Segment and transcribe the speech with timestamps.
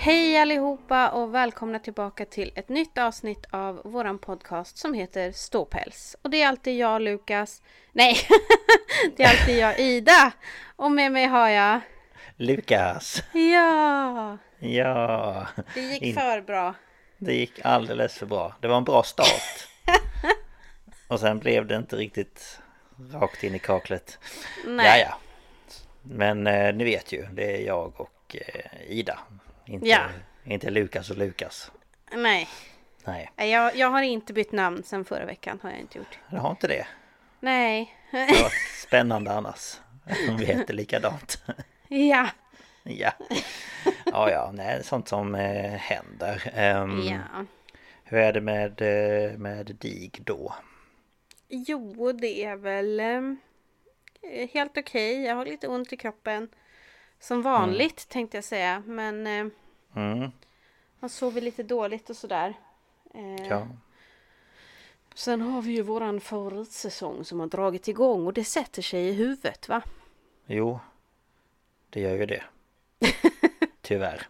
[0.00, 6.16] Hej allihopa och välkomna tillbaka till ett nytt avsnitt av våran podcast som heter Ståpäls.
[6.22, 8.16] Och det är alltid jag Lukas, nej,
[9.16, 10.32] det är alltid jag Ida.
[10.76, 11.80] Och med mig har jag...
[12.36, 13.22] Lukas!
[13.32, 14.38] Ja!
[14.58, 15.46] Ja!
[15.74, 16.74] Det gick In- för bra.
[17.18, 18.56] Det gick alldeles för bra.
[18.60, 19.68] Det var en bra start.
[21.08, 22.60] Och sen blev det inte riktigt
[23.12, 24.18] rakt in i kaklet.
[24.66, 24.86] Nej.
[24.86, 25.18] Ja, ja.
[26.02, 29.18] Men eh, ni vet ju, det är jag och eh, Ida.
[29.68, 30.00] Inte, Ja.
[30.44, 31.72] inte Lukas och Lukas.
[32.12, 32.48] Nej,
[33.04, 36.18] Nej, jag, jag har inte bytt namn sedan förra veckan har jag inte gjort.
[36.30, 36.86] jag har inte det.
[37.40, 37.94] Nej.
[38.10, 38.52] Det var
[38.86, 39.80] spännande annars.
[40.28, 41.42] Om vi heter likadant.
[41.88, 42.28] ja.
[42.82, 43.12] Ja.
[44.06, 46.50] Ja, ja, nej, sånt som eh, händer.
[46.54, 47.44] Ehm, Ja.
[48.04, 50.54] Hur är det med, eh, med DIG då?
[51.48, 55.22] Jo, det är väl eh, helt okej.
[55.22, 56.48] Jag har lite ont i kroppen.
[57.20, 58.82] Som vanligt tänkte jag säga.
[58.86, 59.46] Men eh,
[59.96, 60.30] Mm,
[61.00, 62.54] man sover lite dåligt och sådär.
[63.14, 63.66] Eh, ja.
[65.14, 69.12] Sen har vi ju våran favoritsäsong som har dragit igång och det sätter sig i
[69.12, 69.82] huvudet va?
[70.46, 70.80] Jo,
[71.90, 72.42] det gör ju det.
[73.82, 74.26] Tyvärr.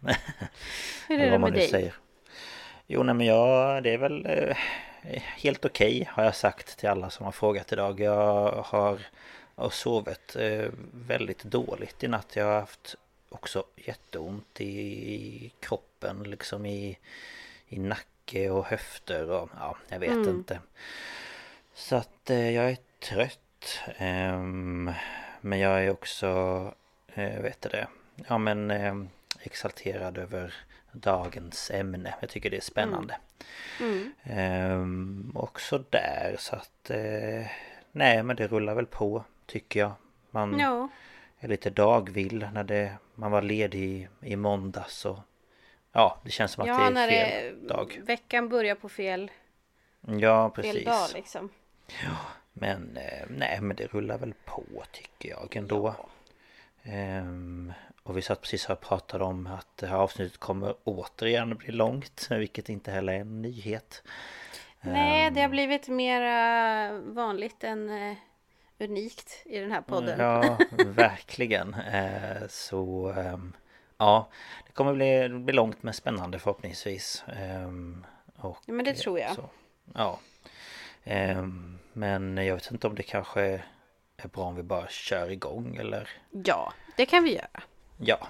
[1.09, 1.69] Hur är det vad man med nu dig?
[1.69, 1.95] säger.
[2.87, 4.57] Jo, nej men jag, det är väl eh,
[5.37, 8.01] helt okej har jag sagt till alla som har frågat idag.
[8.01, 9.07] Jag har,
[9.63, 12.37] har sovit eh, väldigt dåligt i natt.
[12.37, 12.95] Jag har haft
[13.29, 16.99] också jätteont i kroppen, liksom i,
[17.69, 20.29] i nacke och höfter och ja, jag vet Mm.
[20.29, 20.61] inte.
[21.75, 23.81] Så att eh, jag är trött.
[23.97, 24.93] ehm,
[25.41, 26.27] men jag är också,
[27.15, 27.87] eh, vet du det,
[28.29, 28.95] ja men eh,
[29.41, 30.55] exalterad över
[30.93, 32.15] dagens ämne.
[32.21, 33.17] Jag tycker det är spännande.
[33.81, 34.13] Mm.
[34.23, 36.91] Ehm, också där så att
[37.93, 39.93] nej men det rullar väl på tycker jag.
[40.31, 40.89] Man Ja,
[41.39, 45.19] är lite dagvill när det, man var ledig i, i måndags och
[45.93, 48.01] ja det känns som att ja det är när fel det, dag.
[48.07, 49.31] veckan börjar på fel,
[50.01, 50.85] Ja fel precis.
[50.85, 51.49] dag liksom.
[52.53, 55.95] Men eh, nej men det rullar väl på tycker jag ändå.
[56.83, 57.73] Ehm,
[58.03, 61.73] och vi satt precis här och pratade om att det här avsnittet kommer återigen bli
[61.73, 62.27] långt.
[62.31, 64.03] Vilket inte heller är en nyhet.
[64.81, 68.17] Nej, det har Ehm, blivit mer vanligt än eh,
[68.79, 70.21] unikt i den här podden.
[70.21, 71.75] Ja, verkligen.
[71.75, 73.53] Eh, så ehm,
[73.99, 74.29] ja,
[74.67, 77.25] det kommer bli, bli långt men spännande förhoppningsvis.
[77.37, 78.07] Ehm,
[78.37, 79.35] och, Ja, men det tror jag.
[79.35, 79.51] Så,
[79.95, 80.19] ja.
[81.05, 83.43] Ehm, men jag vet inte om det kanske
[84.17, 87.63] är bra om vi bara kör igång eller Ja, det kan vi göra.
[87.99, 88.29] ja.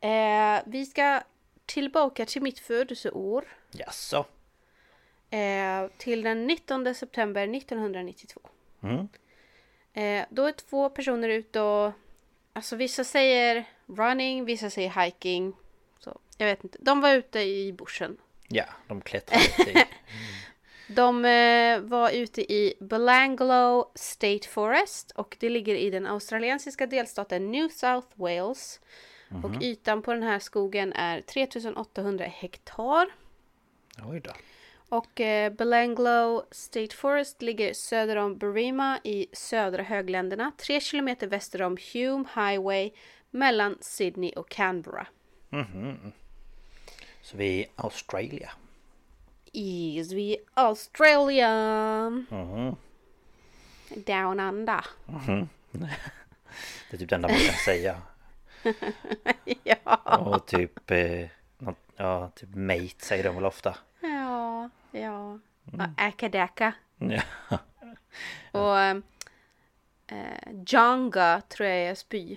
[0.00, 1.20] Eh, vi ska
[1.66, 3.44] tillbaka till mitt födelseår.
[3.70, 4.26] jaså.
[5.30, 8.40] Eh, till den 19 september 1992.
[8.82, 9.08] Mm.
[9.92, 11.92] Eh, då är två personer ute och...
[12.52, 15.52] Alltså vissa säger running, vissa säger hiking.
[15.98, 16.78] Så, jag vet inte.
[16.80, 18.16] De var ute i bushen.
[18.48, 19.84] Ja, de klättrade lite i.
[20.88, 27.50] De eh, var ute i Belanglo State Forest och det ligger i den australiensiska delstaten
[27.50, 28.80] New South Wales.
[29.28, 33.08] Och ytan på den här skogen är 3800 hektar.
[34.04, 34.30] Oj då.
[34.88, 41.62] Och eh, Belanglo State Forest ligger söder om Berrima i södra högländerna, tre kilometer väster
[41.62, 42.90] om Hume Highway
[43.30, 45.06] mellan Sydney och Canberra.
[47.22, 48.50] Så vi är i Australia.
[49.52, 51.50] Is we Australia.
[52.10, 52.76] Mhm.
[53.94, 54.86] Down under.
[56.90, 58.02] Det är typ det enda man kan säga.
[59.64, 60.18] ja.
[60.18, 60.90] Och typ...
[60.90, 63.76] Eh, något, ja, typ mate säger de väl ofta.
[64.00, 65.38] Ja, ja.
[65.72, 66.72] Och Akadaka.
[66.98, 67.22] Ja.
[68.52, 68.96] Och eh,
[70.66, 72.36] Jonga tror jag är spy.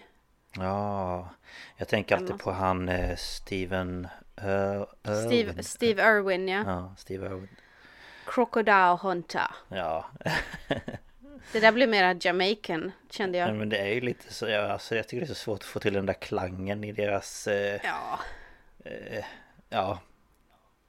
[0.56, 1.30] Ja,
[1.77, 4.07] jag tänker alltid på han eh, Steven
[4.44, 4.83] uh,
[5.25, 6.63] Steve, Steve Irwin ja.
[6.65, 7.50] Ja, Steve Irwin.
[8.25, 9.56] Crocodile Hunter.
[9.68, 10.06] Ja,
[11.51, 13.57] Det där blir mera Jamaican kände Nej, jag.
[13.57, 15.65] men det är ju lite så, ja, alltså, jag tycker det är så svårt att
[15.65, 18.19] få till den där klangen i deras, eh, Ja.
[19.69, 20.00] ja.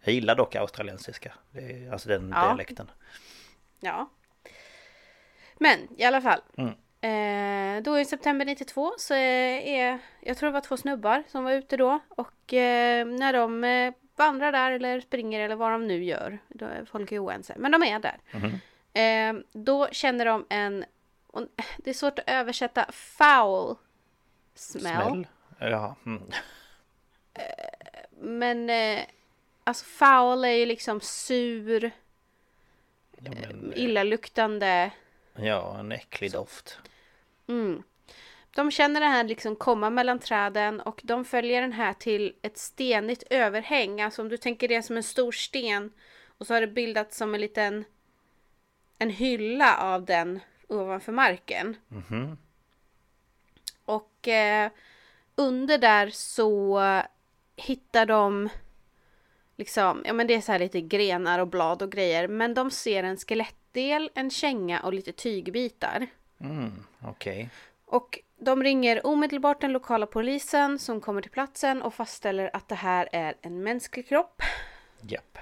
[0.05, 2.45] Jag gillar dock australiensiska, det alltså den Ja.
[2.45, 2.91] dialekten.
[3.81, 4.11] Ja.
[5.59, 6.41] Men i alla fall.
[6.57, 6.73] Mm.
[7.03, 11.53] Eh, då i september 92 så är, jag tror det var två snubbar som var
[11.53, 12.01] ute då.
[12.09, 16.39] Och eh, när de eh, vandrar där eller springer eller vad de nu gör.
[16.49, 17.55] Då är folk är oense.
[17.59, 18.19] Men de är där.
[18.33, 18.41] Eh,
[19.53, 20.85] då känner de en,
[21.79, 23.77] det är svårt att översätta, foul
[24.55, 24.83] smell.
[24.83, 25.27] Smäll?
[25.59, 26.23] Ja, mm.
[28.11, 29.01] Men eh,
[29.65, 31.91] alltså foul är ju liksom sur,
[33.19, 34.91] ja, men, illaluktande.
[35.35, 36.79] ja, en äcklig doft.
[37.49, 37.83] Mm.
[38.55, 42.59] De känner det här liksom komma mellan träden och de följer den här till ett
[42.59, 44.03] stenigt överhäng.
[44.03, 45.93] Alltså om du tänker det som en stor sten
[46.39, 47.85] och så har det bildats som en liten
[49.01, 51.77] en hylla av den ovanför marken.
[51.89, 52.39] Mhm.
[53.85, 54.71] Och eh,
[55.35, 56.83] under där så
[57.57, 58.49] hittar de
[59.57, 62.29] liksom, ja men det är så här lite grenar och blad och grejer.
[62.29, 66.07] Men de ser en skelettdel, en känga och lite tygbitar.
[66.41, 67.51] Mm, okej.
[67.85, 72.75] Och de ringer omedelbart den lokala polisen som kommer till platsen och fastställer att det
[72.75, 74.43] här är en mänsklig kropp.
[75.01, 75.39] Japp.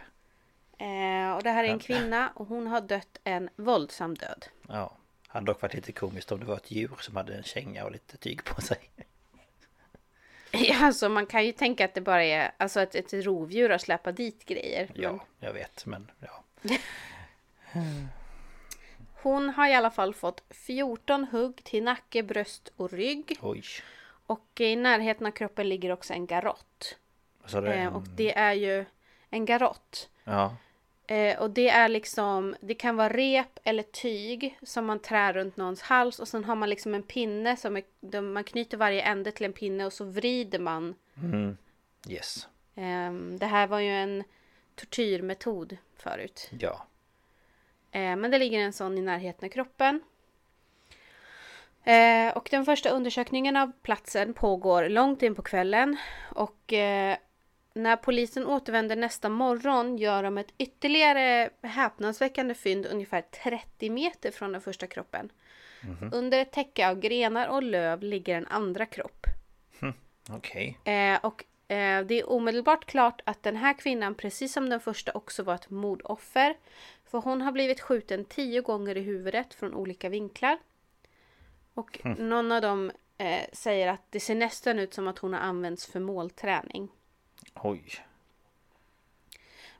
[0.78, 4.46] Eh, och det här är en kvinna och hon har dött en våldsam död.
[4.68, 4.92] Ja.
[5.28, 7.92] Hade dock varit lite komiskt om det var ett djur som hade en känga och
[7.92, 8.78] lite tyg på sig.
[10.50, 13.78] Ja, alltså man kan ju tänka att det bara är alltså att ett rovdjur har
[13.78, 14.90] släpat dit grejer.
[14.94, 16.44] Ja, Men jag vet, men ja.
[19.22, 23.38] hon har i alla fall fått 14 hugg till nacke, bröst och rygg.
[23.40, 23.62] Oj.
[24.26, 26.96] Och i närheten av kroppen ligger också en garott.
[27.42, 27.68] Vad sa du?
[27.68, 28.84] Eh, och det är ju
[29.30, 30.08] en garott.
[30.24, 30.56] Ja.
[31.10, 35.56] Eh, och det är liksom, det kan vara rep eller tyg som man trär runt
[35.56, 39.32] någons hals och sen har man liksom en pinne som är, man knyter varje ände
[39.32, 40.94] till en pinne och så vrider man.
[41.22, 41.56] Mm.
[42.08, 42.48] Yes.
[42.74, 44.24] Ehm, det här var ju en
[44.74, 46.50] tortyrmetod förut.
[46.58, 46.86] Ja.
[47.90, 50.00] Eh, men det ligger en sån i närheten av kroppen.
[51.84, 55.96] Eh, och den första undersökningen av platsen pågår långt in på kvällen.
[56.34, 57.16] Och eh,
[57.78, 64.52] när polisen återvänder nästa morgon gör de ett ytterligare häpnadsväckande fynd ungefär 30 meter från
[64.52, 65.32] den första kroppen.
[66.12, 69.26] Under ett täcke av grenar och löv ligger en andra kropp.
[70.30, 70.78] Okej.
[70.84, 75.12] Eh, och eh, det är omedelbart klart att den här kvinnan, precis som den första,
[75.12, 76.56] också var ett mordoffer.
[77.04, 80.58] För hon har blivit skjuten tio gånger i huvudet från olika vinklar.
[81.74, 85.40] Och någon av dem eh, säger att det ser nästan ut som att hon har
[85.40, 86.88] använts för målträning.
[87.54, 88.04] Oj.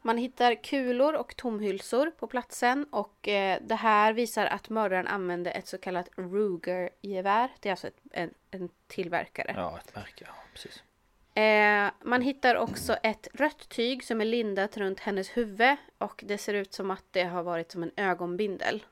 [0.02, 5.50] Man hittar kulor och tomhylsor på platsen och eh, det här visar att mördaren använde
[5.50, 7.50] ett så kallat Ruger-gevär.
[7.60, 9.54] Det är alltså ett, en, en tillverkare.
[9.56, 10.25] Ja, ett märke.
[10.26, 10.82] Ja, precis.
[11.34, 16.38] Eh, man hittar också ett rött tyg som är lindat runt hennes huvud och det
[16.38, 18.84] ser ut som att det har varit som en ögonbindel.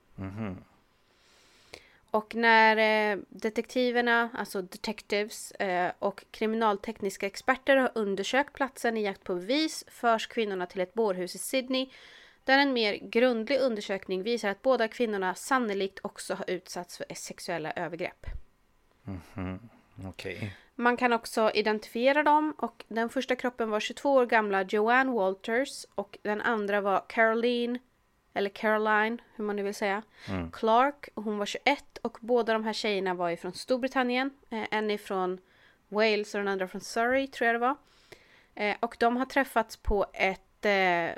[2.10, 2.76] Och när
[3.12, 9.84] eh, detektiverna, alltså detectives eh, och kriminaltekniska experter har undersökt platsen i jakt på bevis
[9.88, 11.88] förs kvinnorna till ett bårhus i Sydney
[12.44, 17.72] där en mer grundlig undersökning visar att båda kvinnorna sannolikt också har utsatts för sexuella
[17.72, 18.26] övergrepp.
[20.08, 20.56] Okej.
[20.74, 25.86] Man kan också identifiera dem och den första kroppen var 22 år gamla Joanne Walters
[25.94, 27.78] och den andra var Caroline,
[28.36, 30.02] eller Caroline, hur man nu vill säga,
[30.52, 31.08] Clark.
[31.14, 34.30] och Hon var 21 och båda de här tjejerna var ifrån Storbritannien.
[34.50, 35.40] Eh, en ifrån
[35.88, 37.76] Wales och den andra från Surrey tror jag det var.
[38.54, 41.10] Eh, och de har träffats på ett eh,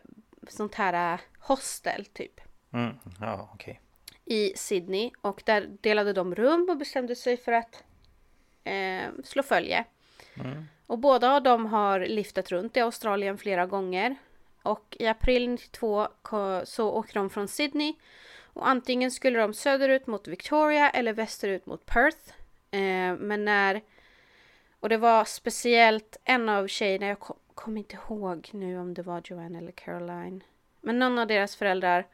[0.49, 2.41] sånt här eh, hostel typ
[2.73, 2.95] Mm.
[3.21, 3.81] Ja, okej.
[4.25, 7.85] i Sydney och där delade de rum och bestämde sig för att
[8.65, 9.85] eh, slå följe.
[10.87, 14.17] Och båda av dem har liftat runt i Australien flera gånger.
[14.63, 16.09] Och i april 92
[16.65, 17.95] så åkte de från Sydney
[18.59, 22.33] och antingen skulle de söderut mot Victoria eller västerut mot Perth.
[22.71, 23.83] Eh, men när...
[24.81, 29.03] Och det var speciellt en av tjejerna, jag kom, kom inte ihåg nu om det
[29.03, 30.43] var Joanne eller Caroline.
[30.81, 32.07] Men någon av deras föräldrar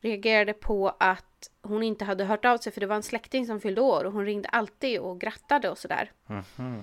[0.00, 3.60] reagerade på att hon inte hade hört av sig för det var en släkting som
[3.60, 6.12] fyllde år och hon ringde alltid och grattade och sådär.
[6.26, 6.82] Mhm.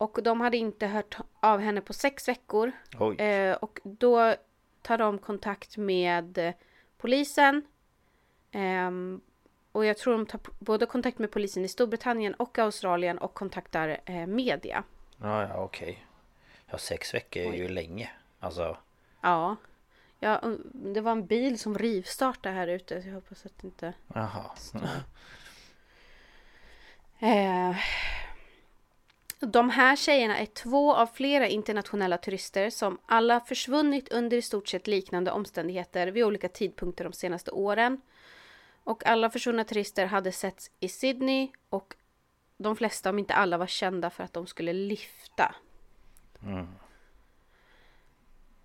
[0.00, 2.72] Och de hade inte hört av henne på sex veckor.
[2.98, 3.16] Oj.
[3.16, 4.34] Eh, och då
[4.82, 6.54] tar de kontakt med eh,
[6.98, 7.62] polisen.
[8.52, 9.20] Ehm,
[9.72, 14.00] och jag tror de tar både kontakt med polisen i Storbritannien och Australien och kontaktar
[14.04, 14.84] eh, media.
[15.16, 16.06] Ja, ja, okej.
[16.70, 18.10] Ja, sex veckor är ju länge.
[18.40, 18.76] Alltså,
[19.20, 19.56] Ja.
[20.18, 20.42] ja,
[20.72, 23.92] det var en bil som rivstartade här ute så jag hoppas att det inte...
[24.14, 24.44] jaha.
[27.18, 27.76] Eh,
[29.40, 34.68] de här tjejerna är två av flera internationella turister som alla försvunnit under i stort
[34.68, 38.00] sett liknande omständigheter vid olika tidpunkter de senaste åren.
[38.84, 41.94] Och alla försvunna turister hade setts i Sydney och
[42.56, 45.54] de flesta, om inte alla, var kända för att de skulle lyfta.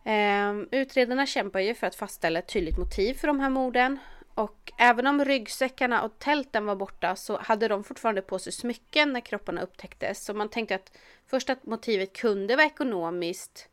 [0.03, 3.99] Ehm, utredarna kämpar ju för att fastställa ett tydligt motiv för de här morden.
[4.35, 9.13] Och även om ryggsäckarna och tälten var borta så hade de fortfarande på sig smycken
[9.13, 10.25] när kropparna upptäcktes.
[10.25, 13.69] Så man tänkte att först att motivet kunde vara ekonomiskt.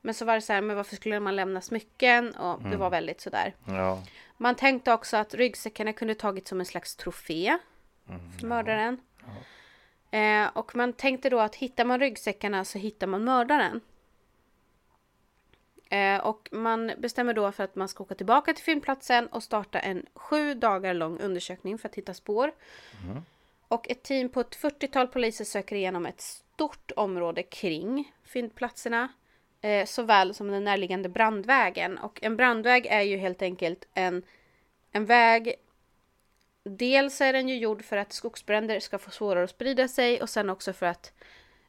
[0.00, 2.34] Men så var det så här, men varför skulle man lämna smycken?
[2.34, 3.54] Och det var väldigt sådär.
[3.66, 4.02] Ja,
[4.36, 7.58] Man tänkte också att ryggsäckarna kunde tagit som en slags trofé
[8.40, 9.00] för mördaren.
[10.10, 13.80] Eh, och man tänkte då att hittar man ryggsäckarna så hittar man mördaren.
[15.94, 19.78] Eh, och man bestämmer då för att man ska åka tillbaka till fyndplatsen och starta
[19.78, 22.52] en sju dagar lång undersökning för att hitta spår.
[23.68, 29.08] Och ett team på ett 40-tal poliser söker igenom ett stort område kring fyndplatserna.
[29.60, 31.98] Eh, såväl som den närliggande brandvägen.
[31.98, 34.22] Och en brandväg är ju helt enkelt en,
[34.92, 35.54] en väg
[36.66, 40.30] Dels är den ju gjord för att skogsbränder ska få svårare att sprida sig och
[40.30, 41.12] sen också för att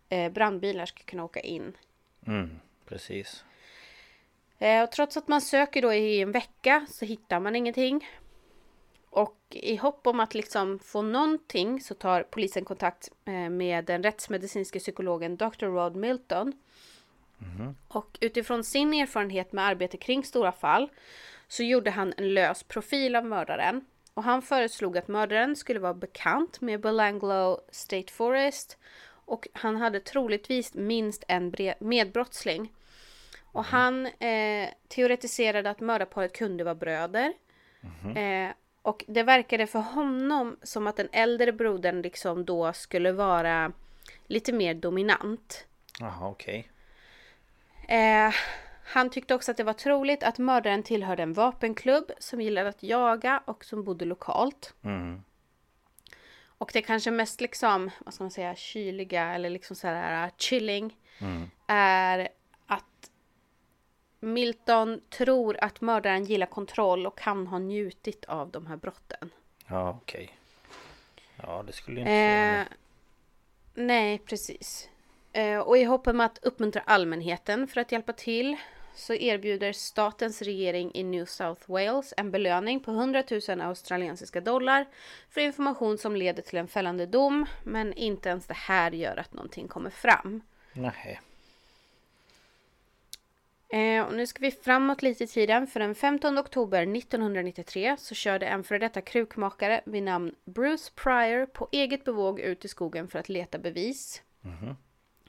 [0.10, 1.77] eh, brandbilar ska kunna åka in.
[2.27, 3.44] mm, precis.
[4.65, 8.07] Eh, och trots att man söker då i en vecka så hittar man ingenting.
[9.10, 14.03] Och i hopp om att liksom få någonting så tar polisen kontakt eh, med den
[14.03, 15.65] rättsmedicinska psykologen Dr.
[15.65, 16.53] Rod Milton.
[17.88, 20.89] Och utifrån sin erfarenhet med arbete kring stora fall
[21.48, 23.86] så gjorde han en lös profil av mördaren.
[24.13, 30.00] Och han föreslog att mördaren skulle vara bekant med Belanglo State Forest och han hade
[30.00, 32.72] troligtvis minst en medbrottsling.
[33.55, 37.33] Och han eh, teoretiserade att mördarparet kunde vara bröder.
[38.15, 43.71] Eh, och det verkade för honom som att den äldre brodern liksom då skulle vara
[44.27, 45.67] lite mer dominant.
[46.00, 46.69] Jaha, okej.
[47.88, 48.33] Eh,
[48.85, 52.83] han tyckte också att det var troligt att mördaren tillhörde en vapenklubb som gillade att
[52.83, 54.74] jaga och som bodde lokalt.
[54.83, 55.24] Mm.
[56.57, 60.97] Och det kanske mest liksom, vad ska man säga, kyliga eller liksom så här chilling
[61.67, 62.45] är att
[64.25, 69.29] Milton tror att mördaren gillar kontroll och kan ha njutit av de här brotten.
[69.67, 70.38] Ja, okej.
[71.36, 72.65] Ja, det skulle inte Eh,
[73.74, 74.89] nej, precis.
[75.34, 78.58] Eh, och i hopp om att uppmuntra allmänheten för att hjälpa till
[78.96, 84.86] så erbjuder statens regering i New South Wales en belöning på 100 000 australiensiska dollar
[85.29, 87.46] för information som leder till en fällande dom.
[87.63, 90.41] Men inte ens det här gör att någonting kommer fram.
[90.74, 91.22] Nej.
[93.69, 95.67] Eh, och nu ska vi framåt lite i tiden.
[95.67, 101.45] För den 15 oktober 1993 så körde en före detta krukmakare vid namn Bruce Pryor
[101.45, 104.22] på eget bevåg ut i skogen för att leta bevis.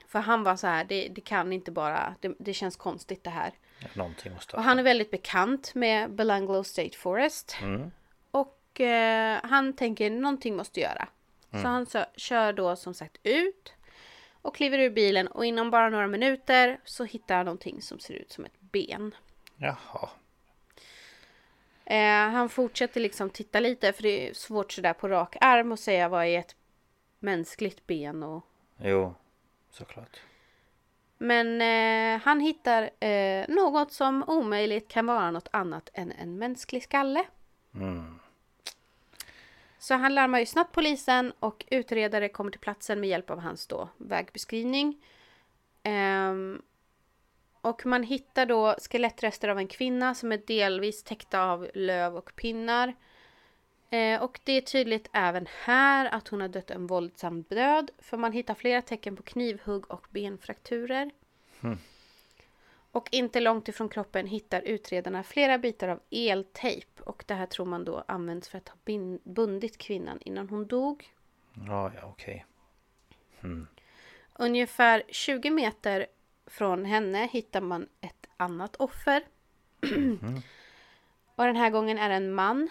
[0.07, 3.29] För han var så här, det, det kan inte bara, det, det känns konstigt det
[3.29, 3.51] här.
[3.93, 7.57] Någonting måste Och ha han är väldigt bekant med Belanglo State Forest.
[7.61, 7.91] Mm.
[8.31, 11.07] Och eh, han tänker någonting måste göra.
[11.51, 13.73] Så han så, kör då som sagt ut.
[14.47, 18.13] Och kliver ur bilen och inom bara några minuter så hittar han någonting som ser
[18.13, 19.15] ut som ett ben.
[19.55, 20.09] Jaha.
[21.85, 25.79] Eh, han fortsätter liksom titta lite för det är svårt sådär på rak arm att
[25.79, 26.55] säga vad är ett
[27.19, 28.45] mänskligt ben och
[28.77, 29.13] Jo,
[29.71, 30.19] såklart.
[31.17, 36.83] Men eh, han hittar eh, något som omöjligt kan vara något annat än en mänsklig
[36.83, 37.23] skalle.
[37.73, 38.16] Mm.
[39.87, 43.67] Så han larmar ju snabbt polisen och utredare kommer till platsen med hjälp av hans
[43.67, 45.05] då vägbeskrivning.
[45.83, 46.61] Ehm,
[47.61, 52.35] och man hittar då skelettrester av en kvinna som är delvis täckta av löv och
[52.35, 52.95] pinnar.
[53.89, 57.91] Eh, och det är tydligt även här att hon har dött en våldsam död.
[57.99, 61.11] För man hittar flera tecken på knivhugg och benfrakturer.
[61.61, 61.77] Hm.
[62.97, 67.03] Och inte långt ifrån kroppen hittar utredarna flera bitar av eltejp.
[67.03, 68.77] Och det här tror man då används för att ha
[69.23, 71.13] bundit kvinnan innan hon dog.
[71.67, 72.45] Ja, ja, okej.
[74.33, 76.07] Ungefär 20 meter
[76.45, 79.23] från henne hittar man ett annat offer.
[81.35, 82.69] och den här gången är det en man.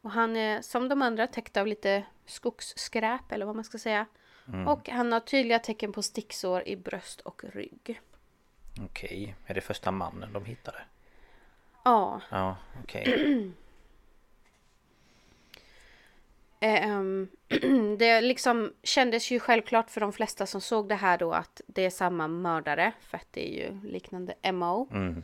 [0.00, 4.06] Och han är som de andra täckt av lite skogsskräp eller vad man ska säga.
[4.66, 8.00] Och han har tydliga tecken på sticksår i bröst och rygg.
[8.80, 9.36] Okej.
[9.46, 10.78] Är det första mannen de hittade?
[11.84, 13.52] Ja, Ja, okej.
[16.60, 17.28] Ehm,
[17.98, 21.84] det liksom kändes ju självklart för de flesta som såg det här då att det
[21.84, 22.92] är samma mördare.
[23.00, 24.88] För att det är ju liknande MO.
[24.92, 25.22] Mm.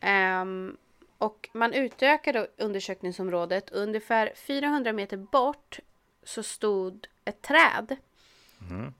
[0.00, 0.76] Ehm,
[1.18, 3.70] och man utökade undersökningsområdet.
[3.70, 5.80] Ungefär 400 meter bort
[6.22, 7.96] så stod ett träd.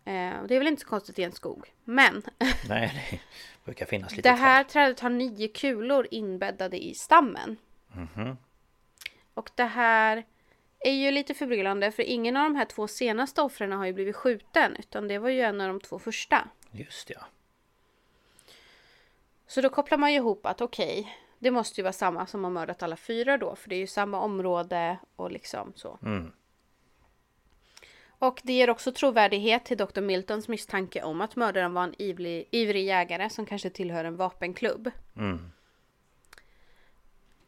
[0.05, 1.73] Ehm, och det är väl inte så konstigt i en skog.
[1.85, 2.23] Men
[2.69, 4.73] Nej, det brukar finnas lite det här träd.
[4.73, 7.57] trädet har nio kulor inbäddade i stammen.
[9.35, 10.25] Och det här
[10.79, 14.17] är ju lite förbryllande för ingen av de här två senaste offren har ju blivit
[14.17, 16.49] skjuten utan det var ju en av de två första.
[16.71, 17.21] Just ja.
[19.47, 22.51] Så då kopplar man ju ihop att okej, det måste ju vara samma som har
[22.51, 25.99] mördat alla fyra då för det är ju samma område och liksom så.
[26.03, 26.33] Mm.
[28.19, 30.01] Och det ger också trovärdighet till Dr.
[30.01, 34.91] Miltons misstanke om att mördaren var en ivrig, ivrig jägare som kanske tillhör en vapenklubb.
[35.17, 35.51] Mm.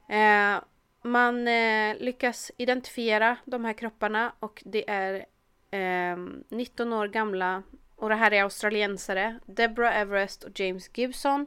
[0.09, 0.63] Eh,
[1.03, 5.27] man eh, lyckas identifiera de här kropparna och det är
[5.71, 6.17] eh,
[6.49, 7.63] 19 år gamla
[7.97, 11.47] och det här är australiensare Deborah Everest och James Gibson.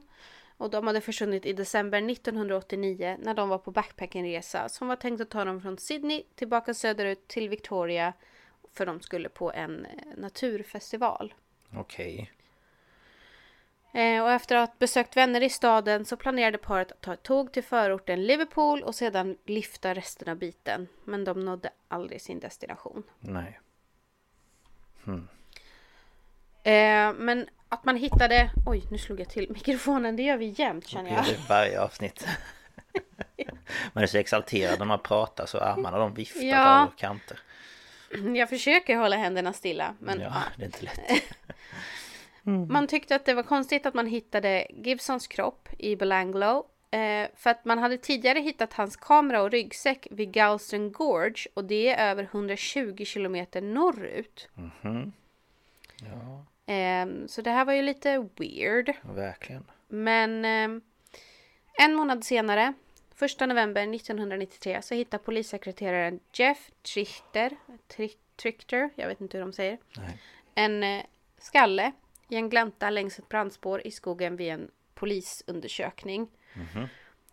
[0.57, 5.21] Och de hade försvunnit i december 1989 när de var på backpackingresa som var tänkt
[5.21, 8.13] att ta dem från Sydney tillbaka söderut till Victoria
[8.73, 11.33] för de skulle på en eh, naturfestival.
[11.75, 12.31] Okej.
[13.93, 17.23] Eh, och efter att ha besökt vänner i staden så planerade paret att ta ett
[17.23, 20.87] tåg till förorten Liverpool och sedan lyfta resten av biten.
[21.05, 23.03] Men de nådde aldrig sin destination.
[23.19, 23.59] Nej.
[26.63, 28.51] Eh, men att man hittade...
[28.67, 30.15] Oj, nu slog jag till mikrofonen.
[30.15, 31.25] Det gör vi jämt känner jag.
[31.25, 32.27] det varje avsnitt.
[33.93, 36.55] Man är så exalterad när man pratar så armarna de viftar Ja.
[36.55, 37.39] på alla kanter.
[38.35, 39.95] Jag försöker hålla händerna stilla.
[39.99, 41.23] Men Ja, det är inte lätt.
[42.69, 46.65] Man tyckte att det var konstigt att man hittade Gibsons kropp i Belanglo.
[46.91, 51.65] Eh, för att man hade tidigare hittat hans kamera och ryggsäck vid Galston Gorge och
[51.65, 54.49] det är över 120 kilometer norrut.
[54.53, 55.11] Mhm.
[56.01, 58.93] Ja, Eh, så det här var ju lite weird.
[59.03, 59.63] verkligen.
[59.87, 60.81] Men eh,
[61.85, 62.73] en månad senare,
[63.21, 67.55] 1 november 1993, så hittar polissekreteraren Jeff Trichter,
[67.87, 70.17] Tri- Trichter, jag vet inte hur de säger, Nej.
[70.55, 71.03] en eh,
[71.37, 71.91] skalle
[72.29, 76.27] i en glänta längs ett brandspår i skogen vid en polisundersökning.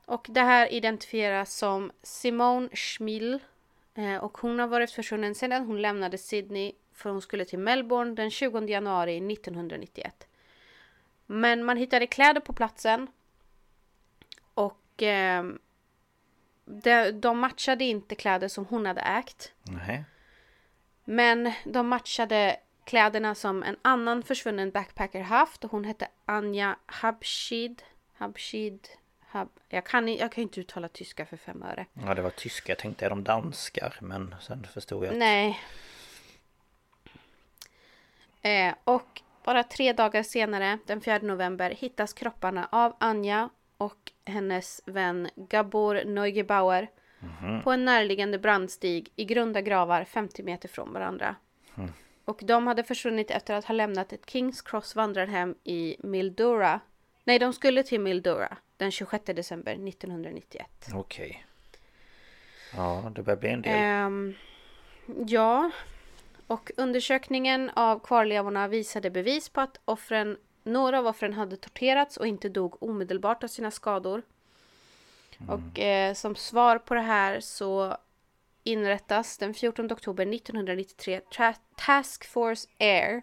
[0.05, 3.39] Och det här identifieras som Simone Schmill.
[3.95, 8.15] Eh, och hon har varit försvunnen sedan hon lämnade Sydney för hon skulle till Melbourne
[8.15, 10.27] den 20 januari 1991.
[11.27, 13.07] Men man hittade kläder på platsen.
[14.55, 15.45] och eh,
[16.69, 19.53] de, de matchade inte kläder som hon hade ägt.
[19.63, 20.05] Nej.
[21.05, 27.83] Men de matchade kläderna som en annan försvunnen backpacker haft och hon hette Anja Habshid.
[28.13, 28.89] Habshid.
[29.21, 31.87] Hab, jag, kan, jag kan inte uttala tyska för fem öre.
[31.93, 35.19] Ja det var tyska, jag tänkte är de danskar men sen förstod jag att...
[35.19, 35.61] Nej.
[38.43, 44.83] Eh, och bara tre dagar senare, den 4 november, hittas kropparna av Anja och hennes
[44.87, 46.91] vän Gabor Neugebauer
[47.65, 51.37] på en närliggande brandstig i grunda gravar 50 meter från varandra.
[52.25, 56.81] Och de hade försvunnit efter att ha lämnat ett Kings Cross vandrarhem i Mildura.
[57.25, 60.67] Nej, de skulle till Mildura den 26 december 1991.
[60.95, 61.47] Okej.
[62.77, 63.73] Ja, det börjar bli en del.
[63.75, 64.35] Ehm,
[65.27, 65.71] ja,
[66.47, 70.37] och undersökningen av kvarlevorna visade bevis på att offren,
[70.69, 74.23] några av offren hade torterats och inte dog omedelbart av sina skador.
[75.49, 77.97] Och eh, som svar på det här så
[78.65, 83.23] inrättas den 14 oktober 1993 Tra- Task Force Air.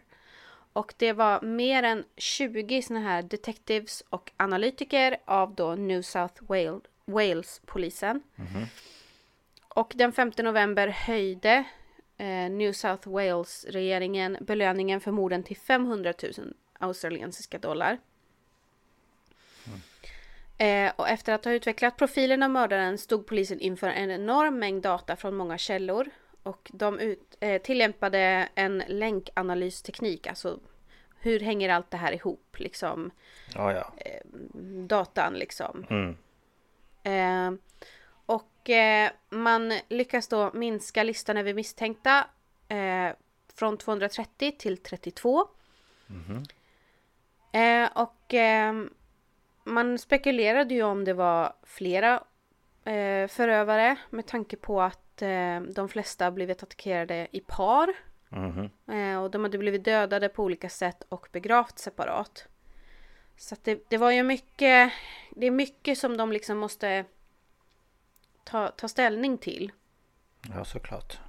[0.74, 6.44] Och det var mer än 20 såna här detectives och analytiker av då New South
[6.44, 8.22] Wales, Wales-polisen.
[9.68, 11.64] Och den 5 november höjde
[12.18, 17.98] eh, New South Wales-regeringen belöningen för morden till 500 000 australiensiska dollar.
[20.58, 24.84] Eh, och efter att ha utvecklat profilen av mördaren stod polisen inför en enorm mängd
[24.84, 26.10] data från många källor.
[26.44, 30.60] Och de ut, eh, tillämpade en länkanalysteknik, alltså
[31.20, 33.12] hur hänger allt det här ihop, liksom
[33.56, 33.94] Ja, ja.
[34.88, 35.86] datan liksom.
[35.90, 36.18] Mm.
[37.04, 37.60] Eh,
[38.26, 42.28] och eh, man lyckas då minska listan över misstänkta
[42.68, 43.10] eh,
[43.54, 45.48] från 230 till 32.
[47.56, 48.74] Eh, och eh,
[49.64, 52.24] man spekulerade ju om det var flera
[52.86, 57.94] eh, förövare med tanke på att eh, de flesta blivit attackerade i par.
[58.94, 62.48] Eh, och de hade blivit dödade på olika sätt och begravt separat.
[63.38, 64.92] Så det, det var ju mycket,
[65.32, 67.06] det är mycket som de liksom måste
[68.44, 69.72] ta, ta ställning till.
[70.54, 71.20] Ja, såklart.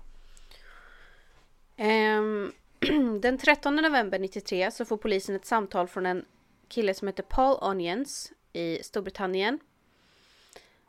[1.77, 2.53] Ehm,
[3.21, 6.25] den 13 november 93 så får polisen ett samtal från en
[6.69, 9.59] kille som heter Paul Onions i Storbritannien.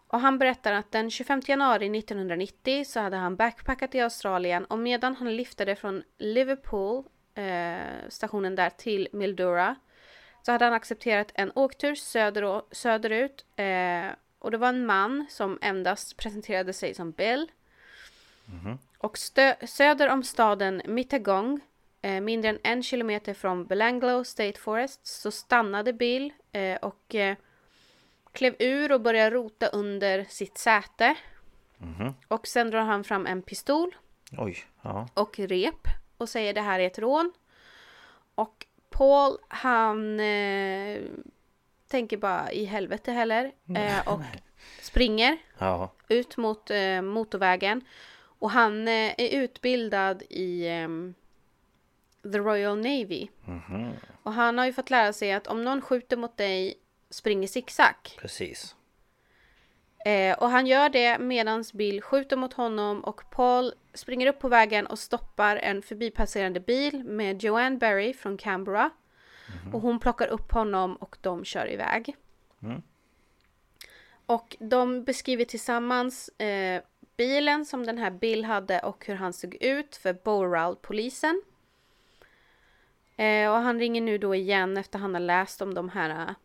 [0.07, 4.79] Och han berättar att den 25 januari 1990 så hade han backpackat i Australien och
[4.79, 7.03] medan han liftade från Liverpool,
[7.35, 9.75] eh, stationen där, till Mildura
[10.41, 15.59] så hade han accepterat en åktur söder, söderut eh, och det var en man som
[15.61, 17.51] endast presenterade sig som Bill.
[18.97, 21.61] Och stö- söder om staden Mittagong,
[22.01, 27.35] mindre än en kilometer från Belanglo State Forest, så stannade Bill eh, och eh,
[28.31, 31.15] klev ur och började rota under sitt säte.
[32.27, 33.95] Och sen drar han fram en pistol
[34.37, 35.07] Oj, ja.
[35.13, 37.33] och rep och säger det här är ett rån.
[38.35, 41.01] Och Paul han eh,
[41.87, 44.21] tänker bara i helvete heller eh, och
[44.81, 47.81] springer Ja, ut mot eh, motorvägen.
[48.39, 51.13] Och han eh, är utbildad i ehm,
[52.23, 53.27] The Royal Navy.
[54.23, 56.73] Och han har ju fått lära sig att om någon skjuter mot dig,
[57.09, 57.95] spring zigzag.
[58.17, 58.75] precis.
[60.05, 64.47] Eh, och han gör det medan Bill skjuter mot honom och Paul springer upp på
[64.49, 68.89] vägen och stoppar en förbipasserande bil med Joanne Berry från Canberra.
[69.73, 72.15] Och hon plockar upp honom och de kör iväg.
[74.25, 76.81] Och de beskriver tillsammans eh,
[77.17, 81.41] bilen som den här Bill hade och hur han såg ut för Bowral-polisen.
[83.17, 86.35] Eh, och han ringer nu då igen efter han har läst om de här eh,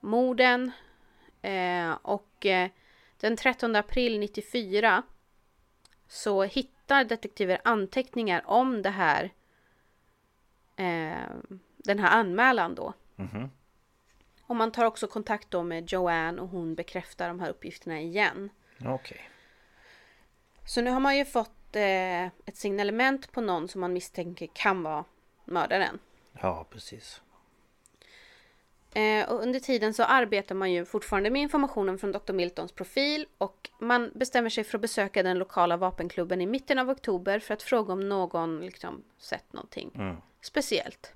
[0.00, 0.72] morden.
[1.42, 2.70] Eh, och eh,
[3.20, 5.02] den 13 april 94
[6.08, 9.24] så hittar detektiver anteckningar om det här.
[10.76, 11.30] Eh,
[11.76, 12.92] den här anmälan då.
[13.16, 13.50] Mhm.
[14.42, 18.50] Och man tar också kontakt då med Joanne och hon bekräftar de här uppgifterna igen.
[18.84, 19.30] Okej.
[20.66, 24.82] Så nu har man ju fått eh, ett signalement på någon som man misstänker kan
[24.82, 25.04] vara
[25.44, 25.98] mördaren.
[26.40, 27.22] Ja, precis.
[28.92, 32.32] Eh, och under tiden så arbetar man ju fortfarande med informationen från Dr.
[32.32, 36.90] Miltons profil och man bestämmer sig för att besöka den lokala vapenklubben i mitten av
[36.90, 40.16] oktober för att fråga om någon liksom sett någonting Mm.
[40.40, 41.12] speciellt.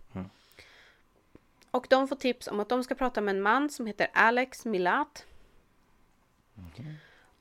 [1.71, 4.65] Och de får tips om att de ska prata med en man som heter Alex
[4.65, 5.27] Milat.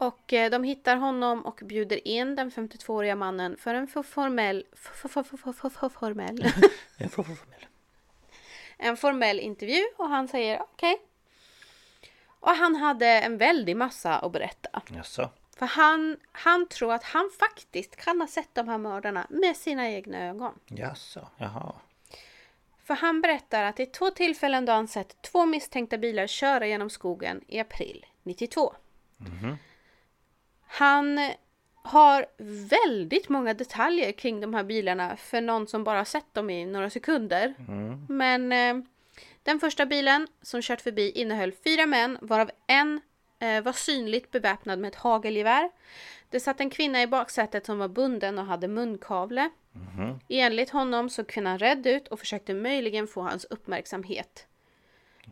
[0.02, 4.66] Och eh, de hittar honom och bjuder in den 52-åriga mannen för en formell...
[7.10, 7.68] formell...
[8.78, 11.02] En formell intervju och han säger okej.
[12.40, 14.82] Och han hade en väldig massa att berätta.
[14.96, 15.30] Jaså?
[15.58, 19.90] För han, han tror att han faktiskt kan ha sett de här mördarna med sina
[19.90, 20.60] egna ögon.
[20.68, 21.28] Jaså?
[21.38, 21.74] Jaha.
[22.84, 26.90] För han berättar att i två tillfällen då han sett två misstänkta bilar köra genom
[26.90, 28.76] skogen i april 92.
[30.72, 31.20] Han
[31.84, 32.26] har
[32.70, 36.90] väldigt många detaljer kring de här bilarna för någon som bara sett dem i några
[36.90, 37.54] sekunder.
[38.10, 38.86] Men eh,
[39.44, 43.02] den första bilen som kört förbi innehöll fyra män varav en
[43.40, 45.70] eh, var synligt beväpnad med ett hagelgevär.
[46.30, 49.50] Det satt en kvinna i baksätet som var bunden och hade munkavle.
[50.30, 54.48] Enligt honom såg kvinnan rädd ut och försökte möjligen få hans uppmärksamhet.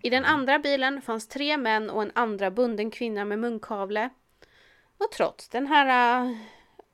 [0.02, 4.10] I den andra bilen fanns tre män och en andra bunden kvinna med munkavle.
[5.00, 6.38] Och trots den här uh,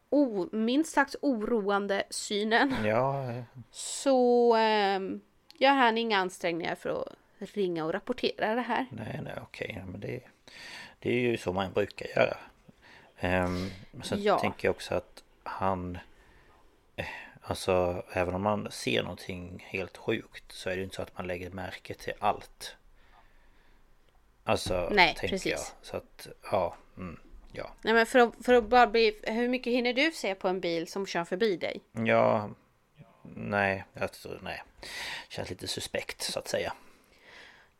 [0.09, 3.25] o, minst sagt oroande synen Ja,
[3.71, 5.21] så ehm,
[5.53, 6.89] gör han inga ansträngningar för
[7.39, 8.85] att ringa och rapportera det här.
[8.91, 9.83] nej, nej, okej.
[9.87, 10.19] Men det,
[10.99, 12.37] det är ju så man brukar göra.
[13.45, 13.71] Um,
[14.03, 14.39] sen Ja.
[14.39, 15.97] tänker jag också att han...
[16.95, 17.05] eh,
[17.47, 21.27] Alltså, även om man ser någonting helt sjukt så är det inte så att man
[21.27, 22.75] lägger märke till allt.
[24.43, 25.51] Alltså, Nej, tänker precis.
[25.51, 25.59] jag.
[25.81, 26.75] Så att, ja.
[26.97, 27.19] Mm,
[27.57, 27.71] ja.
[27.81, 30.59] Nej men för att, för att bara bli, hur mycket hinner du se på en
[30.59, 31.81] bil som kör förbi dig?
[31.91, 32.49] Ja,
[33.35, 34.63] nej, jag tror, nej.
[35.29, 36.73] Känns lite suspekt så att säga.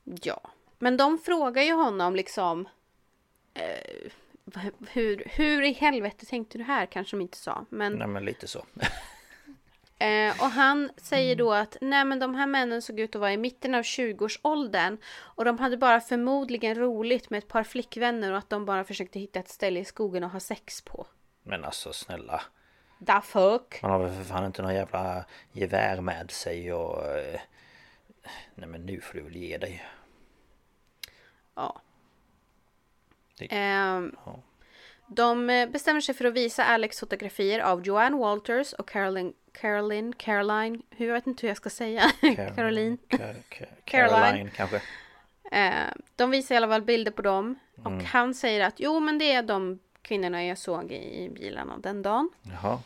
[0.04, 0.42] Ja,
[0.80, 2.68] men de frågar ju honom liksom
[3.54, 4.12] eh,
[4.90, 7.66] hur, hur i helvete tänkte du här kanske de inte sa.
[7.70, 8.66] Men, Nej men lite så.
[10.00, 13.34] eh, och han säger då att nej men de här männen såg ut att vara
[13.34, 18.38] i mitten av 20-årsåldern och de hade bara förmodligen roligt med ett par flickvänner och
[18.38, 21.08] att de bara försökte hitta ett ställe i skogen och ha sex på.
[21.44, 22.42] Men alltså snälla.
[23.00, 23.80] Da fuck.
[23.82, 27.06] Man har väl för fan inte någon jävla gevär med sig och...
[27.18, 27.40] eh,
[28.56, 29.86] Nej men nu får du väl ge dig.
[31.56, 31.82] Ja.
[33.40, 34.40] Det- Ehm, Ja.
[35.08, 40.14] De eh, bestämmer sig för att visa Alex fotografier av Joanne Walters och Caroline, Caroline,
[40.14, 42.98] Caroline, hur jag vet inte hur jag ska säga, Car- Caroline.
[43.10, 44.20] Car- Car- Caroline.
[44.22, 44.82] Caroline kanske.
[45.52, 45.74] Eh,
[46.16, 48.06] de visar i alla fall bilder på dem och Mm.
[48.06, 52.02] han säger att jo men det är de kvinnorna jag såg i, i bilarna den
[52.02, 52.30] dagen.
[52.42, 52.80] Jaha.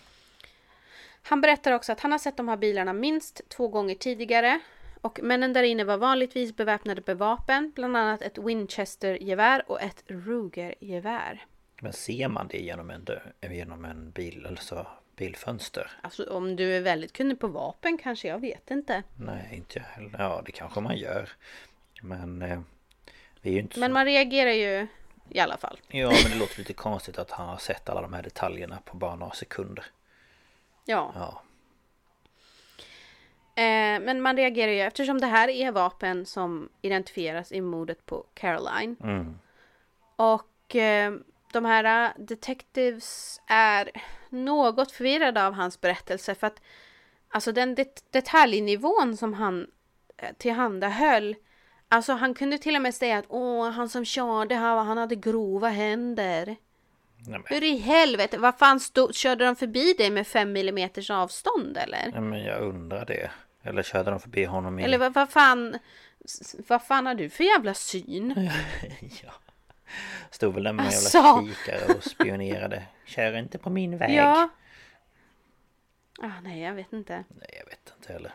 [1.24, 4.60] Han berättar också att han har sett de här bilarna minst två gånger tidigare.
[5.02, 10.04] Och männen där inne var vanligtvis beväpnade med vapen, bland annat ett Winchester-gevär och ett
[10.08, 11.46] Ruger-gevär.
[11.82, 13.06] Men ser man det genom en,
[13.42, 14.88] genom en bil, eller så
[15.20, 15.92] bilfönster?
[16.02, 19.04] Alltså om du är väldigt kunnig på vapen kanske, jag vet inte.
[19.18, 20.20] Nej, inte jag heller.
[20.20, 21.30] Ja, det kanske man gör.
[22.02, 22.42] Men...
[22.42, 22.60] Eh,
[23.42, 23.94] vi är ju inte Men så...
[23.94, 24.88] man reagerar ju
[25.30, 25.80] i alla fall.
[25.88, 28.98] Ja, men det låter lite konstigt att han har sett alla de här detaljerna på
[28.98, 29.86] bara några sekunder.
[30.86, 31.14] Ja.
[31.16, 31.44] Ja.
[33.62, 38.26] Eh, men man reagerar ju eftersom det här är vapen som identifieras i mordet på
[38.34, 38.96] Caroline.
[39.04, 39.40] Mm.
[40.16, 41.14] Och eh,
[41.54, 43.92] de här eh, detectives är
[44.32, 46.62] något förvirrade av hans berättelse för att
[47.30, 49.68] alltså den det detaljnivån som han
[50.18, 51.36] eh, tillhandahöll
[51.92, 55.16] Alltså han kunde till och med säga att åh, han som körde här, han hade
[55.16, 56.56] grova händer.
[57.28, 61.78] Nej, Hur i helvete, vad fan stod, körde de förbi dig med fem millimeters avstånd
[61.78, 62.12] eller?
[62.12, 63.32] nej, men jag undrar det.
[63.64, 64.84] Eller körde de förbi honom i...
[64.84, 65.78] Eller vad, vad fan,
[66.68, 68.50] vad fan har du för jävla syn?
[69.24, 69.32] ja.
[70.32, 71.18] Stod väl där med Alltså.
[71.18, 72.84] jävla kikare och spionerade.
[73.06, 74.12] Kör inte på min väg.
[74.16, 74.50] Ja.
[76.22, 77.24] Ah, nej, jag vet inte.
[77.30, 78.32] Nej, jag vet inte heller.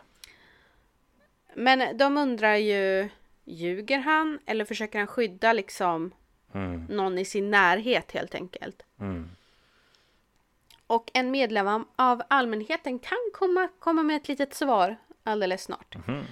[1.53, 3.09] Men de undrar ju,
[3.43, 6.11] ljuger han eller försöker han skydda liksom
[6.53, 8.83] Mm, någon i sin närhet helt enkelt?
[8.99, 9.29] mm.
[10.87, 15.95] Och en medlem av allmänheten kan komma, komma med ett litet svar alldeles snart.
[16.07, 16.23] Mhm.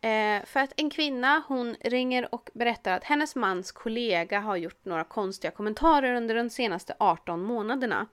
[0.00, 4.84] Eh, för att en kvinna hon ringer och berättar att hennes mans kollega har gjort
[4.84, 8.06] några konstiga kommentarer under de senaste 18 månaderna.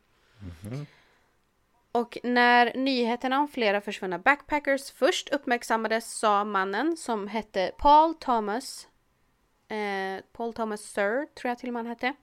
[1.91, 8.87] Och när nyheterna om flera försvunna backpackers först uppmärksammades sa mannen som hette Paul Thomas
[9.67, 12.13] eh, Paul Thomas Sir, tror jag till och med han hette.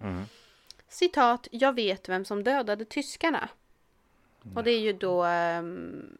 [0.88, 3.48] Citat, jag vet vem som dödade tyskarna.
[4.54, 6.16] Och det är ju då um,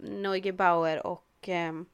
[0.00, 1.86] Neugebauer och ehm,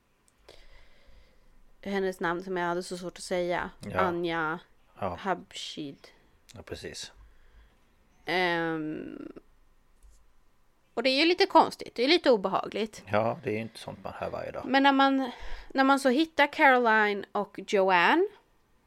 [1.91, 3.71] hennes namn som jag hade så svårt att säga.
[3.93, 3.99] Ja.
[4.01, 4.59] Anja
[5.01, 6.09] Ja, Habshid.
[6.55, 7.13] ja, precis.
[8.25, 9.33] Ehm,
[10.95, 13.03] och det är ju lite konstigt, det är lite obehagligt.
[13.07, 14.65] Ja, det är ju inte sånt man hör varje dag.
[14.67, 15.31] Men när man,
[15.69, 18.27] när man så hittar Caroline och Joanne,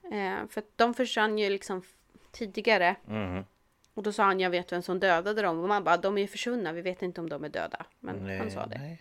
[0.03, 1.83] eh, för att de försvann ju liksom
[2.31, 2.95] tidigare.
[3.05, 3.45] Mhm.
[3.93, 5.59] Och då sa han, jag vet vem som dödade dem.
[5.59, 7.85] Och man bara, de är ju försvunna, vi vet inte om de är döda.
[7.99, 8.97] Men Nej, han sa det.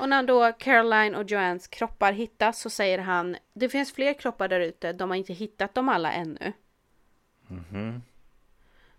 [0.00, 4.48] Och när då Caroline och Joannes kroppar hittas så säger han Det finns fler kroppar
[4.48, 6.52] där ute, de har inte hittat dem alla ännu.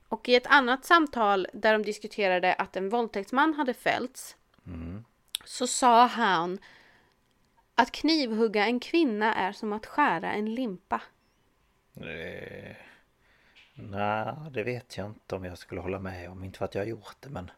[0.08, 4.38] Och i ett annat samtal där de diskuterade att en våldtäktsman hade fällts
[5.46, 6.60] så sa han
[7.76, 11.02] att knivhugga en kvinna är som att skära en limpa.
[11.96, 12.76] Eh,
[13.74, 16.44] Nej, det vet jag inte om jag skulle hålla med om.
[16.44, 17.52] Inte för att jag har gjort det men...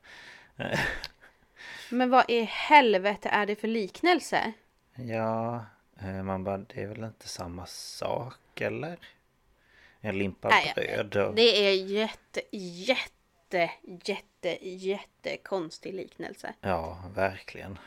[1.89, 4.53] Men vad i helvete är det för liknelse?
[4.95, 5.65] Ja,
[6.01, 8.97] eh, man bara, det är väl inte samma sak eller?
[10.01, 11.35] En limpa Nej, bröd och...
[11.35, 13.71] Det är jätte, jätte,
[14.05, 16.53] jätte, jätte konstig liknelse.
[16.61, 17.79] Ja, verkligen.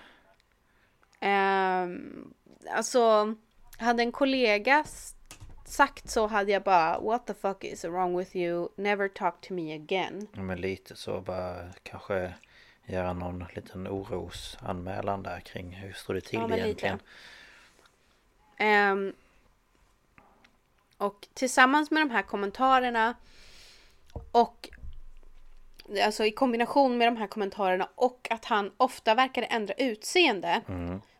[1.20, 2.34] Um,
[2.70, 3.34] alltså,
[3.78, 4.84] hade en kollega
[5.64, 8.68] sagt så hade jag bara What the fuck is wrong with you?
[8.76, 10.26] Never talk to me again.
[10.32, 12.34] Men lite så bara kanske
[12.86, 16.98] göra någon liten orosanmälan där kring hur står det till Ja, egentligen.
[18.56, 19.12] Ehm,
[20.98, 23.14] och tillsammans med de här kommentarerna
[24.32, 24.68] och
[26.04, 30.60] alltså i kombination med de här kommentarerna och att han ofta verkade ändra utseende.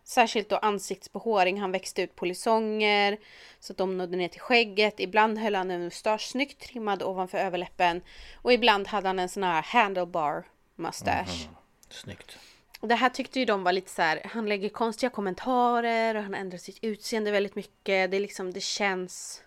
[0.05, 1.61] Särskilt då ansiktsbehåring.
[1.61, 3.19] Han växte ut polisonger
[3.61, 5.01] så att de nådde ner till skägget.
[5.01, 8.01] Ibland höll han en mustasch snyggt trimmad ovanför överläppen.
[8.43, 10.45] Och ibland hade han en sån här handlebar
[10.77, 11.49] mustasch.
[11.91, 12.39] Snyggt.
[12.81, 16.23] Och det här tyckte ju de var lite så här, han lägger konstiga kommentarer och
[16.23, 18.11] han ändrar sitt utseende väldigt mycket.
[18.11, 19.43] Det är liksom, det känns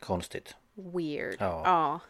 [0.00, 0.56] Konstigt.
[0.74, 1.36] weird.
[1.38, 1.62] Ja.
[1.64, 2.00] Ja.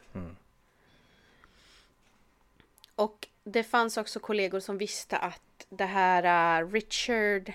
[2.94, 7.52] Och det fanns också kollegor som visste att det här uh, Richard,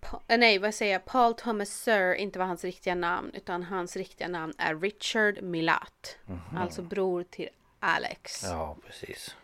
[0.00, 3.62] Pa- eh, nej vad säger jag, Paul Thomas Sir inte var hans riktiga namn utan
[3.62, 6.18] hans riktiga namn är Richard Milat.
[6.56, 7.48] Alltså bror till
[7.80, 8.42] Alex.
[8.42, 9.36] Ja, precis.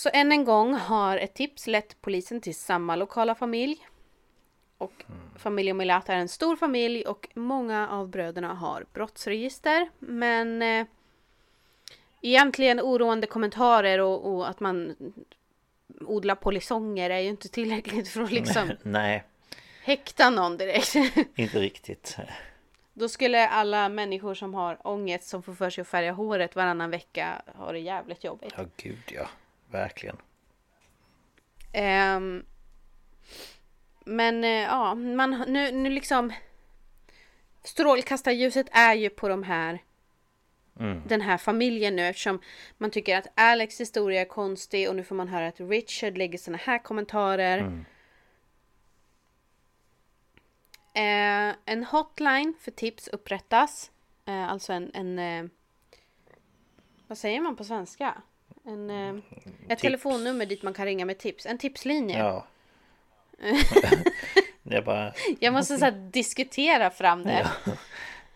[0.00, 3.86] Så än en gång har ett tips lett polisen till samma lokala familj.
[4.78, 5.04] Och
[5.36, 9.90] familjen Milat är en stor familj och många av bröderna har brottsregister.
[9.98, 10.86] Men eh,
[12.22, 14.96] egentligen oroande kommentarer och, och att man
[16.00, 19.24] odlar polisonger är ju inte tillräckligt för att liksom Nej,
[19.82, 20.94] häkta någon direkt.
[21.34, 22.16] inte riktigt.
[22.92, 26.90] Då skulle alla människor som har ångest som får för sig att färga håret varannan
[26.90, 28.54] vecka ha det jävligt jobbigt.
[28.56, 29.28] Ja, gud ja.
[29.70, 30.16] Verkligen.
[31.72, 32.44] Ehm,
[34.04, 36.32] men eh, ja, man, nu, nu liksom
[37.62, 39.82] Strålkastarljuset är ju på de här
[41.06, 42.40] Den här familjen nu eftersom
[42.78, 46.38] man tycker att Alex historia är konstig och nu får man höra att Richard lägger
[46.38, 47.84] såna här kommentarer.
[50.94, 53.90] Eh, en hotline för tips upprättas.
[54.26, 55.50] Eh, alltså en, en eh,
[57.06, 58.22] vad säger man på svenska?
[58.70, 59.82] En, eh, ett Tips.
[59.82, 61.46] telefonnummer dit man kan ringa med tips.
[61.46, 62.18] En tipslinje.
[62.18, 62.46] Ja.
[64.64, 65.12] är bara...
[65.40, 67.48] Jag måste så diskutera fram det.
[67.66, 67.72] Ja.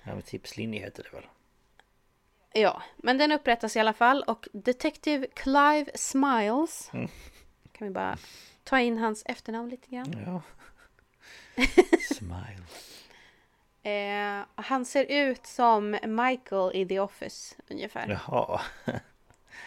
[0.02, 1.26] ja, tipslinje heter det väl?
[2.52, 6.90] Ja, men den upprättas i alla fall och Detective Clive Smiles
[7.72, 8.18] kan vi bara
[8.64, 10.14] ta in hans efternamn lite grann.
[10.26, 10.42] Ja.
[12.14, 12.64] Smile.
[13.82, 18.08] Eh, han ser ut som Michael i The Office ungefär.
[18.08, 18.60] Jaha.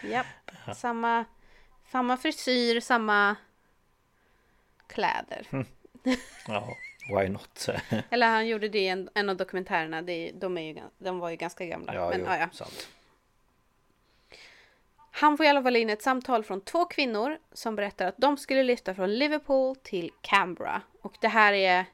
[0.02, 0.26] Japp.
[0.76, 1.24] Samma,
[1.90, 3.36] samma frisyr, samma
[4.86, 5.46] kläder.
[6.46, 6.76] Ja,
[7.08, 7.68] why not?
[8.10, 10.02] Eller han gjorde det i en, en av dokumentärerna.
[10.02, 11.94] Det, de, är ju, de var ju ganska gamla.
[11.94, 12.48] Ja, men, jo, ja, ja.
[12.52, 12.88] sant.
[15.10, 18.36] Han får i alla fall in ett samtal från två kvinnor som berättar att de
[18.36, 20.82] skulle lyfta från Liverpool till Canberra.
[21.02, 21.84] Och det här är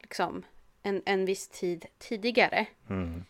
[0.00, 0.42] liksom
[0.82, 2.66] en, en viss tid tidigare.
[2.90, 3.24] Mm.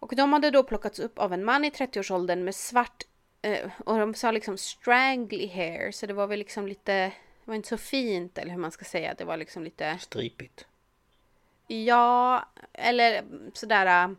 [0.00, 3.02] Och de hade då plockats upp av en man i 30-årsåldern med svart
[3.42, 5.92] eh, och de sa liksom strangly hair.
[5.92, 7.12] Så det var väl liksom lite, det
[7.44, 9.14] var inte så fint eller hur man ska säga.
[9.14, 10.66] Det var liksom lite, Stripigt.
[11.66, 14.14] ja, eller sådär äh,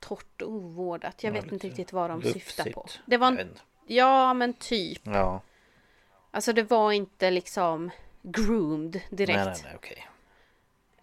[0.00, 1.22] torrt och ovårdat.
[1.22, 2.86] Jag Ja, vet inte riktigt vad de syftar på.
[3.06, 3.58] Det var en.
[3.86, 5.00] Ja, men typ.
[5.04, 5.40] Ja.
[6.30, 7.90] Alltså det var inte liksom
[8.22, 9.36] groomed direkt.
[9.36, 10.08] Nej, nej, nej, okej.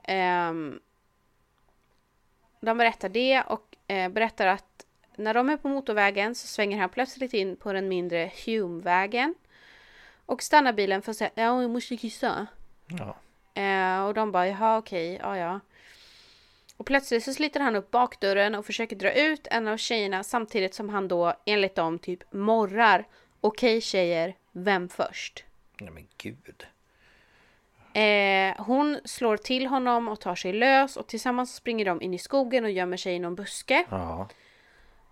[0.03, 0.79] Ehm,
[2.59, 4.85] de berättar det och eh, berättar att
[5.15, 9.35] när de är på motorvägen så svänger han plötsligt in på den mindre Hume-vägen.
[10.25, 12.47] Och stannar bilen för att säga ja, jag måste kissa.
[12.87, 13.15] Ja.
[13.61, 15.59] Eh, och de bara jaha okej, ja ja.
[16.77, 20.73] Och plötsligt så sliter han upp bakdörren och försöker dra ut en av tjejerna samtidigt
[20.73, 23.07] som han då enligt dem typ morrar.
[23.41, 25.43] Okej tjejer, vem först?
[25.79, 26.67] Nej men gud.
[27.93, 32.19] Eh, hon slår till honom och tar sig lös och tillsammans springer de in i
[32.19, 33.85] skogen och gömmer sig i någon buske.
[33.89, 34.27] Ja.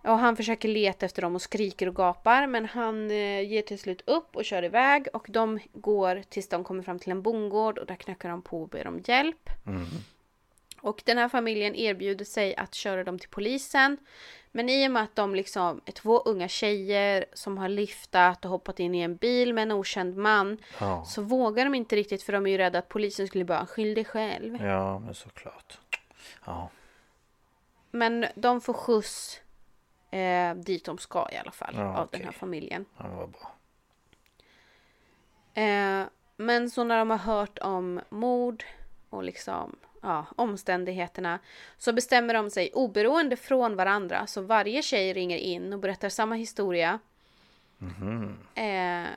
[0.02, 3.78] Och han försöker leta efter dem och skriker och gapar men han eh, ger till
[3.78, 7.78] slut upp och kör iväg och de går tills de kommer fram till en bondgård
[7.78, 9.50] och där knackar de på och ber om hjälp.
[10.82, 13.96] Och den här familjen erbjuder sig att köra dem till polisen.
[14.52, 18.50] Men i och med att de liksom är två unga tjejer som har liftat och
[18.50, 20.58] hoppat in i en bil med en okänd man.
[20.80, 21.04] Ja.
[21.04, 23.94] Så vågar de inte riktigt för de är ju rädda att polisen skulle bara skyll
[23.94, 24.62] dig själv.
[24.64, 25.78] Ja, men såklart.
[26.44, 26.70] Ja.
[27.90, 29.40] Men de får skjuts
[30.10, 32.18] eh, dit de ska i alla fall Ja, av okej.
[32.18, 32.84] den här familjen.
[32.98, 33.54] ja vad bra.
[35.62, 36.04] Eh,
[36.36, 38.64] men så när de har hört om mord
[39.10, 41.38] och liksom ja, omständigheterna
[41.78, 44.26] så bestämmer de sig oberoende från varandra.
[44.26, 46.98] Så varje tjej ringer in och berättar samma historia.
[48.54, 49.08] Eh,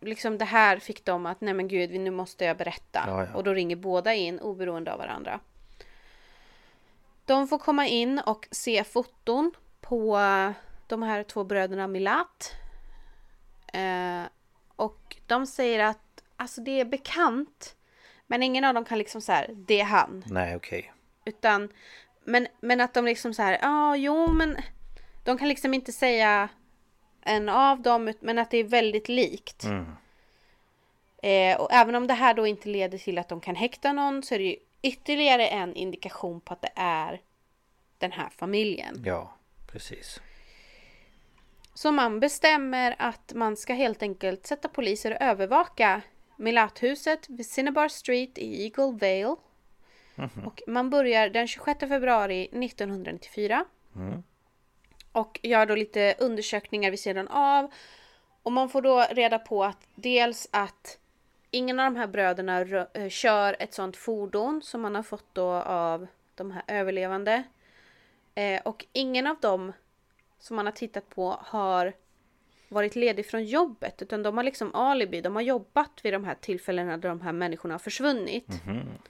[0.00, 3.04] liksom det här fick dem att nej men gud nu måste jag berätta.
[3.06, 3.34] Ja, ja.
[3.34, 5.40] Och då ringer båda in oberoende av varandra.
[7.24, 10.18] De får komma in och se foton på
[10.86, 12.52] de här två bröderna Milat.
[13.72, 14.22] Eh,
[14.76, 17.74] och de säger att alltså det är bekant.
[18.30, 20.24] Men ingen av dem kan liksom så här, det är han.
[20.26, 20.92] Nej, okej.
[21.24, 21.68] Utan,
[22.24, 24.56] men, men att de liksom så här, ja ah, jo men.
[25.24, 26.48] De kan liksom inte säga
[27.22, 29.64] en av dem, men att det är väldigt likt.
[29.64, 29.86] Mm.
[31.22, 34.22] Eh, och även om det här då inte leder till att de kan häkta någon
[34.22, 37.20] så är det ju ytterligare en indikation på att det är
[37.98, 39.02] den här familjen.
[39.06, 39.34] Ja,
[39.72, 40.20] precis.
[41.74, 46.02] Så man bestämmer att man ska helt enkelt sätta poliser och övervaka
[46.38, 49.36] Milathuset vid Cinnabar Street i Eagle Vale.
[50.46, 53.64] Och man börjar den 26 februari 1994.
[55.12, 57.72] Och gör då lite undersökningar vid sidan av.
[58.42, 60.98] Och man får då reda på att dels att
[61.50, 65.34] ingen av de här bröderna rö- eh, kör ett sånt fordon som man har fått
[65.34, 67.42] då av de här överlevande.
[68.34, 69.72] Eh, och ingen av dem
[70.38, 71.92] som man har tittat på har
[72.68, 75.20] varit ledig från jobbet utan de har liksom alibi.
[75.20, 78.46] De har jobbat vid de här tillfällena där de här människorna har försvunnit.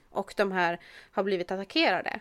[0.09, 0.79] Och de här
[1.11, 2.19] har blivit attackerade.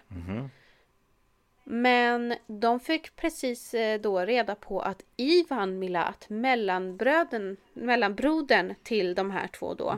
[1.64, 9.30] Men de fick precis eh, då reda på att Ivan Milat, mellanbröden, mellanbrodern till de
[9.30, 9.90] här två då.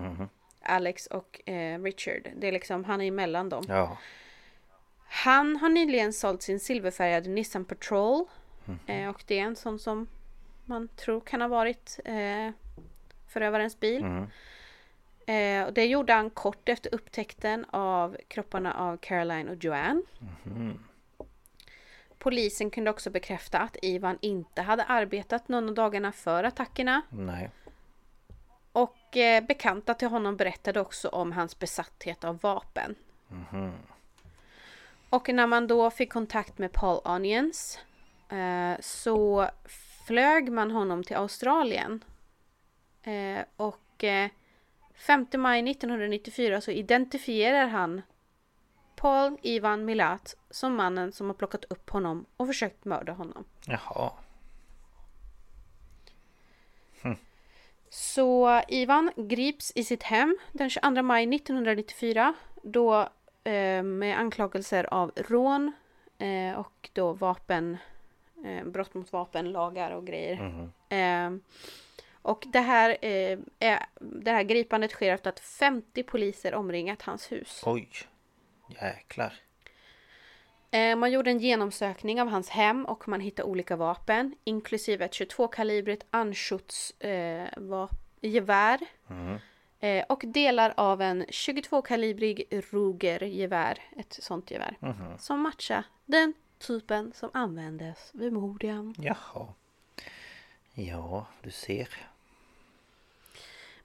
[0.62, 2.28] Alex och eh, Richard.
[2.36, 3.64] Det är liksom, han är emellan dem.
[3.68, 3.98] Ja,
[5.08, 8.24] Han har nyligen sålt sin silverfärgade Nissan Patrol.
[8.86, 10.08] Eh, och det är en sån som
[10.70, 12.50] man tror kan ha varit eh,
[13.28, 14.04] förövarens bil.
[15.26, 20.02] Eh, och det gjorde han kort efter upptäckten av kropparna av Caroline och Joanne.
[22.18, 27.02] Polisen kunde också bekräfta att Ivan inte hade arbetat någon av dagarna för attackerna.
[27.10, 27.50] nej.
[28.72, 32.94] Och eh, bekanta till honom berättade också om hans besatthet av vapen.
[35.10, 37.78] Och när man då fick kontakt med Paul Onions
[38.28, 39.50] eh, så
[40.10, 42.04] flög man honom till Australien.
[43.02, 44.30] Eh, och eh,
[44.94, 48.02] 5 maj 1994 så identifierar han
[48.96, 53.44] Paul Ivan Milat som mannen som har plockat upp honom och försökt mörda honom.
[53.66, 54.12] Jaha.
[57.90, 63.08] Så Ivan grips i sitt hem den 22 maj 1994 då
[63.44, 65.72] eh, med anklagelser av rån
[66.18, 67.78] eh, och då vapen,
[68.44, 70.68] eh, brott mot vapenlagar och grejer.
[70.88, 71.30] Eh,
[72.22, 77.32] och det här, eh, är, det här gripandet sker efter att 50 poliser omringat hans
[77.32, 77.62] hus.
[77.66, 77.88] Oj.
[78.68, 79.34] Jäklar.
[80.70, 85.12] Eh, man gjorde en genomsökning av hans hem och man hittade olika vapen inklusive ett
[85.12, 87.48] 22-kalibrigt Anschutz eh,
[88.20, 88.80] gevär
[89.80, 94.76] eh, och delar av en 22-kalibrig Ruger-gevär, ett sånt gevär,
[95.18, 98.94] som matchar den typen som användes vid morden.
[98.98, 99.46] Jaha.
[100.74, 101.88] Ja, du ser.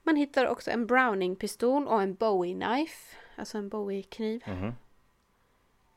[0.03, 4.43] Man hittar också en Browning-pistol och en Bowie-knife, alltså en Bowie-kniv.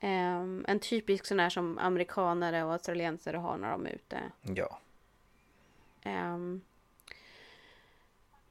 [0.00, 4.20] Ehm, en typisk sån här som amerikanare och australiensare har när de är ute.
[4.42, 4.78] Ja.
[6.02, 6.60] Ehm,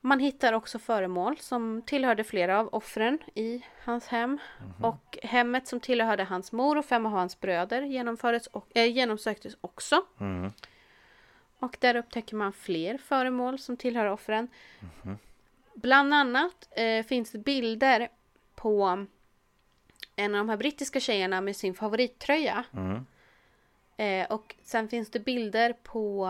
[0.07, 4.39] man hittar också föremål som tillhörde flera av offren i hans hem.
[4.81, 9.57] Och hemmet som tillhörde hans mor och fem av hans bröder genomfördes och, äh, genomsöktes
[9.61, 10.05] också.
[11.59, 14.47] Och där upptäcker man fler föremål som tillhör offren.
[15.73, 18.09] Bland annat eh, finns det bilder
[18.55, 19.05] på
[20.15, 22.63] en av de här brittiska tjejerna med sin favorittröja.
[23.97, 26.27] Eh, och sen finns det bilder på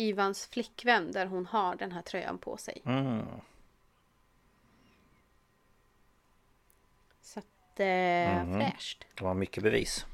[0.00, 2.82] Ivans flickvän där hon har den här tröjan på sig.
[2.86, 3.26] Mm.
[7.22, 9.04] Så att, eh, fräscht.
[9.14, 10.06] Det var mycket bevis.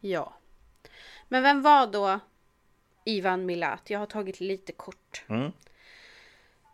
[0.00, 0.32] Ja.
[1.28, 2.20] Men vem var då
[3.04, 3.90] Ivan Milat?
[3.90, 5.24] Jag har tagit lite kort.
[5.28, 5.52] Mm.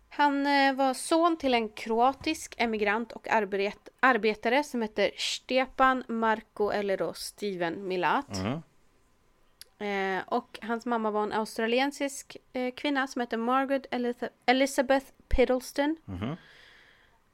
[0.08, 6.70] Han eh, var son till en kroatisk emigrant och arbet arbetare som heter Stepan Marko
[6.70, 8.38] eller då Steven Milat.
[8.38, 8.62] Mm.
[9.78, 13.86] Eh, och hans mamma var en australiensisk eh, kvinna som heter Margaret
[14.46, 15.96] Elizabeth Piddleston.
[16.04, 16.36] Mhm.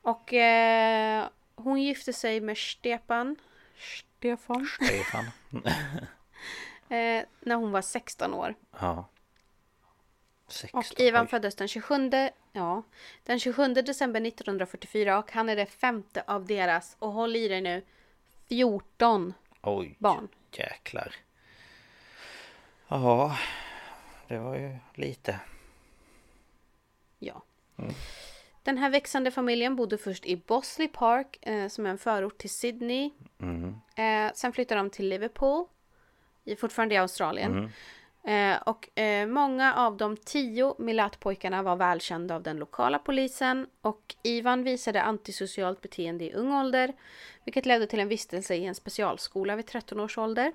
[0.03, 3.36] Och eh, hon gifte sig med Stepan.
[3.78, 4.66] Stefan.
[4.66, 5.24] Stefan.
[6.88, 8.55] Eh, när hon var 16 år.
[8.80, 9.09] Ja.
[10.49, 10.78] 16.
[10.78, 11.28] Och Ivan oj.
[11.28, 12.11] föddes den 27,
[12.53, 12.82] ja,
[13.24, 17.61] den 27 december 1944 och han är det femte av deras, och håll i dig
[17.61, 17.82] nu,
[18.49, 19.97] 14 Oj.
[19.99, 20.28] barn.
[20.53, 21.14] Jäklar.
[22.93, 23.36] Ja.
[24.28, 25.40] Det var ju lite.
[27.18, 27.43] Ja.
[28.62, 32.51] Den här växande familjen bodde först i Bosley Park eh, som är en förort till
[32.51, 33.11] Sydney.
[33.40, 33.74] Mm.
[33.97, 35.66] Eh, sen flyttade de till Liverpool,
[36.45, 37.72] i, fortfarande i Australien.
[38.24, 44.14] Eh, och eh, många av de tio Milat-pojkarna var välkända av den lokala polisen och
[44.22, 46.93] Ivan visade antisocialt beteende i ung ålder
[47.45, 50.53] vilket ledde till en vistelse i en specialskola vid 13 års ålder.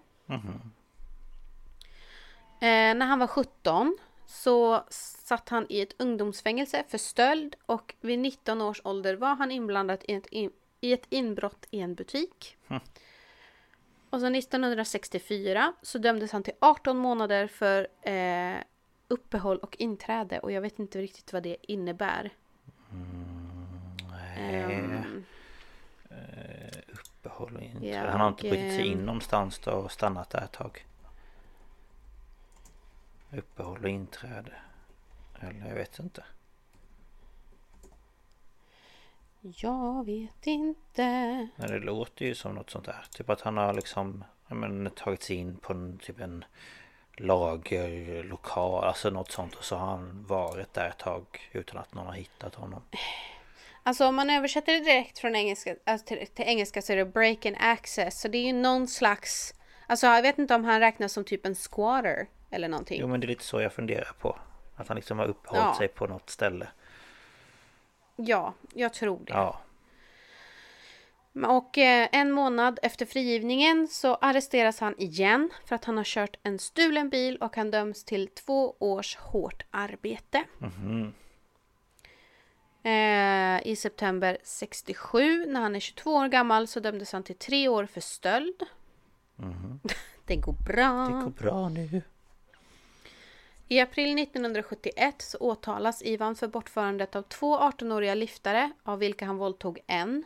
[2.59, 8.19] Eh, när han var 17 så satt han i ett ungdomsfängelse för stöld och vid
[8.19, 10.51] 19 års ålder var han inblandad i ett, in,
[10.81, 12.57] i ett inbrott i en butik.
[14.09, 18.57] Och så 1964 så dömdes han till 18 månader för eh,
[19.07, 22.33] uppehåll och inträde och jag vet inte riktigt vad det innebär.
[24.37, 25.23] Ehm,
[26.87, 27.87] Uppehåll och inte.
[27.87, 30.85] Jag, Han har inte brutit sig eh, in någonstans då och stannat där ett tag.
[33.31, 34.51] Uppehåll och inträde.
[35.41, 36.23] Eller jag vet inte.
[39.55, 41.47] jag vet inte.
[41.55, 43.05] Men det låter ju som något sånt där.
[43.11, 46.45] Typ att han har liksom men, tagit sig in på en, typ en
[47.17, 48.83] lagerlokal.
[48.83, 49.55] Alltså något sånt.
[49.55, 52.81] Och så har han varit där ett tag utan att någon har hittat honom.
[53.83, 57.05] Alltså om man översätter det direkt från engelska alltså till, till engelska så är det
[57.05, 58.21] break and access.
[58.21, 59.53] Så det är ju någon slags...
[59.87, 63.01] Alltså jag vet inte om han räknas som typ en squatter eller någonting.
[63.01, 64.37] Jo men det är lite så jag funderar på.
[64.75, 65.75] Att han liksom har uppehållit Ja.
[65.77, 66.67] sig på något ställe.
[68.15, 69.33] Ja, jag tror det.
[69.33, 69.59] Ja.
[71.47, 76.37] Och eh, en månad efter frigivningen så arresteras han igen för att han har kört
[76.43, 80.43] en stulen bil och han döms till två års hårt arbete.
[82.83, 87.67] Eh, I september 67, när han är 22 år gammal, så dömdes han till tre
[87.67, 88.63] år för stöld.
[90.25, 91.05] Det går bra.
[91.05, 92.01] Det går bra nu.
[93.67, 99.37] I april 1971 så åtalas Ivan för bortförandet av två 18-åriga liftare, av vilka han
[99.37, 100.23] våldtog en.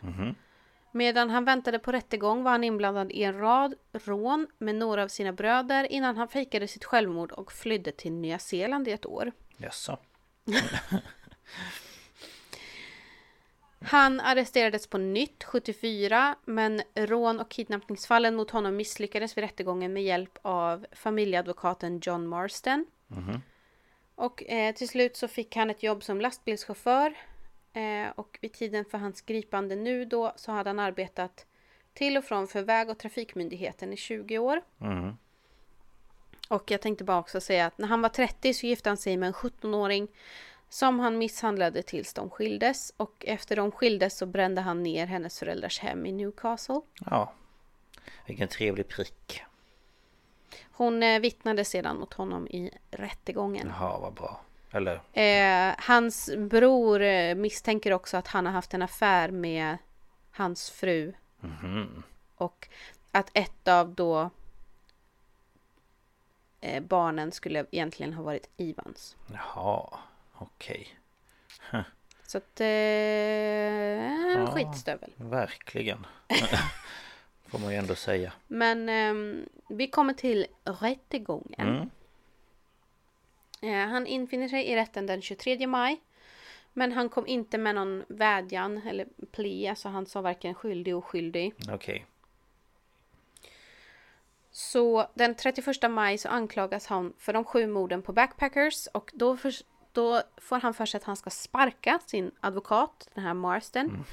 [0.91, 5.07] Medan han väntade på rättegång var han inblandad i en rad rån med några av
[5.07, 9.31] sina bröder innan han fejkade sitt självmord och flydde till Nya Zeeland i ett år.
[9.57, 9.97] Jaså?
[13.83, 20.03] Han arresterades på nytt 74 men rån och kidnappningsfallen mot honom misslyckades vid rättegången med
[20.03, 22.27] hjälp av familjeadvokaten John
[23.15, 23.41] Marsden.
[24.15, 27.13] Och eh, till slut så fick han ett jobb som lastbilschaufför.
[27.73, 31.45] Eh, och vid tiden för hans gripande nu då så hade han arbetat
[31.93, 34.61] till och från för Väg och trafikmyndigheten i 20 år.
[34.81, 35.17] Mm.
[36.49, 39.17] Och jag tänkte bara också säga att när han var 30 så gifte han sig
[39.17, 40.07] med en 17-åring
[40.69, 42.93] som han misshandlade tills de skildes.
[42.97, 46.81] Och efter de skildes så brände han ner hennes föräldrars hem i Newcastle.
[47.05, 47.33] Ja.
[48.27, 49.43] Vilken trevlig prick.
[50.71, 53.67] Hon eh, vittnade sedan mot honom i rättegången.
[53.79, 54.41] Jaha, vad bra.
[54.71, 55.01] Eller?
[55.13, 59.77] Eh, hans bror eh, misstänker också att han har haft en affär med
[60.31, 61.13] hans fru.
[61.39, 62.03] Mhm.
[62.35, 62.67] Och
[63.11, 64.29] att ett av då
[66.61, 69.15] eh, barnen skulle egentligen ha varit Ivans.
[69.33, 69.99] Jaha,
[70.33, 70.87] okej.
[72.27, 72.61] Så att...
[72.61, 72.67] Eh,
[74.53, 75.13] skitstövel.
[75.15, 76.05] Verkligen.
[77.51, 78.33] Får man ju ändå säga.
[78.47, 81.67] Men ehm, vi kommer till rättegången.
[81.67, 81.89] Mm.
[83.61, 86.01] Eh, han infinner sig i rätten den 23 maj.
[86.73, 91.03] Men han kom inte med någon vädjan eller plea, alltså han sa varken skyldig och
[91.03, 91.53] oskyldig.
[91.69, 92.05] Okej.
[94.51, 99.37] Så den 31 maj så anklagas han för de sju morden på backpackers och då,
[99.37, 99.53] för,
[99.91, 104.05] då får han för sig att han ska sparka sin advokat, den här Marsden.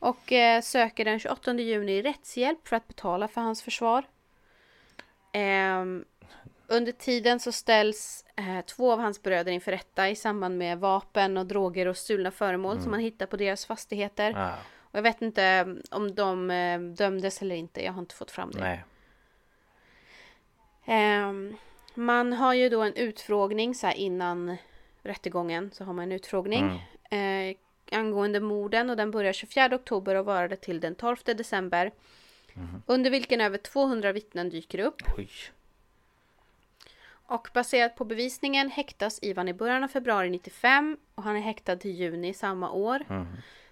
[0.00, 4.04] Och eh, söker den 28 juni rättshjälp för att betala för hans försvar.
[5.32, 6.04] Ehm,
[6.66, 11.36] under tiden så ställs eh, två av hans bröder inför rätta i samband med vapen
[11.36, 14.34] och droger och stulna föremål som man hittar på deras fastigheter.
[14.36, 18.30] Ah, Och jag vet inte om de eh, dömdes eller inte, jag har inte fått
[18.30, 18.58] fram det.
[20.84, 21.56] Ehm,
[21.94, 24.56] Man har ju då en utfrågning så här innan
[25.02, 26.64] rättegången så har man en utfrågning
[27.50, 27.56] eh,
[27.92, 31.92] angående morden och den börjar 24 oktober och varade till den 12 december.
[32.86, 35.02] Under vilken över 200 vittnen dyker upp.
[35.18, 35.30] Oj.
[37.30, 41.76] Och baserat på bevisningen häktas Ivan i början av februari 95 och han är häktad
[41.76, 43.26] till juni samma år.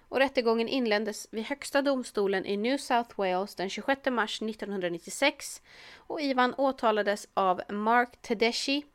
[0.09, 5.61] Och rättegången inleddes vid högsta domstolen i New South Wales den 26 mars 1996.
[5.97, 8.85] Och Ivan åtalades av Mark Tedeschi.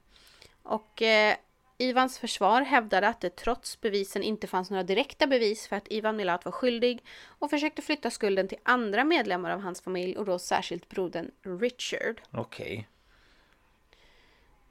[0.62, 1.36] Och eh,
[1.78, 6.16] Ivans försvar hävdade att det trots bevisen inte fanns några direkta bevis för att Ivan
[6.16, 10.38] Milat var skyldig och försökte flytta skulden till andra medlemmar av hans familj och då
[10.38, 12.20] särskilt brodern Richard.
[12.30, 12.88] Okej.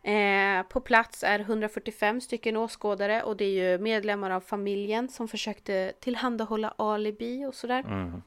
[0.03, 5.27] Eh, på plats är 145 stycken åskådare och det är ju medlemmar av familjen som
[5.27, 7.79] försökte tillhandahålla alibi och sådär.
[7.79, 8.21] Mm.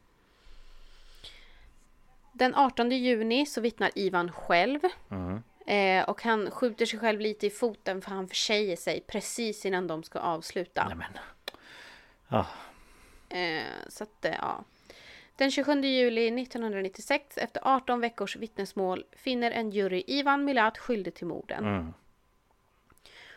[2.33, 4.81] Den 18 juni så vittnar Ivan själv.
[5.11, 5.43] Mm.
[5.67, 9.87] Eh, och han skjuter sig själv lite i foten för han försäger sig precis innan
[9.87, 10.89] de ska avsluta.
[10.89, 11.19] Nämen.
[12.29, 12.47] Ja.
[13.29, 14.65] Eh, så att, eh, ja.
[15.37, 21.27] Den 27 juli 1996, efter 18 veckors vittnesmål, finner en jury Ivan Milat skyldig till
[21.27, 21.65] morden.
[21.65, 21.93] Mm.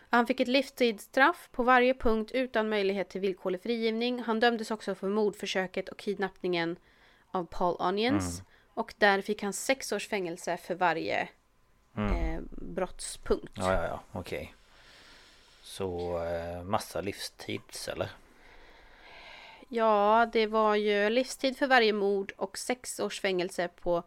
[0.10, 4.20] Han fick ett livstidsstraff på varje punkt utan möjlighet till villkorlig frigivning.
[4.20, 6.76] Han dömdes också för mordförsöket och kidnappningen
[7.32, 8.42] av Paul Onions.
[8.74, 11.30] Och där fick han sex års fängelse för varje
[12.08, 13.54] eh, brottspunkt.
[13.54, 14.00] Ja, ja, ja.
[14.12, 14.54] Okej.
[15.62, 18.10] Så eh, massa livstids eller?
[19.68, 24.04] Ja, det var ju livstid för varje mord och sex års fängelse på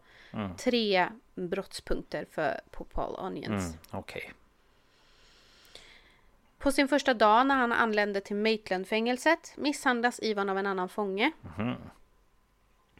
[0.57, 3.65] tre brottspunkter för, på Paul Onions.
[3.65, 3.77] Mm.
[3.91, 4.33] Okej.
[6.57, 11.31] På sin första dag när han anlände till Maitland-fängelset misshandlas Ivan av en annan fånge.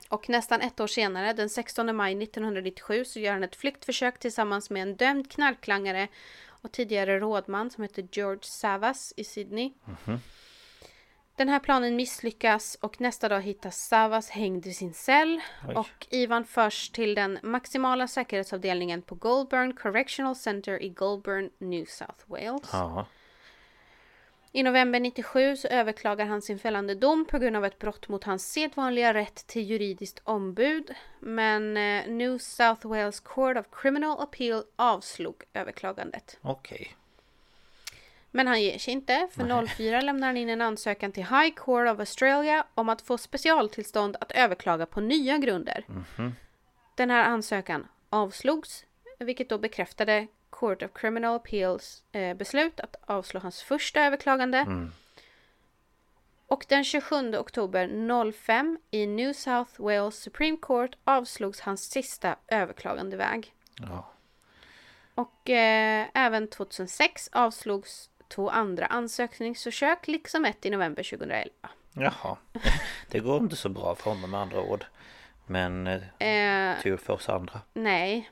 [0.10, 4.70] Och nästan ett år senare, den 16 maj 1997, så gör han ett flyktförsök tillsammans
[4.70, 6.08] med en dömd knarklangare
[6.47, 9.74] och tidigare rådman som heter George Savas i Sydney.
[11.36, 15.76] Den här planen misslyckas och nästa dag hittas Savas hängd i sin cell Oj.
[15.76, 22.24] och Ivan förs till den maximala säkerhetsavdelningen på Goulburn Correctional Center i Goulburn, New South
[22.28, 22.70] Wales.
[22.72, 23.06] Ja.
[24.56, 28.24] I november 97 så överklagar han sin fällande dom på grund av ett brott mot
[28.24, 30.95] hans sedvanliga rätt till juridiskt ombud.
[31.20, 36.38] Men eh, New South Wales Court of Criminal Appeal avslog överklagandet.
[36.41, 36.95] Okej.
[38.32, 39.28] Men han ger sig inte.
[39.32, 43.18] För 04 lämnar han in en ansökan till High Court of Australia om att få
[43.18, 45.86] specialtillstånd att överklaga på nya grunder.
[46.95, 48.86] Den här ansökan avslogs,
[49.20, 50.28] vilket då bekräftade
[50.60, 54.66] Court of Criminal Appeals eh, beslut att avslå hans första överklagande.
[56.47, 63.54] Och den 27 oktober 05 i New South Wales Supreme Court avslogs hans sista överklagandeväg.
[63.82, 64.10] Ja.
[65.16, 71.49] Och eh, även 2006 avslogs två andra ansökningsförsök liksom ett i november 2011.
[71.93, 72.38] Jaha.
[73.10, 74.86] Det går inte så bra för honom med andra ord.
[75.45, 76.28] Men eh,
[76.74, 77.62] Eh, tur för oss andra.
[77.74, 78.30] nej.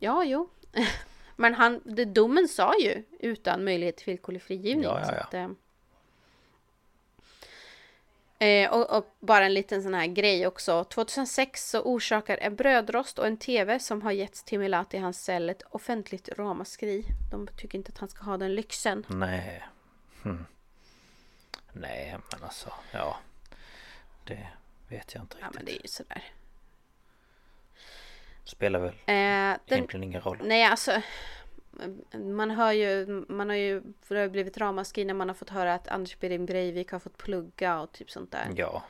[0.00, 0.48] Ja, jo.
[1.42, 4.84] Men han, det, domen sa ju utan möjlighet till villkorlig frigivning.
[4.84, 5.20] Ja, ja, ja.
[5.20, 5.48] att, eh,
[8.38, 10.84] Eh, och, och bara en liten sån här grej också.
[10.84, 15.24] 2006 så orsakar en brödrost och en TV som har getts till Milat i hans
[15.24, 17.04] cell ett offentligt ramaskri.
[17.30, 19.06] De tycker inte att han ska ha den lyxen.
[19.08, 19.62] Nej.
[20.22, 20.44] Hm.
[21.72, 22.72] Nej men alltså.
[22.92, 23.18] Ja.
[24.24, 24.48] Det
[24.88, 25.54] vet jag inte Ja riktigt.
[25.56, 26.22] men det är ju sådär.
[28.44, 30.38] Spelar väl Eh, den, egentligen ingen roll.
[30.42, 31.02] nej alltså.
[32.12, 35.50] Man hör ju, man har ju för det har blivit ramaskri när man har fått
[35.50, 38.48] höra att Anders Behring Breivik har fått plugga och typ sånt där.
[38.56, 38.82] Ja.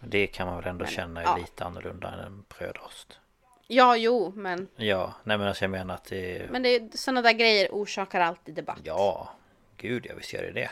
[0.00, 1.36] Det kan man väl ändå Men, känna är ja.
[1.36, 3.18] lite annorlunda än en brödrost.
[3.66, 6.48] Ja, jo, men, Ja, nej men alltså jag menar att det är...
[6.48, 8.80] men det, sådana där grejer orsakar alltid debatt.
[8.84, 9.30] Ja,
[9.76, 10.70] gud ja visst gör det det.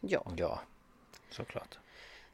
[0.00, 0.32] ja.
[0.36, 0.60] Ja,
[1.30, 1.78] såklart.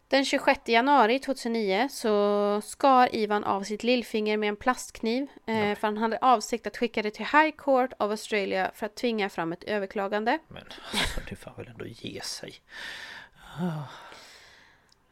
[0.09, 5.26] Den 26 januari 2009 så skar Ivan av sitt lillfinger med en plastkniv.
[5.46, 8.94] Eh, för han hade avsikt att skicka det till High Court of Australia för att
[8.94, 10.38] tvinga fram ett överklagande.
[10.48, 12.55] Men alltså du får väl ändå ge sig.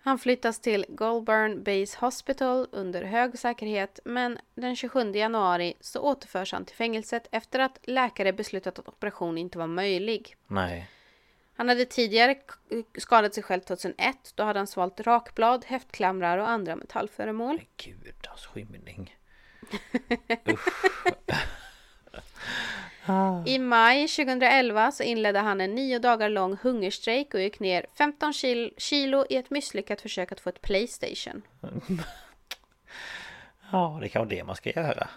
[0.04, 6.52] Han flyttas till Goulburn Base Hospital under hög säkerhet men den 27 januari så återförs
[6.52, 10.36] han till fängelset efter att läkare beslutat att operation inte var möjlig.
[10.46, 10.88] Nej.
[11.54, 12.36] Han hade tidigare
[12.98, 14.32] skadat sig själv 2001.
[14.34, 17.56] Då hade han svalt rakblad, häftklamrar och andra metallföremål.
[17.56, 19.16] Men gud, hans skymning.
[23.46, 28.32] I maj 2011 så inledde han en nio dagar lång hungerstrejk och gick ner 15
[28.32, 31.42] kil- kilo i ett misslyckat försök att få ett Playstation.
[33.74, 35.08] Ja, det kan vara det man ska göra.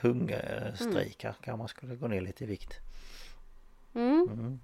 [0.00, 1.40] hungerstrejkar mm.
[1.42, 2.78] kanske man skulle gå ner lite i vikt.
[3.94, 4.28] Mm.
[4.32, 4.60] Mm.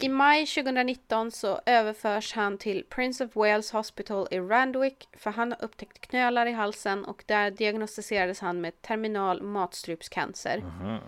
[0.00, 5.52] I maj 2019 så överförs han till Prince of Wales Hospital i Randwick för han
[5.52, 10.58] har upptäckt knölar i halsen och där diagnostiserades han med terminal matstrupscancer.
[10.58, 10.98] Mm.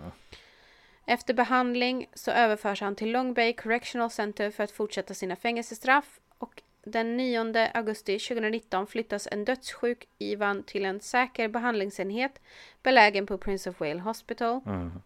[1.05, 6.19] Efter behandling så överförs han till Long Bay Correctional Center för att fortsätta sina fängelsestraff
[6.37, 12.41] och den 9 augusti 2019 flyttas en dödssjuk Ivan till en säker behandlingsenhet
[12.83, 14.61] belägen på Prince of Wales Hospital.
[14.65, 15.01] Mm.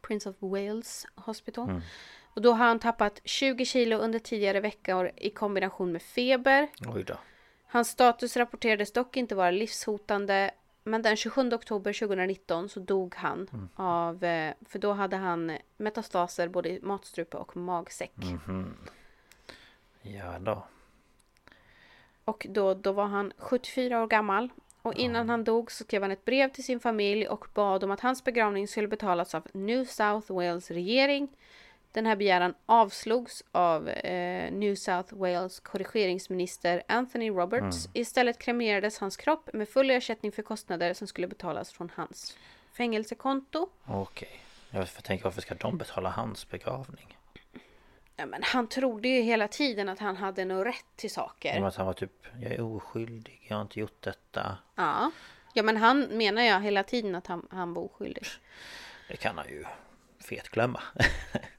[0.00, 1.68] Prince of Wales Hospital.
[1.70, 1.82] Mm.
[2.34, 6.68] Och då har han tappat 20 kilo under tidigare veckor i kombination med feber.
[7.66, 10.50] Hans status rapporterades dock inte vara livshotande.
[10.84, 13.68] Men den 27 oktober 2019 så dog han mm.
[13.74, 18.16] av, eh, för då hade han metastaser både i matstrupe och magsäck.
[18.22, 18.72] Mm -hmm.
[20.02, 20.66] Ja då.
[22.24, 24.48] Och då, då var han 74 år gammal.
[24.82, 25.28] Och innan mm.
[25.28, 28.24] han dog så skrev han ett brev till sin familj och bad om att hans
[28.24, 31.28] begravning skulle betalas av New South Wales regering.
[31.94, 37.86] Den här begäran avslogs av eh, New South Wales korrigeringsminister Anthony Roberts.
[37.86, 37.90] Mm.
[37.92, 42.36] Istället kremerades hans kropp med full ersättning för kostnader som skulle betalas från hans
[42.72, 43.68] fängelsekonto.
[43.84, 44.28] Okej.
[44.70, 44.80] Okay.
[44.80, 47.18] Jag tänker varför ska de betala hans begravning?
[48.16, 51.54] Ja, men han trodde ju hela tiden att han hade nog rätt till saker.
[51.54, 54.58] Som att han var typ, jag är oskyldig, jag har inte gjort detta.
[54.74, 55.10] Ja.
[55.52, 58.26] Ja men han menar jag hela tiden att han, han var oskyldig.
[59.08, 59.64] Det kan han ju
[60.20, 60.82] fet glömma.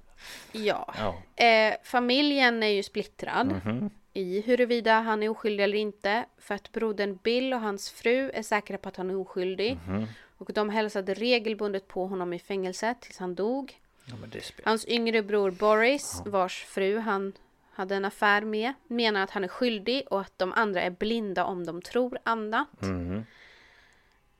[0.51, 0.93] ja.
[0.97, 1.43] ja.
[1.45, 3.51] Eh, familjen är ju splittrad.
[3.51, 3.89] Mm -hmm.
[4.13, 6.25] I huruvida han är oskyldig eller inte.
[6.37, 9.79] För att brodern Bill och hans fru är säkra på att han är oskyldig.
[9.87, 10.07] Mm -hmm.
[10.37, 13.79] Och de hälsade regelbundet på honom i fängelset tills han dog.
[14.05, 14.15] Ja,
[14.63, 16.31] Hans yngre bror Boris, ja.
[16.31, 17.33] vars fru han
[17.71, 21.45] hade en affär med, menar att han är skyldig och att de andra är blinda
[21.45, 22.81] om de tror annat.
[22.81, 23.25] Mm.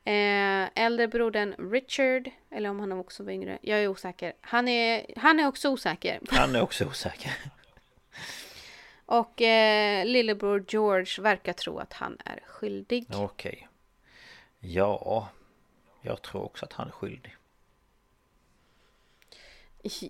[0.08, 4.34] Eh, äldre brodern Richard, eller om han också var yngre, jag är osäker.
[4.42, 6.20] Han är, han är också osäker.
[6.30, 7.32] Han är också osäker.
[9.06, 13.06] och eh, lillebror George verkar tro att han är skyldig.
[13.10, 13.24] Okej.
[13.24, 13.68] Okay.
[14.60, 15.30] Ja,
[16.02, 17.36] jag tror också att han är skyldig.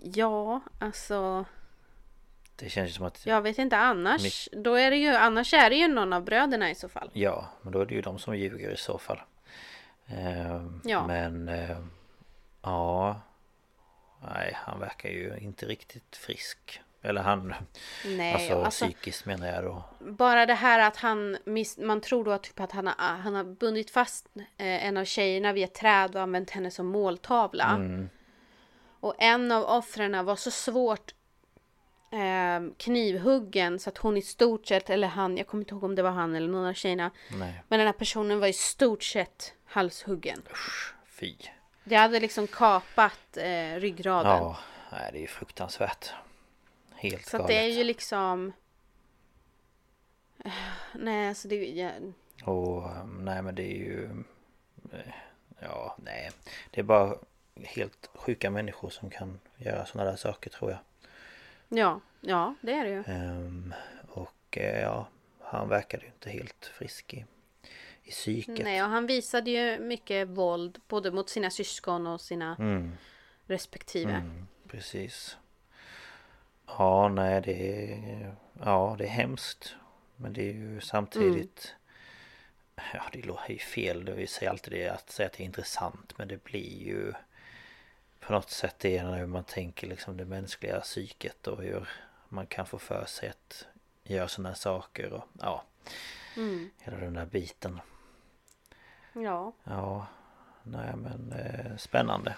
[0.03, 1.45] Ja, alltså...
[2.55, 3.25] Det känns som att...
[3.25, 4.23] Jag vet inte annars.
[4.23, 4.63] Mitt...
[4.63, 7.09] Då är det ju, annars är det ju någon av bröderna i så fall.
[7.13, 9.19] Ja, men då är det ju de som ljuger i så fall.
[10.07, 11.07] Eh, ja.
[11.07, 11.49] Men...
[11.49, 11.77] Eh,
[12.61, 13.21] ja...
[14.33, 16.81] Nej, han verkar ju inte riktigt frisk.
[17.01, 17.53] Eller han...
[18.05, 19.83] Nej, alltså, alltså psykiskt menar jag då.
[19.99, 21.37] Bara det här att han...
[21.77, 25.53] Man tror då typ att han har, han har bundit fast eh, en av tjejerna
[25.53, 27.69] vid ett träd och använt henne som måltavla.
[27.69, 28.09] Mm.
[28.99, 31.13] Och en av offren var så svårt
[32.11, 35.95] eh, knivhuggen så att hon i stort sett, eller han, jag kommer inte ihåg om
[35.95, 37.11] det var han eller någon av tjejerna.
[37.31, 37.63] Nej.
[37.67, 40.41] Men den här personen var i stort sett halshuggen.
[40.51, 41.35] Usch, fy.
[41.83, 44.31] Det hade liksom kapat eh, ryggraden.
[44.31, 44.57] Ja,
[44.91, 46.13] nej, det är ju fruktansvärt.
[46.95, 47.47] Helt Så galet.
[47.47, 48.53] det är ju liksom...
[50.93, 52.13] Nej, alltså det ju...
[52.43, 54.23] Och nej men det är ju...
[54.93, 55.13] Eh,
[55.59, 56.31] ja, nej.
[56.71, 57.17] Det är bara
[57.63, 60.79] helt sjuka människor som kan göra sådana där saker tror jag.
[61.79, 63.03] Ja, ja det är det ju.
[63.13, 63.73] Um,
[64.09, 65.07] och ja,
[65.41, 67.25] han verkade ju inte helt frisk i,
[68.05, 68.63] i psyket.
[68.63, 72.97] Nej, och han visade ju mycket våld både mot sina syskon och sina mm.
[73.47, 74.11] respektive.
[74.11, 75.37] Mm, precis.
[76.67, 78.35] Ja, nej det är...
[78.63, 79.75] Ja, det är hemskt.
[80.15, 81.67] Men det är ju samtidigt...
[81.67, 81.81] Mm.
[82.93, 84.13] Ja, det låter ju fel.
[84.13, 86.17] Vi säger alltid det att säga att det är intressant.
[86.17, 87.13] Men det blir ju
[88.19, 91.89] på något sätt det är när man tänker liksom det mänskliga psyket och hur
[92.29, 93.67] man kan få för sig att
[94.03, 95.63] göra sådana saker och ja
[96.37, 96.69] mm.
[96.79, 97.79] Hela den där biten
[99.15, 99.53] Ja.
[99.63, 100.07] Ja.
[100.63, 102.35] Nej men eh, spännande.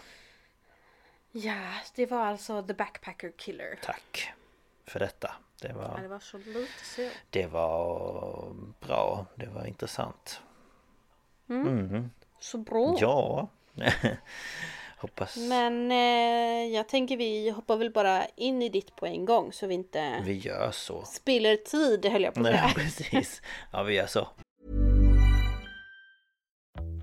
[1.31, 3.79] Ja det var alltså The Backpacker Killer.
[3.83, 4.33] Tack
[4.85, 5.31] för detta.
[5.61, 9.25] Det var ja, Det var så lite Det var bra.
[9.35, 10.41] Det var intressant.
[11.49, 11.67] Mm.
[11.67, 12.09] Mm.
[12.39, 12.97] Så bra.
[12.99, 13.47] Ja.
[14.97, 15.37] Hoppas.
[15.37, 19.67] Men eh, jag tänker vi hoppar väl bara in i ditt på en gång så
[19.67, 21.03] vi inte Vi gör så.
[21.05, 22.61] Spiller tid höll jag på att säga.
[22.63, 23.41] Nej, precis.
[23.71, 24.27] Ja vi gör så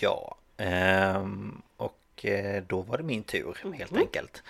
[0.00, 4.42] Ja, ehm, och eh, då var det min tur helt enkelt.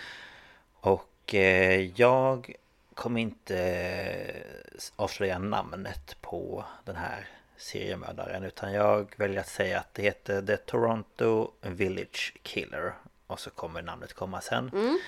[0.81, 2.55] Och eh, jag
[2.95, 9.95] kommer inte eh, avslöja namnet på den här seriemördaren utan jag väljer att säga att
[9.95, 12.93] det heter The Toronto Village Killer.
[13.27, 14.99] Och så kommer namnet komma sen.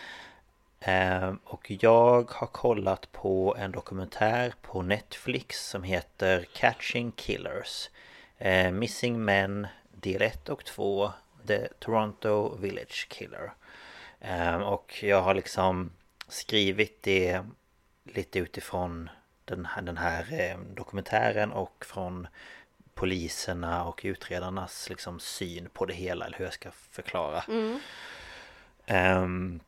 [0.81, 7.91] Ehm, och jag har kollat på en dokumentär på Netflix som heter Catching Killers.
[8.73, 9.67] Missing Men
[10.01, 11.13] del 1 och 2
[11.47, 13.53] The Toronto Village Killer.
[14.21, 15.91] Ehm, och jag har liksom
[16.29, 17.43] skrivit det
[18.05, 19.11] lite utifrån
[19.45, 22.27] den här, den här eh, dokumentären och från
[22.95, 27.45] poliserna och utredarnas liksom syn på det hela eller hur jag ska förklara.
[28.87, 29.61] Ehm,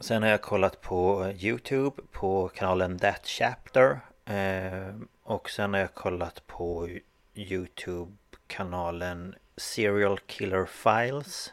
[0.00, 4.00] sen har jag kollat på Youtube på kanalen That Chapter.
[4.24, 6.88] ehm, och sen har jag kollat på
[7.34, 11.52] Youtube-kanalen Serial Killer Files.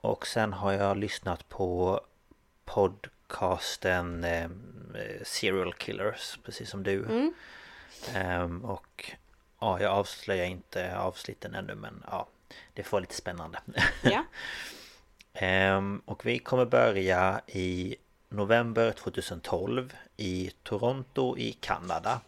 [0.00, 2.00] Och sen har jag lyssnat på
[2.64, 4.50] podcasten eh,
[5.22, 7.32] Serial Killers, precis som du.
[8.14, 9.12] Ehm, och
[9.60, 12.28] ja, jag avslöjar inte avsnitten ännu men ja,
[12.74, 13.58] det får lite spännande.
[14.02, 14.24] Ja.
[15.38, 17.96] Ehm, och vi kommer börja i
[18.28, 22.20] november 2012 i Toronto i Kanada.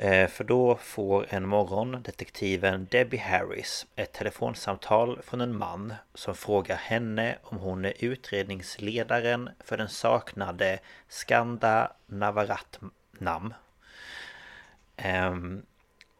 [0.00, 6.34] Eh, för då får en morgon detektiven Debbie Harris ett telefonsamtal från en man som
[6.34, 10.78] frågar henne om hon är utredningsledaren för den saknade
[11.08, 13.54] Skanda Navaratnam.
[14.96, 15.62] Ehm,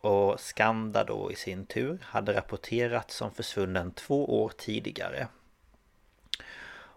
[0.00, 5.28] och Skanda då i sin tur hade rapporterats som försvunnen två år tidigare.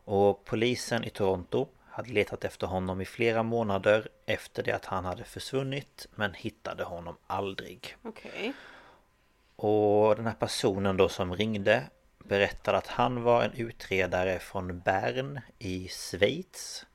[0.05, 5.05] Och polisen i Toronto hade letat efter honom i flera månader efter det att han
[5.05, 7.97] hade försvunnit men hittade honom aldrig.
[8.01, 8.53] Okej.
[9.55, 11.83] Och den här personen då som ringde
[12.17, 16.85] berättade att han var en utredare från Bern i Schweiz.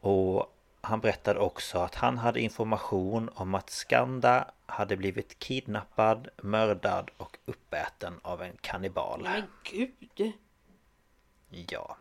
[0.00, 7.10] Och han berättade också att han hade information om att Skanda hade blivit kidnappad, mördad
[7.16, 9.22] och uppäten av en kannibal.
[9.22, 10.32] Men gud!
[11.48, 11.96] Ja.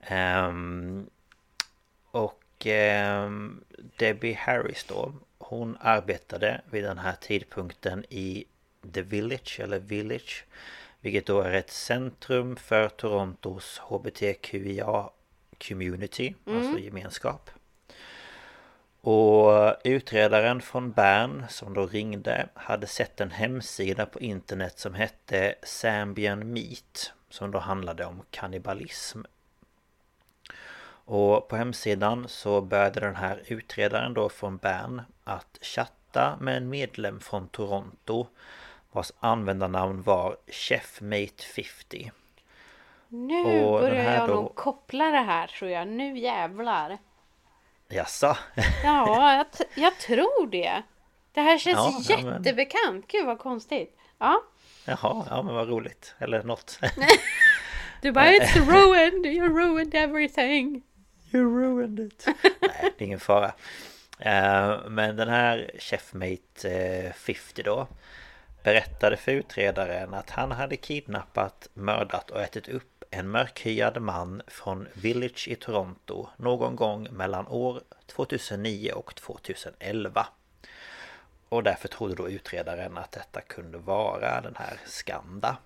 [0.00, 1.10] Ehm,
[2.12, 3.64] och ehm,
[3.96, 8.44] Debbie Harris då Hon arbetade vid den här tidpunkten i
[8.94, 10.44] The Village eller Village
[11.00, 15.10] Vilket då är ett centrum för Torontos HBTQIA
[15.68, 17.50] community, alltså gemenskap.
[19.00, 25.54] Och utredaren från Bern som då ringde hade sett en hemsida på internet som hette
[25.62, 29.20] Zambian Meat Som då handlade om kannibalism
[31.14, 36.68] Och på hemsidan så började den här utredaren då från Bern att chatta med en
[36.68, 38.26] medlem från Toronto
[38.92, 42.10] Vars användarnamn var Chefmate50
[43.08, 45.88] Nu Och börjar jag då- nog koppla det här tror jag.
[45.88, 46.98] Nu jävlar.
[47.88, 48.36] Jaså?
[48.84, 49.46] Ja, jag,
[49.84, 50.82] jag tror det.
[51.32, 51.76] Det här känns
[52.08, 53.06] Ja, ja, men- jättebekant.
[53.08, 53.98] Gud vad konstigt.
[54.18, 54.42] Ja.
[54.84, 56.14] Jaha, ja men vad roligt.
[56.18, 56.78] Eller något.
[58.02, 60.82] Du bara It's ruined, you ruined everything.
[61.32, 62.26] You ruined it.
[62.60, 63.52] Nej, det är ingen fara.
[64.18, 67.88] Eh, men den här Chefmate 50 eh, då
[68.62, 74.88] Berättade för utredaren att han hade kidnappat, mördat och ätit upp en mörkhyad man från
[74.92, 80.26] Village i Toronto någon gång mellan år 2009 och 2011.
[81.48, 85.56] Och därför trodde då utredaren att detta kunde vara den här Skanda.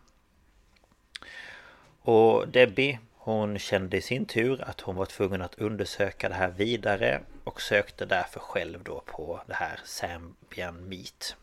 [2.02, 6.48] Och Debbie hon kände i sin tur att hon var tvungen att undersöka det här
[6.48, 11.36] vidare och sökte därför själv då på det här Zambian Meat.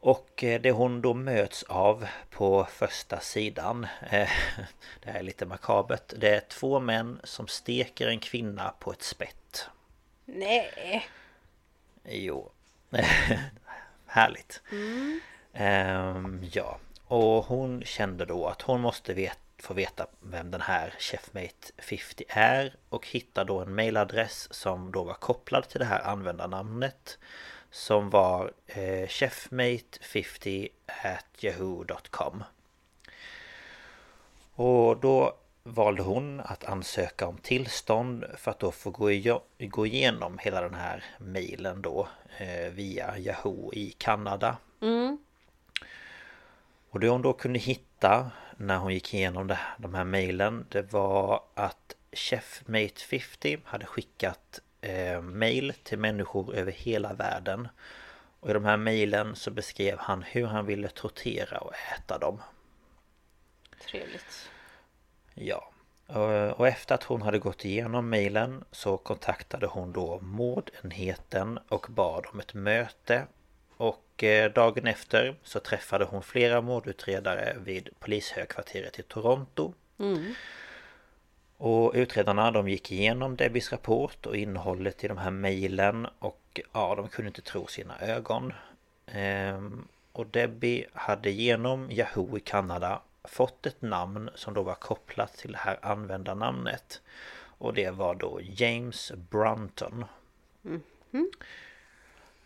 [0.00, 4.28] Och eh, det hon då möts av på första sidan eh,
[5.02, 9.02] Det här är lite makabert Det är två män som steker en kvinna på ett
[9.02, 9.68] spett.
[10.24, 11.08] Nej.
[12.04, 12.50] Jo.
[14.06, 14.62] Härligt.
[15.52, 16.78] Ehm, Ja.
[17.06, 22.24] Och hon kände då att hon måste veta få veta vem den här Chefmate 50
[22.28, 27.18] är och hittar då en mailadress som då var kopplad till det här användarnamnet
[27.70, 32.44] som var eh, chefmate50 at yahoo.com
[34.54, 39.10] Och då valde hon att ansöka om tillstånd för att då få gå,
[39.58, 44.56] gå igenom hela den här mejlen då eh, via Yahoo i Kanada.
[44.82, 45.18] Mm.
[46.90, 50.92] Och det hon då kunde hitta när hon gick igenom det, de här mejlen det
[50.92, 57.68] var att Chefmate 50 hade skickat eh, mejl till människor över hela världen.
[58.40, 62.42] Och i de här mejlen så beskrev han hur han ville tortera och äta dem.
[63.90, 64.50] Trevligt.
[65.34, 65.70] Ja.
[66.56, 72.26] Och efter att hon hade gått igenom mejlen så kontaktade hon då mordenheten och bad
[72.32, 73.26] om ett möte.
[73.76, 79.72] Och eh, dagen efter så träffade hon flera mordutredare vid polishögkvarteret i Toronto.
[79.98, 80.34] Mm.
[81.56, 86.94] Och utredarna de gick igenom Debbies rapport och innehållet i de här mejlen och ja,
[86.94, 88.52] de kunde inte tro sina ögon.
[89.06, 95.36] Ehm, och Debbie hade genom Yahoo i Kanada fått ett namn som då var kopplat
[95.36, 97.00] till det här användarnamnet.
[97.58, 100.04] Och det var då James Brunton.
[100.64, 101.30] Mm.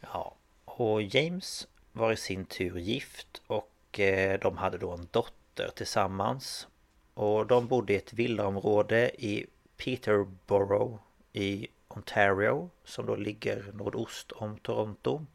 [0.01, 0.35] Ja,
[0.81, 6.69] och James var i sin tur gift och eh, de hade då en dotter tillsammans.
[7.15, 10.99] Och de bodde i ett villaområde i Peterborough
[11.33, 15.27] i Ontario som då ligger nordost om Toronto.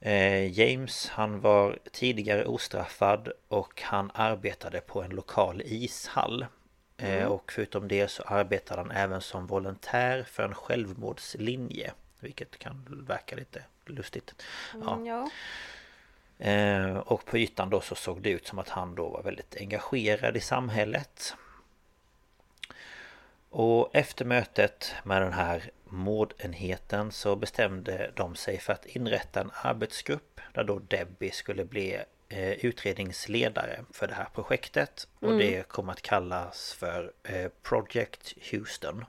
[0.00, 6.46] Eh, James han var tidigare ostraffad och han arbetade på en lokal ishall.
[6.96, 7.28] Mm.
[7.28, 11.92] Och förutom det så arbetade han även som volontär för en självmordslinje.
[12.22, 14.34] Vilket kan verka lite lustigt.
[14.84, 14.92] Ja.
[14.94, 15.30] Mm, ja.
[16.38, 19.56] Eh, och på ytan då så såg det ut som att han då var väldigt
[19.60, 21.34] engagerad i samhället.
[23.50, 29.50] Och efter mötet med den här mordenheten så bestämde de sig för att inrätta en
[29.54, 31.98] arbetsgrupp där då Debbie skulle bli
[32.28, 35.08] eh, utredningsledare för det här projektet.
[35.18, 35.38] Och Mm.
[35.38, 39.04] det kom att kallas för eh, Project Houston.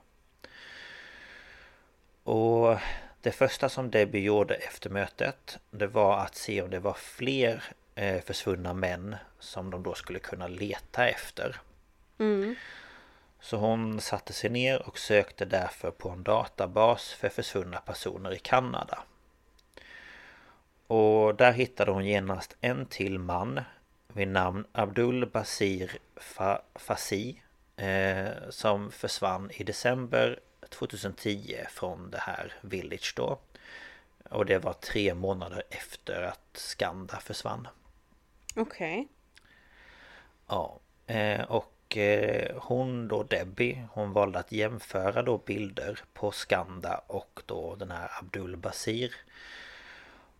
[2.22, 2.78] Och
[3.24, 7.64] det första som Debbie gjorde efter mötet Det var att se om det var fler
[7.94, 11.60] eh, försvunna män Som de då skulle kunna leta efter
[12.18, 12.54] Mm.
[13.40, 18.38] Så hon satte sig ner och sökte därför på en databas för försvunna personer i
[18.38, 18.98] Kanada
[20.86, 23.60] Och där hittade hon genast en till man
[24.08, 27.42] vid namn Abdul Basir Fa Fasi
[27.76, 30.40] eh, Som försvann i december
[30.74, 33.38] 2010 från det här Village då.
[34.30, 37.68] Och det var tre månader efter att Skanda försvann.
[38.56, 39.08] Okej.
[40.46, 47.00] Ja eh, Och eh, hon då Debbie Hon valde att jämföra då bilder på Skanda
[47.06, 49.14] och då den här Abdul Basir.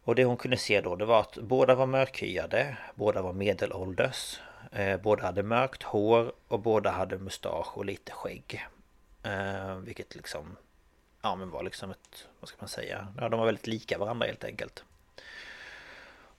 [0.05, 4.41] Och det hon kunde se då det var att båda var mörkhyade Båda var medelålders
[4.73, 8.67] eh, Båda hade mörkt hår och båda hade mustasch och lite skägg
[9.25, 10.57] eh, Vilket liksom
[11.23, 13.09] Ja men var liksom ett Vad ska man säga?
[13.19, 14.85] Ja de var väldigt lika varandra helt enkelt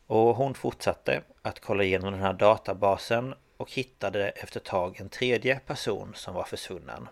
[0.07, 5.09] och hon fortsatte att kolla igenom den här databasen och hittade efter ett tag en
[5.09, 7.07] tredje person som var försvunnen.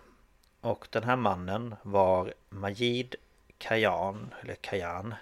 [0.60, 3.14] Och den här mannen var Majid
[3.58, 5.14] Kayan, eller Kayan,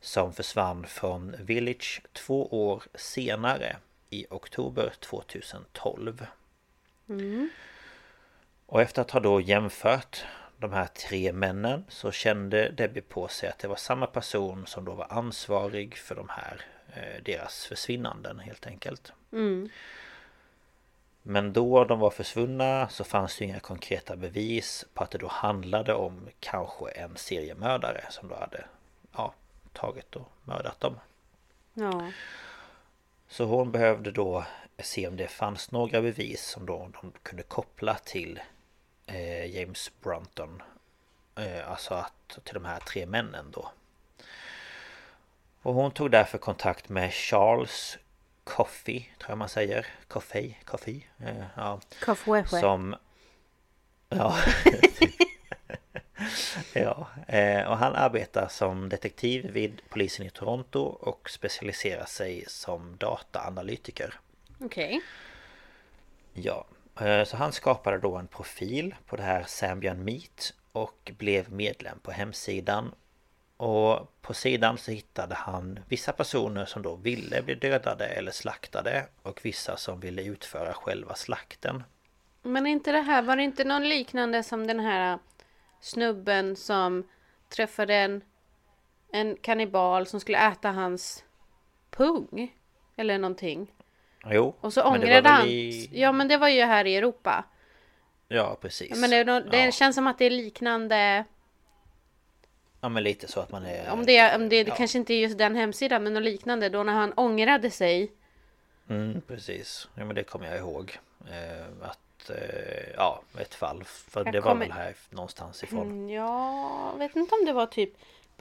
[0.00, 3.76] som försvann från Village två år senare
[4.10, 6.26] i oktober 2012.
[7.08, 7.50] Mm.
[8.72, 10.24] Och efter att ha då jämfört
[10.58, 14.84] de här tre männen så kände Debbie på sig att det var samma person som
[14.84, 16.60] då var ansvarig för de här
[16.94, 19.12] eh, deras försvinnanden helt enkelt.
[19.32, 19.68] Mm.
[21.22, 25.28] Men då de var försvunna så fanns det inga konkreta bevis på att det då
[25.28, 28.64] handlade om kanske en seriemördare som då hade
[29.16, 29.34] ja,
[29.72, 30.94] tagit och mördat dem.
[31.74, 32.10] Ja.
[33.28, 34.44] Så hon behövde då
[34.78, 38.40] se om det fanns några bevis som då de kunde koppla till
[39.46, 40.62] James Brunton.
[41.34, 43.70] Eh, alltså att, till de här tre männen då.
[45.62, 47.98] Och hon tog därför kontakt med Charles
[48.44, 49.86] Coffey, tror jag man säger.
[50.08, 51.00] Coffey, Coffey.
[51.18, 51.80] Eh, ja.
[52.00, 52.60] Kafuefe.
[52.60, 52.96] Som...
[54.08, 54.36] Ja.
[56.72, 57.08] ja.
[57.26, 64.14] Eh, och han arbetar som detektiv vid polisen i Toronto och specialiserar sig som dataanalytiker.
[64.60, 65.00] Okej.
[66.32, 71.12] Ja, eh, Eh, så han skapade då en profil på det här Sambian Meet och
[71.18, 72.94] blev medlem på hemsidan.
[73.56, 79.06] Och på sidan så hittade han vissa personer som då ville bli dödade eller slaktade
[79.22, 81.82] och vissa som ville utföra själva slakten.
[82.42, 85.18] Men inte det här, var det inte någon liknande som den här äh,
[85.80, 87.08] snubben som
[87.48, 88.22] träffade en,
[89.12, 91.24] en kannibal som skulle äta hans
[91.90, 92.56] pung?
[92.96, 93.72] Eller någonting.
[94.30, 95.46] Jo, Och så var ångrade han.
[95.48, 97.44] i- Ja men det var ju här i Europa.
[98.28, 98.98] Ja, precis.
[99.00, 99.70] Men det, det ja.
[99.70, 101.24] känns som att det är liknande.
[102.80, 103.90] Ja, men lite så att man är...
[103.92, 104.74] Om det, om det, det Ja.
[104.76, 106.68] kanske inte är just den hemsidan men något liknande.
[106.68, 108.12] Då när han ångrade sig.
[108.88, 109.88] Mm, precis.
[109.94, 110.98] Ja, men det kommer jag ihåg.
[111.30, 113.84] Eh, att, eh, ja, ett fall.
[113.84, 115.86] För Jag det var kommer- väl här någonstans ifrån.
[115.86, 117.92] Mm, ja, jag vet inte om det var typ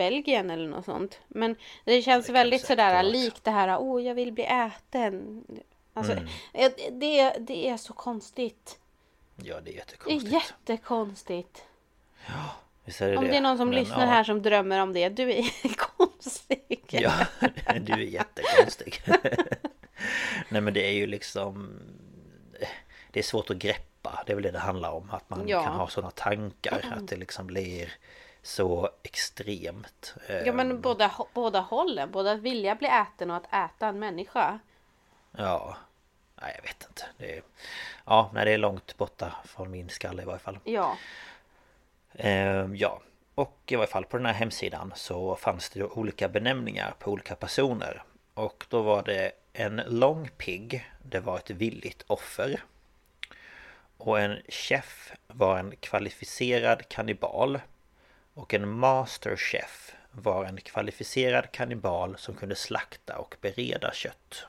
[0.01, 1.19] Belgien eller något sånt.
[1.27, 3.77] Men det känns Det väldigt sådär likt det här.
[3.79, 5.43] Åh, jag vill bli äten.
[5.93, 6.69] Alltså, Mm.
[6.99, 8.79] det, det är så konstigt.
[9.35, 10.33] Ja, det är Det är jättekonstigt.
[10.33, 11.63] jättekonstigt.
[12.85, 14.05] Visst är det Om det är någon som Men, lyssnar ja.
[14.05, 15.09] här som drömmer om det.
[15.09, 15.45] Du är
[15.97, 16.83] konstig.
[16.91, 17.11] Ja,
[17.81, 19.01] du är jättekonstig.
[20.49, 21.79] Nej men det är ju liksom
[23.11, 25.63] Det är svårt att greppa Det är väl det det handlar om Att man Ja.
[25.63, 27.93] kan ha sådana tankar Att det liksom blir
[28.41, 30.15] så extremt
[30.45, 32.11] Ja men båda, båda hållen.
[32.11, 34.59] Både att vilja bli äten och att äta en människa.
[35.31, 35.77] Ja
[36.41, 37.43] Nej jag vet inte det är,
[38.05, 40.97] Ja nej det är långt borta Från min skalle i varje fall Ja.
[42.13, 43.01] Ehm, Ja
[43.35, 47.35] Och i varje fall på den här hemsidan Så fanns det olika benämningar på olika
[47.35, 52.63] personer Och då var det en lång pigg Det var ett villigt offer
[53.97, 57.59] Och en chef var en kvalificerad kannibal
[58.33, 64.45] Och en masterchef var en kvalificerad kannibal som kunde slakta och bereda kött.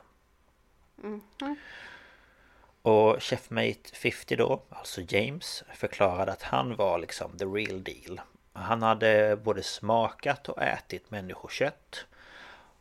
[2.82, 8.20] Och Chefmate 50 då, alltså James, förklarade att han var liksom the real deal.
[8.52, 12.06] Han hade både smakat och ätit människokött.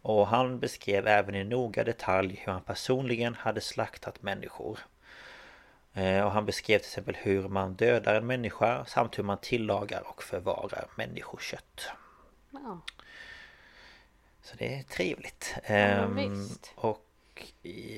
[0.02, 4.80] Och han beskrev även i noga detalj hur han personligen hade slaktat människor.
[5.94, 10.08] Eh, Och han beskrev till exempel hur man dödar en människa samt hur man tillagar
[10.08, 11.82] och förvarar människokött.
[12.52, 12.80] ja.
[14.44, 15.56] Så det är trevligt.
[15.68, 16.72] men Ehm, visst.
[16.76, 17.06] och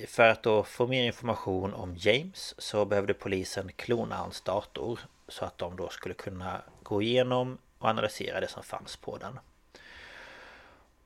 [0.08, 5.46] för att då få mer information om James så behövde polisen klona hans dator så
[5.46, 9.40] att de då skulle kunna gå igenom och analysera det som fanns på den.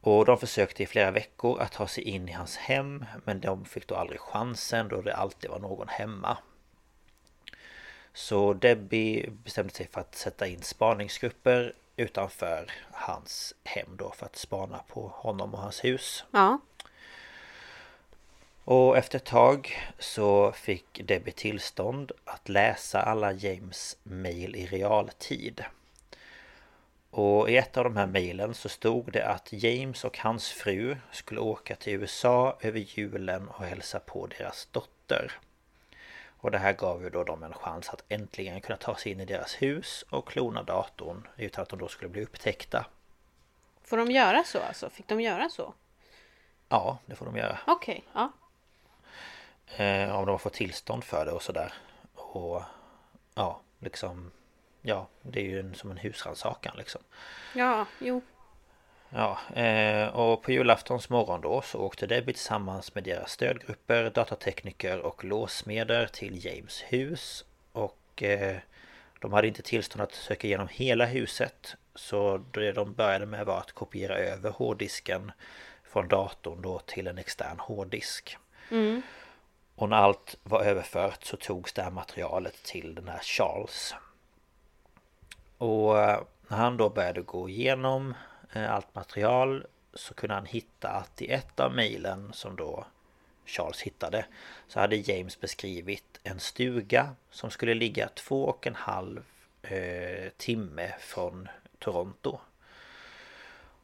[0.01, 3.65] Och de försökte i flera veckor att ta sig in i hans hem men de
[3.65, 6.37] fick då aldrig chansen då det alltid var någon hemma.
[8.17, 14.35] Så Debbie bestämde sig för att sätta in spaningsgrupper utanför hans hem då för att
[14.35, 16.23] spana på honom och hans hus.
[16.31, 16.59] Ja.
[18.63, 25.63] Och efter ett tag så fick Debbie tillstånd att läsa alla James mail i realtid.
[27.09, 30.97] Och i ett av de här mejlen så stod det att James och hans fru
[31.11, 35.39] skulle åka till USA över julen och hälsa på deras dotter.
[36.39, 39.19] Och det här gav ju då dem en chans att äntligen kunna ta sig in
[39.19, 42.85] i deras hus och klona datorn utan att de då skulle bli upptäckta.
[43.83, 44.89] Får de göra så alltså?
[44.89, 45.73] Fick de göra så?
[46.69, 47.59] Ja, det får de göra.
[47.67, 48.31] Okej, ja.
[49.75, 51.73] Eh, om de har fått tillstånd för det och sådär.
[52.13, 52.63] Och
[53.35, 54.31] ja, liksom
[54.87, 57.01] Ja, det är ju en, som en husrannsakan liksom.
[57.55, 58.21] Ja, jo.
[59.09, 64.99] Ja, eh, och på julaftons morgon då så åkte Debbie tillsammans med deras stödgrupper, datatekniker
[64.99, 67.45] och låsmeder till James hus.
[67.71, 68.57] Och eh,
[69.19, 71.75] de hade inte tillstånd att söka igenom hela huset.
[71.95, 75.31] Så det de började med var att kopiera över hårddisken
[75.83, 78.37] från datorn då till en extern hårddisk.
[79.75, 83.95] Och när allt var överfört så togs det här materialet till den här Charles.
[85.57, 88.13] Och eh, när han då började gå igenom
[88.53, 92.85] Eh, allt material så kunde han hitta att i ett av mejlen som då
[93.45, 94.25] Charles hittade
[94.67, 99.23] så hade James beskrivit en stuga som skulle ligga två och en halv
[99.61, 101.47] eh, timme från
[101.79, 102.39] Toronto.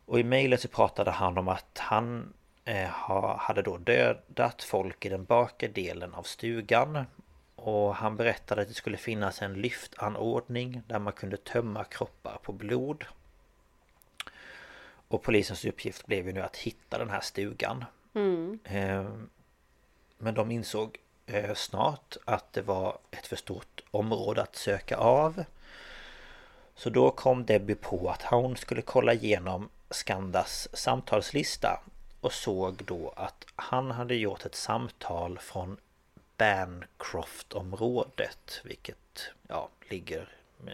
[0.05, 2.33] Och i mejlet så pratade han om att han
[2.65, 7.05] eh, ha, hade då dödat folk i den bakre delen av stugan.
[7.55, 12.51] Och han berättade att det skulle finnas en lyftanordning där man kunde tömma kroppar på
[12.53, 13.05] blod.
[15.13, 17.85] Och polisens uppgift blev ju nu att hitta den här stugan.
[18.63, 19.09] Eh,
[20.17, 25.43] Men de insåg eh, snart att det var ett för stort område att söka av.
[26.75, 31.83] Så då kom Debbie på att hon skulle kolla igenom Skandas samtalslista
[32.21, 35.77] och såg då att han hade gjort ett samtal från
[36.37, 40.29] Bancroft-området vilket ja, ligger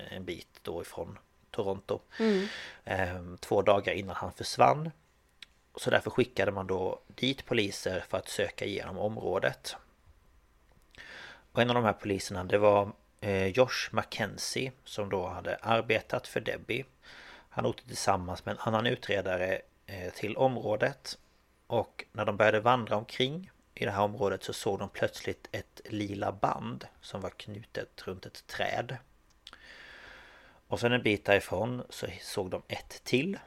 [0.10, 1.18] en bit då ifrån
[1.51, 1.99] Toronto.
[2.19, 3.38] Mm.
[3.38, 4.91] Två dagar innan han försvann.
[5.76, 9.76] Så därför skickade man då dit poliser för att söka igenom området.
[11.51, 16.27] Och en av de här poliserna det var eh, Josh Mackenzie som då hade arbetat
[16.27, 16.85] för Debbie.
[17.49, 21.17] Han åkte tillsammans med en annan utredare eh, till området.
[21.67, 25.81] Och när de började vandra omkring i det här området så såg de plötsligt ett
[25.85, 28.97] lila band som var knutet runt ett träd.
[30.70, 33.40] Och sen en bit därifrån så såg de ett till.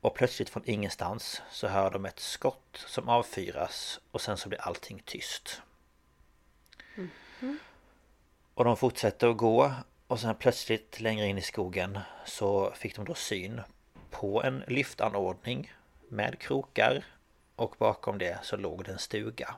[0.00, 4.60] Och plötsligt från ingenstans så hör de ett skott som avfyras och sen så blir
[4.60, 5.62] allting tyst.
[6.96, 7.58] Mm.
[8.54, 9.72] Och de fortsätter att gå
[10.06, 13.60] och sen plötsligt längre in i skogen så fick de då syn
[14.10, 15.72] på en lyftanordning
[16.08, 17.04] med krokar
[17.56, 19.54] och bakom det så låg det en stuga.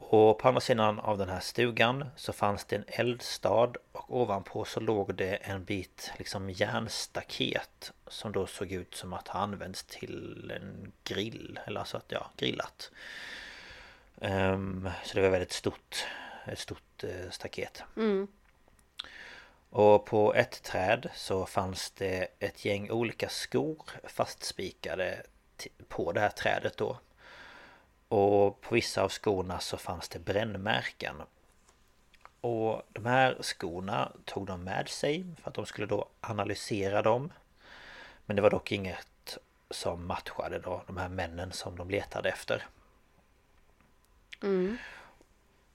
[0.00, 4.64] Och på andra sidan av den här stugan så fanns det en eldstad och ovanpå
[4.64, 9.84] så låg det en bit liksom järnstaket som då såg ut som att ha använts
[9.84, 12.90] till en grill, eller alltså att ja, grillat.
[14.14, 16.06] Um, så det var väldigt stort,
[16.46, 17.82] ett stort uh, staket.
[17.96, 18.28] Mm.
[19.70, 25.22] Och på ett träd så fanns det ett gäng olika skor fastspikade
[25.88, 26.98] på det här trädet då.
[28.08, 31.22] Och på vissa av skorna så fanns det brännmärken.
[32.40, 37.32] Och de här skorna tog de med sig för att de skulle då analysera dem.
[38.26, 39.38] Men det var dock inget
[39.70, 42.66] som matchade då de här männen som de letade efter.
[44.42, 44.78] Mm.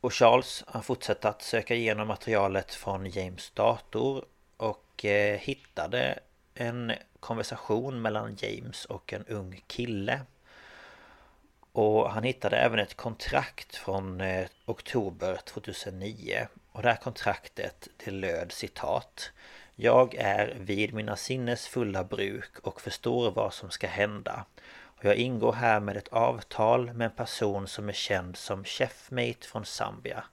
[0.02, 4.26] Och Charles han fortsatte att söka igenom materialet från James dator
[4.58, 6.20] och eh, hittade
[6.54, 10.22] en konversation mellan James och en ung kille.
[11.74, 16.48] Och han hittade även ett kontrakt från eh, oktober 2009.
[16.72, 19.32] Och det här kontraktet det löd citat
[19.76, 24.46] Jag är vid mina sinnes fulla bruk och förstår vad som ska hända.
[24.72, 29.48] Och jag ingår här med ett avtal med en person som är känd som Chefmate
[29.48, 30.24] från Zambia.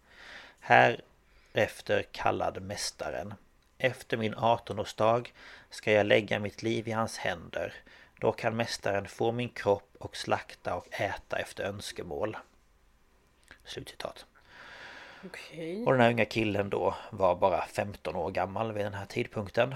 [0.61, 3.35] Härefter kallad Mästaren.
[3.79, 5.33] Efter min 18-årsdag
[5.71, 7.75] ska jag lägga mitt liv i hans händer.
[8.20, 12.36] Då kan Mästaren få min kropp och slakta och äta efter önskemål.
[13.64, 14.26] Slutcitat.
[15.24, 15.84] Okay.
[15.84, 19.74] Och den här unga killen då var bara 15 år gammal vid den här tidpunkten.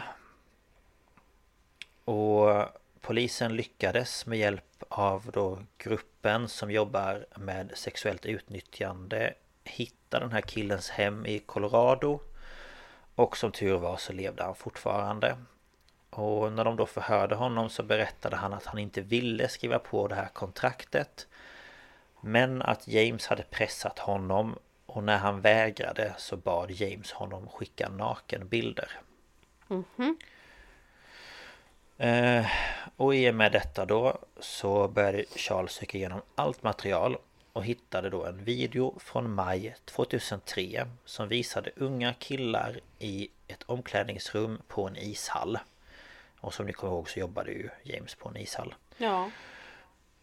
[2.05, 2.65] Och
[3.01, 9.35] polisen lyckades med hjälp av då gruppen som jobbar med sexuellt utnyttjande
[9.65, 12.21] hitta den här killens hem i Colorado.
[13.15, 15.37] Och som tur var så levde han fortfarande.
[16.17, 20.09] Och när de då förhörde honom så berättade han att han inte ville skriva på
[20.09, 21.27] det här kontraktet.
[22.21, 27.89] Men att James hade pressat honom och när han vägrade så bad James honom skicka
[27.89, 28.91] nakenbilder.
[29.71, 30.17] Mm -hmm.
[31.99, 32.47] eh,
[32.97, 37.17] och i och med detta då så började Charles söka igenom allt material
[37.53, 44.63] och hittade då en video från maj 2003 som visade unga killar i ett omklädningsrum
[44.69, 45.59] på en ishall.
[46.45, 48.75] Och som ni kommer ihåg så jobbade ju James på en ishall.
[48.97, 49.31] Ja.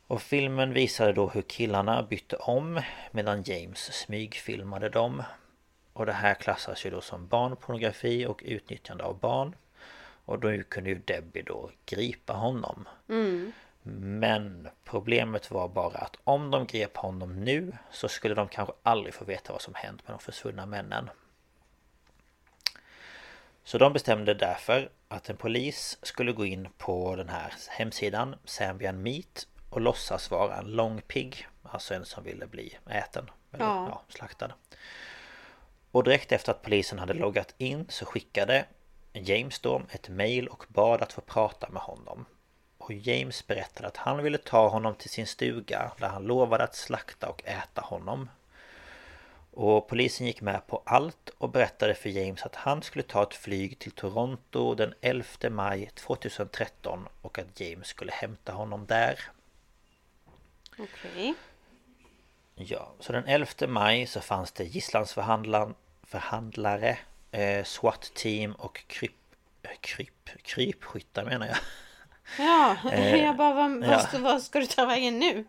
[0.08, 2.82] Och filmen visade då hur killarna bytte om
[3.12, 5.24] medan James smygfilmade dem.
[5.94, 9.56] Och det här klassas ju då som barnpornografi och utnyttjande av barn.
[10.26, 12.88] Och då kunde ju Debbie då gripa honom.
[13.10, 13.52] Mm.
[14.20, 19.14] Men problemet var bara att om de grep honom nu så skulle de kanske aldrig
[19.14, 21.10] få veta vad som hänt med de försvunna männen.
[23.64, 29.02] Så de bestämde därför att en polis skulle gå in på den här hemsidan Zambian
[29.02, 33.88] Meat och låtsas vara en långpigg Alltså en som ville bli äten eller ja.
[33.90, 34.52] Ja, slaktad.
[35.92, 38.66] Och direkt efter att polisen hade loggat in så skickade
[39.14, 42.26] James då ett mail och bad att få prata med honom.
[42.78, 46.76] Och James berättade att han ville ta honom till sin stuga där han lovade att
[46.76, 48.30] slakta och äta honom
[49.54, 53.34] och polisen gick med på allt och berättade för James att han skulle ta ett
[53.34, 59.20] flyg till Toronto den 11 maj 2013 och att James skulle hämta honom där.
[60.72, 60.86] Okej.
[60.86, 61.34] Okay.
[62.56, 66.98] Ja, så den 11 maj så fanns det gisslandsförhandlare,
[67.32, 69.12] eh, SWAT-team och kryp,
[69.82, 71.58] kryp, krypskyttar menar jag.
[72.38, 74.08] Ja, eh, jag bara vad, ja.
[74.14, 75.46] vad, vad ska du ta vägen nu?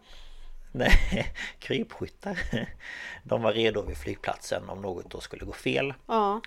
[0.72, 2.38] Nej, krypskyttar.
[3.22, 5.94] De var redo vid flygplatsen om något då skulle gå fel.
[6.06, 6.40] Ja.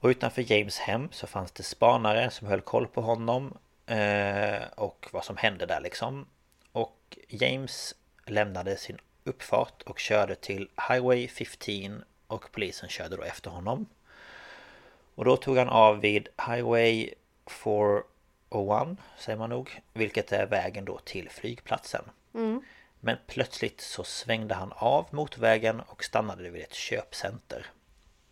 [0.00, 5.08] Och utanför James hem så fanns det spanare som höll koll på honom eh, och
[5.12, 6.26] vad som hände där liksom.
[6.72, 7.94] Och James
[8.26, 13.86] lämnade sin uppfart och körde till Highway 15 och polisen körde då efter honom.
[15.14, 17.10] Och då tog han av vid Highway
[17.46, 22.04] 401 säger man nog Vilket är vägen då till flygplatsen
[23.06, 27.66] Men plötsligt så svängde han av motorvägen och stannade vid ett köpcenter.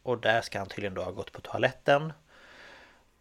[0.03, 2.13] Och där ska han tydligen då ha gått på toaletten.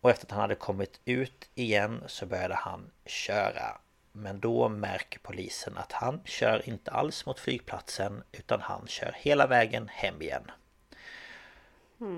[0.02, 3.78] Och efter att han hade kommit ut igen så började han köra.
[4.12, 9.48] Men då märker polisen att han kör inte alls mot flygplatsen Utan han kör hela
[9.48, 10.52] vägen hem igen.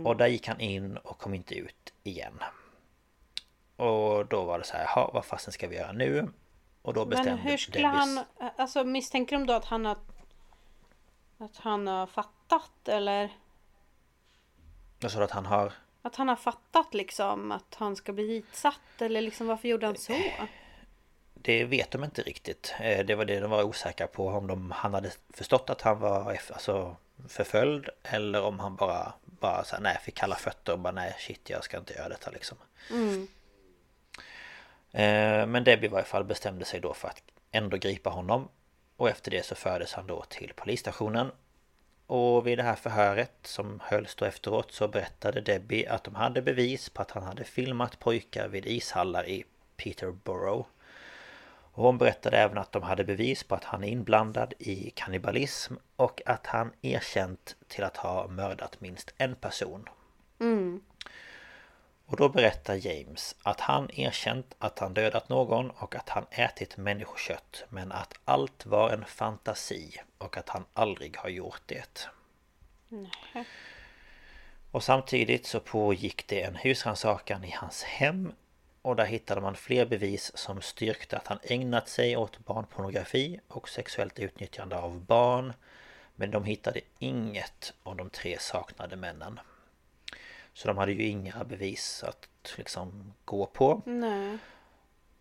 [0.06, 2.40] Och där gick han in och kom inte ut igen.
[3.76, 6.28] Och då var det så här, "Jaha, vad fasen ska vi göra nu?
[6.86, 8.52] Och då bestämde Men hur skulle Debbys- han...
[8.58, 9.98] Alltså misstänker de då att han har...
[11.38, 13.30] Att han har fattat eller?
[15.00, 15.74] Jag sa att han har...
[16.02, 19.98] Att han har fattat liksom att han ska bli ditsatt eller liksom varför gjorde han
[19.98, 20.14] så?
[21.34, 22.76] Det vet de inte riktigt.
[22.80, 24.28] Eh, Det var det de var osäkra på.
[24.28, 26.96] Om de, han hade förstått att han var alltså,
[27.28, 27.90] förföljd.
[28.04, 31.50] Eller om han bara, bara så här, nej, fick kalla fötter och bara nej, shit,
[31.50, 32.58] jag ska inte göra detta liksom.
[32.92, 33.24] Eh,
[34.96, 38.48] Eh, men Debbie i varje fall bestämde sig då för att ändå gripa honom.
[38.98, 41.32] Och efter det så fördes han då till polisstationen.
[42.08, 46.42] Och vid det här förhöret som hölls då efteråt så berättade Debbie att de hade
[46.42, 49.44] bevis på att han hade filmat pojkar vid ishallar i
[49.78, 50.68] Peterborough.
[51.72, 55.74] Och hon berättade även att de hade bevis på att han är inblandad i kannibalism
[55.96, 59.90] och att han erkänt till att ha mördat minst en person.
[60.40, 60.82] Mm.
[62.06, 66.78] Och då berättar James att han erkänt att han dödat någon och att han ätit
[66.78, 72.10] människokött men att allt var en fantasi och att han aldrig har gjort det.
[74.72, 78.34] Och samtidigt så pågick det en husrannsakan i hans hem
[78.82, 83.70] och där hittade man fler bevis som styrkte att han ägnat sig åt barnpornografi och
[83.70, 85.54] sexuellt utnyttjande av barn.
[86.16, 89.40] Men de hittade inget om de tre saknade männen.
[90.56, 92.28] Så de hade ju inga bevis att
[92.58, 93.82] liksom gå på.
[93.86, 94.38] Nej.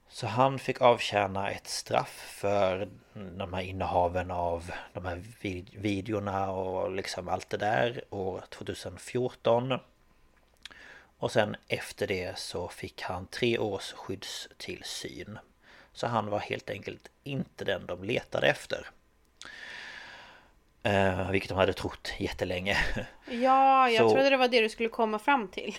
[0.09, 6.51] Så han fick avtjäna ett straff för de här innehaven av de här vid- videorna
[6.51, 9.79] och liksom allt det där år 2014.
[11.19, 15.39] Och sen efter det så fick han tre års skyddstillsyn.
[15.93, 18.87] Så han var helt enkelt inte den de letade efter.
[20.87, 22.77] Eh, vilket de hade trott jättelänge.
[23.31, 25.77] Ja, jag Så- trodde det var det du skulle komma fram till.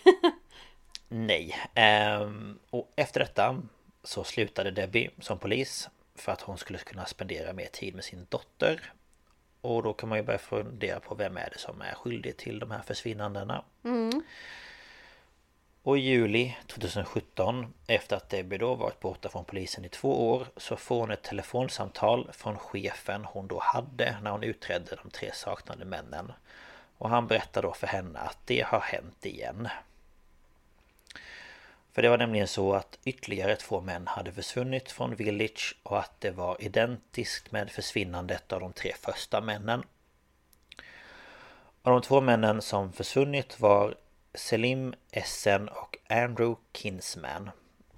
[1.07, 1.55] Nej.
[1.73, 3.61] Ehm, och efter detta
[4.03, 8.25] så slutade Debbie som polis för att hon skulle kunna spendera mer tid med sin
[8.29, 8.93] dotter.
[9.61, 12.59] Och då kan man ju börja fundera på vem är det som är skyldig till
[12.59, 13.63] de här försvinnandena.
[15.85, 20.47] Och i juli 2017, efter att Debbie då varit borta från polisen i två år,
[20.57, 25.31] så får hon ett telefonsamtal från chefen hon då hade när hon utredde de tre
[25.33, 26.31] saknade männen.
[26.97, 29.67] Och han berättar då för henne att det har hänt igen.
[31.93, 36.21] För det var nämligen så att ytterligare två män hade försvunnit från Village och att
[36.21, 39.83] det var identiskt med försvinnandet av de tre första männen.
[41.81, 43.95] Och de två männen som försvunnit var
[44.37, 47.49] Selim Essen och Andrew Kinsman.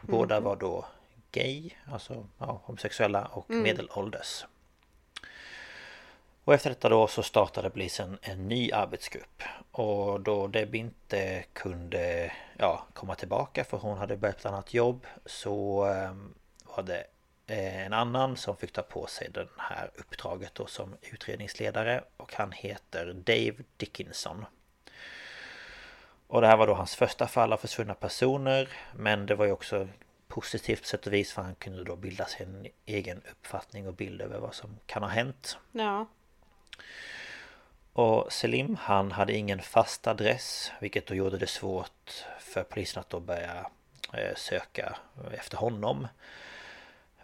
[0.02, 0.86] Båda var då
[1.32, 4.46] gay, alltså ja, homosexuella och medelålders.
[6.44, 9.44] Och efter detta då så startade polisen en ny arbetsgrupp.
[9.72, 15.06] Och då Debbie inte kunde ja, komma tillbaka för hon hade börjat ett annat jobb
[15.26, 16.16] så eh,
[16.76, 17.04] var det
[17.48, 22.34] eh, en annan som fick ta på sig det här uppdraget då som utredningsledare och
[22.34, 24.46] han heter Dave Dickinson.
[26.28, 29.52] Och det här var då hans första fall av försvunna personer men det var ju
[29.52, 29.88] också
[30.28, 33.94] positivt på sätt och vis för han kunde då bilda sig en egen uppfattning och
[33.94, 35.58] bild över vad som kan ha hänt.
[35.72, 36.08] Ja.
[37.94, 43.10] Och Selim han hade ingen fast adress vilket då gjorde det svårt för polisen att
[43.10, 43.66] då börja
[44.14, 44.98] eh, söka
[45.32, 46.08] efter honom.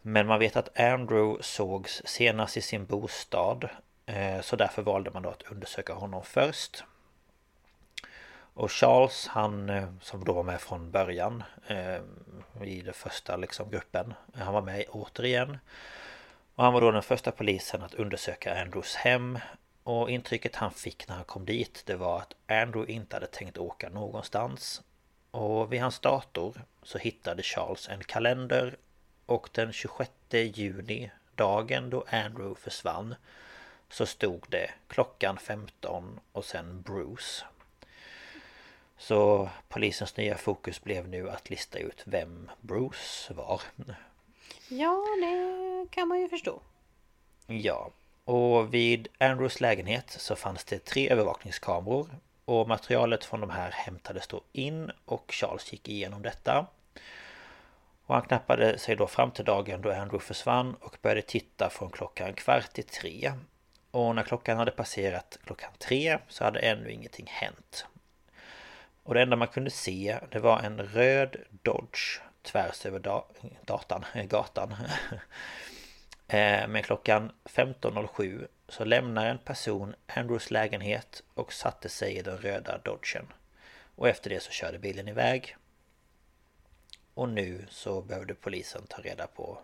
[0.02, 3.70] Men man vet att Andrew sågs senast i sin bostad
[4.06, 6.84] eh, så därför valde man då att undersöka honom först.
[8.54, 12.02] Och Charles han eh, som då var med från början eh,
[12.64, 15.58] i den första liksom gruppen Han var med återigen
[16.56, 19.40] och han var då den första polisen att undersöka Andrews hem
[19.84, 23.58] och intrycket han fick när han kom dit det var att Andrew inte hade tänkt
[23.58, 24.82] åka någonstans.
[25.32, 28.76] Och vid hans dator så hittade Charles en kalender
[29.26, 33.16] och den 26 juni, dagen då Andrew försvann,
[33.90, 37.46] så stod det klockan 15 och sen Bruce.
[38.98, 43.62] Så polisens nya fokus blev nu att lista ut vem Bruce var.
[44.68, 46.60] Ja, det kan man ju förstå.
[47.48, 47.90] Ja,
[48.26, 52.08] och vid Andrews lägenhet så fanns det tre övervakningskameror
[52.46, 56.68] Och materialet från de här hämtades då in och Charles gick igenom detta.
[58.06, 61.90] Och han knappade sig då fram till dagen då Andrew försvann och började titta från
[61.90, 63.34] klockan kvart i tre.
[63.92, 67.86] Och när klockan hade passerat klockan tre så hade ännu ingenting hänt.
[69.04, 73.26] Och det enda man kunde se det var en röd Dodge tvärs över da
[73.66, 74.76] datan, gatan.
[76.28, 82.38] Eh, Men klockan 15.07 så lämnar en person Andrews lägenhet och satte sig i den
[82.38, 83.26] röda Dodgen.
[83.96, 85.56] Och efter det så körde bilen iväg.
[87.14, 89.60] Och nu så behövde polisen ta reda på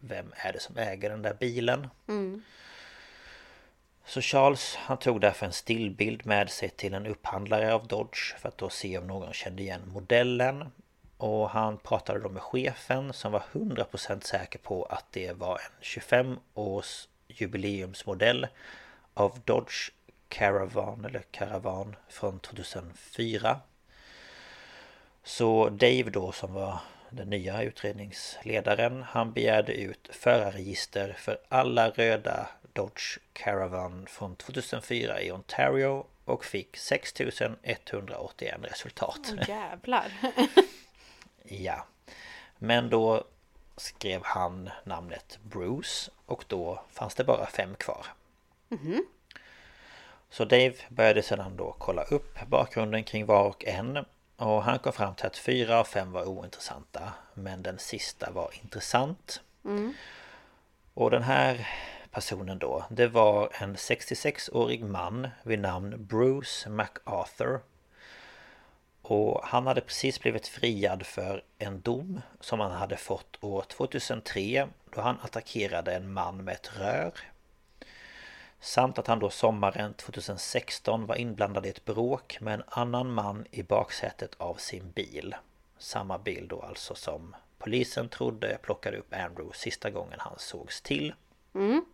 [0.00, 1.88] vem är det som äger den där bilen.
[2.08, 2.42] Mm.
[4.04, 8.48] Så Charles han tog därför en stillbild med sig till en upphandlare av Dodge för
[8.48, 10.72] att då se om någon kände igen modellen.
[11.16, 15.72] Och han pratade då med chefen som var 100% säker på att det var en
[15.80, 18.46] 25 års jubileumsmodell
[19.14, 19.90] av Dodge
[20.28, 23.60] Caravan eller Caravan från 2004.
[25.24, 26.78] Så Dave då som var
[27.10, 35.32] den nya utredningsledaren han begärde ut förarregister för alla röda Dodge Caravan från 2004 i
[35.32, 39.20] Ontario och fick 6181 resultat.
[39.32, 40.12] Åh, jävlar.
[41.44, 41.86] Ja.
[42.58, 43.24] Men då
[43.76, 48.06] skrev han namnet Bruce och då fanns det bara fem kvar.
[50.30, 54.04] Så Dave började sedan då kolla upp bakgrunden kring var och en
[54.36, 58.50] och han kom fram till att fyra av fem var ointressanta men den sista var
[58.62, 59.40] intressant.
[60.94, 61.68] Och den här
[62.12, 67.60] personen då, det var en 66-årig man vid namn Bruce MacArthur
[69.02, 74.68] och han hade precis blivit friad för en dom som han hade fått år 2003
[74.90, 77.12] då han attackerade en man med ett rör.
[78.60, 83.46] Samt att han då sommaren 2016 var inblandad i ett bråk med en annan man
[83.50, 85.34] i baksätet av sin bil.
[85.78, 91.14] Samma bil då alltså som polisen trodde plockade upp Andrew sista gången han sågs till.
[91.54, 91.84] Mm.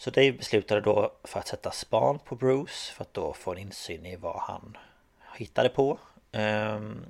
[0.00, 3.58] Så Dave beslutade då för att sätta span på Bruce för att då få en
[3.58, 4.76] insyn i vad han
[5.36, 5.98] hittade på.
[6.32, 7.04] Ehm,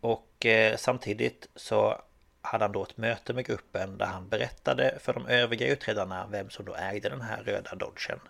[0.00, 2.02] och eh, samtidigt så
[2.40, 6.50] hade han då ett möte med gruppen där han berättade för de övriga utredarna vem
[6.50, 8.20] som då ägde den här röda Dodgen.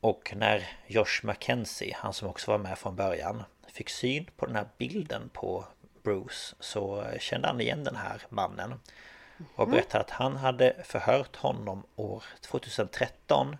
[0.00, 3.42] Och när Josh McKenzie, han som också var med från början,
[3.72, 5.64] fick syn på den här bilden på
[6.02, 8.74] Bruce så kände han igen den här mannen.
[9.54, 13.56] Och berättade att han hade förhört honom år 2013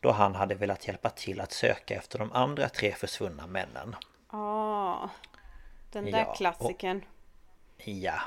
[0.00, 3.96] då han hade velat hjälpa till att söka efter de andra tre försvunna männen.
[4.32, 5.10] Ja,
[5.92, 7.04] den där Ja, och- klassikern.
[7.76, 8.20] Ja.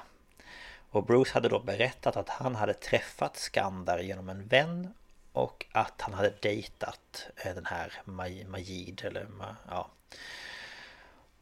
[0.91, 4.93] Och Bruce hade då berättat att han hade träffat Skandar genom en vän
[5.33, 9.27] och att han hade dejtat eh, den här Maj- Majid eller
[9.69, 9.89] ja.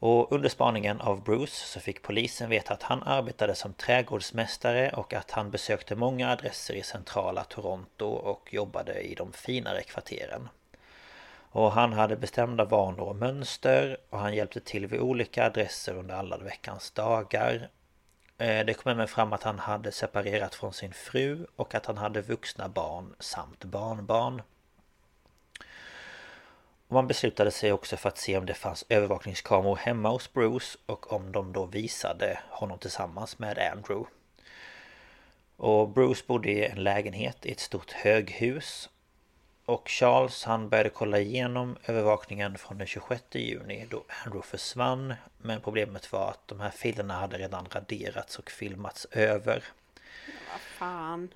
[0.00, 5.14] Och under spaningen av Bruce så fick polisen veta att han arbetade som trädgårdsmästare och
[5.14, 10.48] att han besökte många adresser i centrala Toronto och jobbade i de finare kvarteren.
[11.50, 16.14] Och han hade bestämda vanor och mönster och han hjälpte till vid olika adresser under
[16.14, 17.68] alla veckans dagar.
[18.38, 21.98] Eh, det kom även fram att han hade separerat från sin fru och att han
[21.98, 24.42] hade vuxna barn samt barnbarn.
[26.88, 31.12] Man beslutade sig också för att se om det fanns övervakningskameror hemma hos Bruce och
[31.12, 34.10] om de då visade honom tillsammans med Andrew.
[35.56, 38.88] Och Bruce bodde i en lägenhet i ett stort höghus
[39.68, 45.14] och Charles han började kolla igenom övervakningen från den 26 juni då Andrew försvann.
[45.38, 49.64] Men problemet var att de här filerna hade redan raderats och filmats över.
[50.52, 51.28] Vad fan.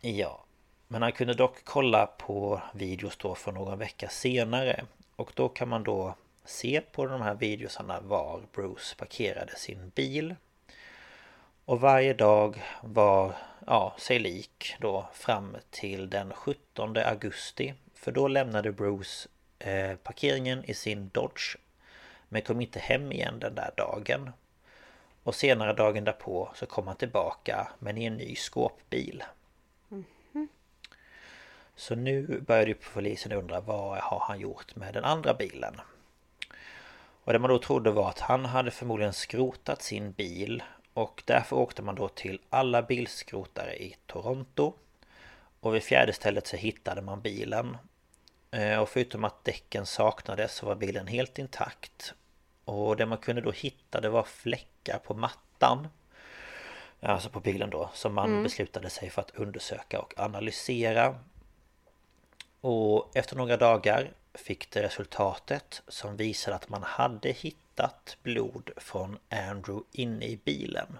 [0.00, 0.44] Ja.
[0.92, 4.84] Men han kunde dock kolla på videos då för någon vecka senare.
[5.16, 6.14] Och då kan man då
[6.44, 10.34] se på de här videosarna var Bruce parkerade sin bil.
[11.64, 13.32] Och varje dag var,
[13.66, 17.74] ja, sig lik då fram till den 17 augusti.
[17.94, 19.28] För då lämnade Bruce
[19.58, 21.56] eh, parkeringen i sin Dodge.
[22.28, 24.30] Men kom inte hem igen den där dagen.
[25.22, 29.24] Och senare dagen därpå så kom han tillbaka men i en ny skåpbil.
[31.76, 35.80] Så nu började polisen undra vad har han gjort med den andra bilen?
[37.24, 40.62] Och det man då trodde var att han hade förmodligen skrotat sin bil
[40.94, 44.72] och därför åkte man då till alla bilskrotare i Toronto.
[45.60, 47.76] Och vid fjärde stället så hittade man bilen.
[48.50, 52.14] Eh, Och förutom att däcken saknades så var bilen helt intakt.
[52.64, 55.88] Och det man kunde då hitta det var fläckar på mattan.
[57.00, 57.90] Alltså på bilen då.
[57.94, 61.18] Som man beslutade sig för att undersöka och analysera.
[62.62, 69.18] Och efter några dagar fick det resultatet som visade att man hade hittat blod från
[69.28, 70.98] Andrew inne i bilen.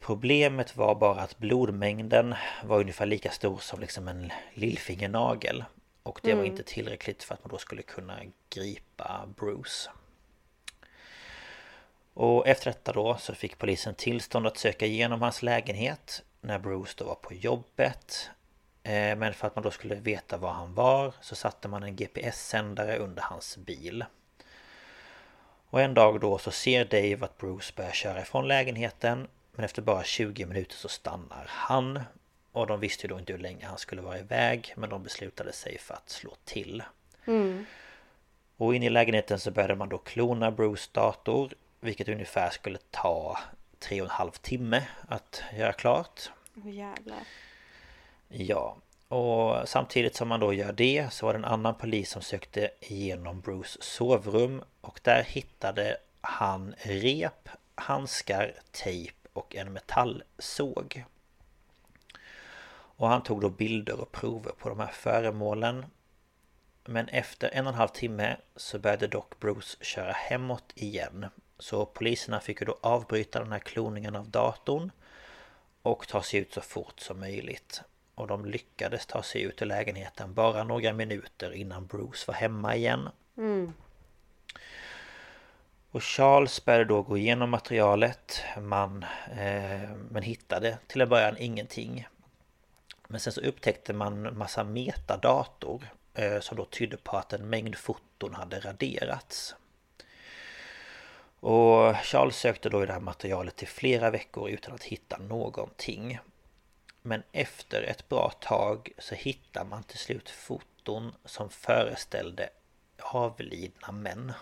[0.00, 2.34] Problemet var bara att blodmängden
[2.64, 5.64] var ungefär lika stor som liksom en lillfingernagel.
[6.02, 8.18] Och det var inte tillräckligt för att man då skulle kunna
[8.50, 9.90] gripa Bruce.
[12.14, 16.94] Och efter detta då så fick polisen tillstånd att söka igenom hans lägenhet när Bruce
[16.96, 18.30] då var på jobbet.
[18.86, 21.96] Eh, Men för att man då skulle veta var han var så satte man en
[21.96, 24.04] GPS-sändare under hans bil.
[25.70, 29.82] Och en dag då så ser Dave att Bruce börjar köra ifrån lägenheten Men efter
[29.82, 32.00] bara 20 minuter så stannar han
[32.52, 35.52] Och de visste ju då inte hur länge han skulle vara iväg Men de beslutade
[35.52, 36.82] sig för att slå till
[38.56, 43.38] Och in i lägenheten så började man då klona Bruce dator Vilket ungefär skulle ta
[43.78, 47.18] tre och en halv timme att göra klart Åh jävlar.
[48.38, 48.76] Ja,
[49.08, 52.70] och samtidigt som man då gör det så var det en annan polis som sökte
[52.80, 61.04] igenom Bruce sovrum och där hittade han rep, handskar, tejp och en metallsåg.
[62.68, 65.86] Och han tog då bilder och prover på de här föremålen.
[66.84, 71.26] Men efter en och en halv timme så började dock Bruce köra hemåt igen.
[71.58, 74.90] Så poliserna fick ju då avbryta den här kloningen av datorn
[75.82, 77.82] och ta sig ut så fort som möjligt.
[78.16, 82.76] Och de lyckades ta sig ut ur lägenheten bara några minuter innan Bruce var hemma
[82.76, 83.08] igen.
[85.90, 92.08] Och Charles började då gå igenom materialet man, eh, men hittade till en början ingenting.
[93.08, 95.84] Men sen så upptäckte man massa metadator
[96.14, 99.54] eh, som då tydde på att en mängd foton hade raderats.
[101.40, 106.18] Och Charles sökte då i det här materialet i flera veckor utan att hitta någonting.
[107.06, 112.48] Men efter ett bra tag så hittar man till slut foton som föreställde
[112.98, 114.32] avlidna män.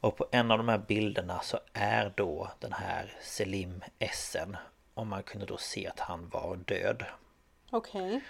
[0.00, 4.56] Och på en av de här bilderna så är då den här Selim Essen
[4.94, 7.04] och man kunde då se att han var död.
[7.70, 8.20] Okej.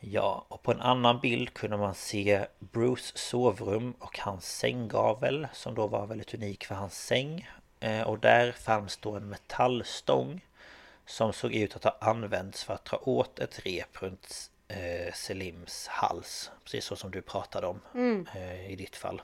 [0.00, 5.74] Ja, och på en annan bild kunde man se Bruce sovrum och hans sänggavel som
[5.74, 7.48] då var väldigt unik för hans säng.
[7.84, 10.46] Eh, Och där fanns då en metallstång
[11.06, 15.86] som såg ut att ha använts för att dra åt ett rep runt eh, Selims
[15.88, 16.50] hals.
[16.64, 17.80] Precis så som du pratade om
[18.34, 19.22] eh, i ditt fall.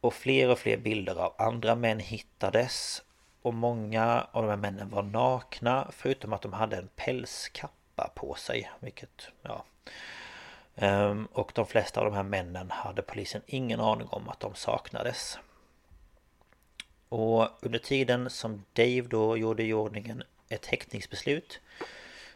[0.00, 3.02] Och fler och fler bilder av andra män hittades.
[3.42, 8.34] Och många av de här männen var nakna förutom att de hade en pälskappa på
[8.34, 8.70] sig.
[8.80, 9.64] Vilket, ja...
[10.74, 14.54] Ehm, Och de flesta av de här männen hade polisen ingen aning om att de
[14.54, 15.38] saknades.
[17.12, 21.60] Och under tiden som Dave då gjorde i ordningen ett häktningsbeslut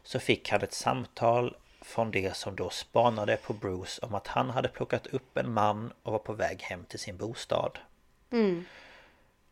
[0.02, 4.50] så fick han ett samtal från det som då spanade på Bruce om att han
[4.50, 7.78] hade plockat upp en man och var på väg hem till sin bostad.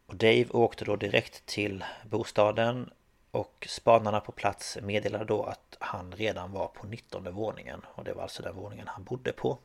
[0.06, 2.90] Och Dave åkte då direkt till bostaden
[3.30, 8.12] och spanarna på plats meddelade då att han redan var på 19 våningen och det
[8.12, 9.58] var alltså den våningen han bodde på.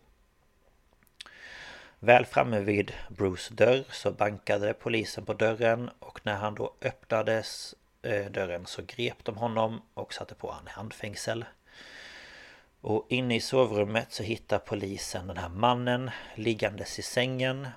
[2.00, 7.76] Väl framme vid Bruce dörr så bankade polisen på dörren och när han då öppnades
[8.02, 11.46] eh, dörren så grep de honom och satte på han i handfängsel.
[12.82, 17.68] Och inne i sovrummet så hittar polisen den här mannen liggandes i sängen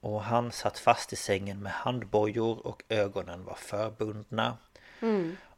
[0.00, 4.56] och han satt fast i sängen med handbojor och ögonen var förbundna.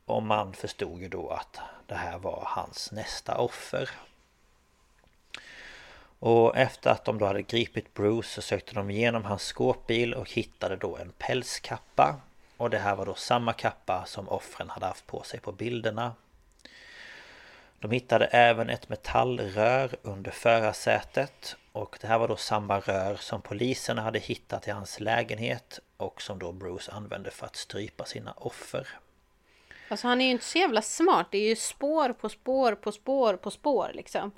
[0.04, 3.90] Och man förstod ju då att det här var hans nästa offer.
[6.24, 10.30] Och efter att de då hade gripit Bruce så sökte de igenom hans skåpbil och
[10.30, 12.20] hittade då en pälskappa.
[12.56, 16.14] Och det här var då samma kappa som offren hade haft på sig på bilderna.
[17.78, 23.42] De hittade även ett metallrör under förarsätet och det här var då samma rör som
[23.42, 28.32] polisen hade hittat i hans lägenhet och som då Bruce använde för att strypa sina
[28.32, 28.88] offer.
[29.88, 31.26] Alltså han är ju inte så jävla smart.
[31.30, 34.32] Det är ju spår på spår på spår på spår liksom.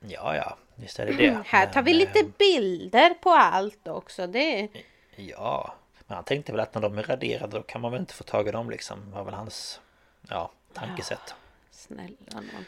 [0.00, 1.42] Ja, ja, visst är det det.
[1.46, 4.26] Här tar vi Men, lite eh, bilder på allt också.
[4.26, 4.68] Det
[5.16, 5.74] Ja,
[6.06, 8.24] men han tänkte väl att när de är raderade då kan man väl inte få
[8.24, 9.10] tag i dem liksom.
[9.10, 9.80] var väl hans,
[10.28, 11.34] ja, tankesätt.
[11.70, 12.64] Snälla nån.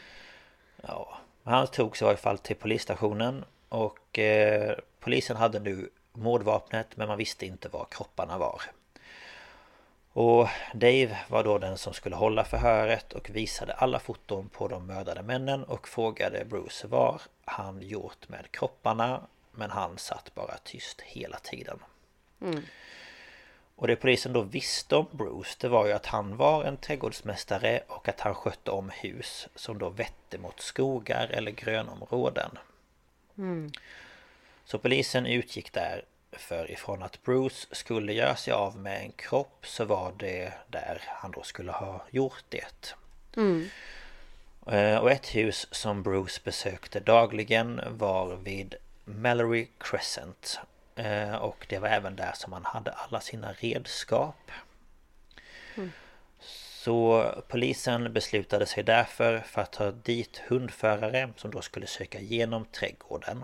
[0.81, 5.89] Ja, men han tog sig i varje fall till polisstationen och eh, polisen hade nu
[6.13, 8.61] mordvapnet men man visste inte var kropparna var.
[10.13, 14.85] Och Dave var då den som skulle hålla förhöret och visade alla foton på de
[14.87, 19.21] mördade männen och frågade Bruce vad han gjort med kropparna
[19.51, 21.79] men han satt bara tyst hela tiden.
[23.75, 27.81] Och det polisen då visste om Bruce det var ju att han var en trädgårdsmästare
[27.87, 32.57] och att han skötte om hus som då vette mot skogar eller grönområden.
[34.65, 35.73] Så polisen utgick
[36.39, 41.01] därför ifrån att Bruce skulle göra sig av med en kropp så var det där
[41.07, 42.95] han då skulle ha gjort det.
[44.67, 48.75] Eh, Och ett hus som Bruce besökte dagligen var vid
[49.05, 50.59] Mallory Crescent.
[50.95, 54.51] Eh, Och det var även där som han hade alla sina redskap.
[56.83, 62.65] Så polisen beslutade sig därför för att ta dit hundförare som då skulle söka igenom
[62.65, 63.43] trädgården.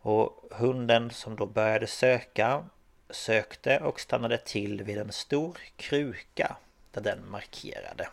[0.00, 2.64] Och hunden som då började söka
[3.10, 6.56] sökte och stannade till vid en stor kruka
[6.90, 8.08] där den markerade.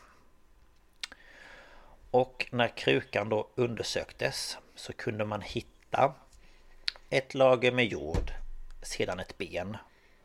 [2.11, 6.13] Och när krukan då undersöktes så kunde man hitta
[7.09, 8.31] ett lager med jord,
[8.81, 9.77] sedan ett ben,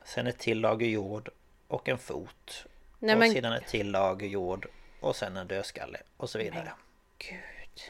[0.04, 1.28] sen ett till lager jord
[1.68, 2.66] och en fot.
[2.98, 4.66] Nej, och men- sedan ett till lager jord
[5.00, 6.72] och sen en dödskalle och så vidare.
[7.18, 7.80] Gud.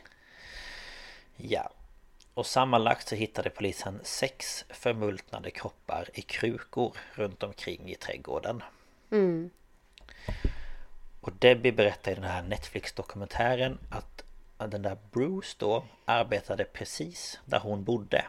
[1.37, 1.71] Ja.
[2.35, 8.63] Och sammanlagt så hittade polisen sex förmultnade kroppar i krukor runt omkring i trädgården.
[9.11, 9.51] Mm.
[11.21, 14.25] Och Debbie berättar i den här Netflix-dokumentären att
[14.59, 18.25] den där Bruce då arbetade precis där hon bodde.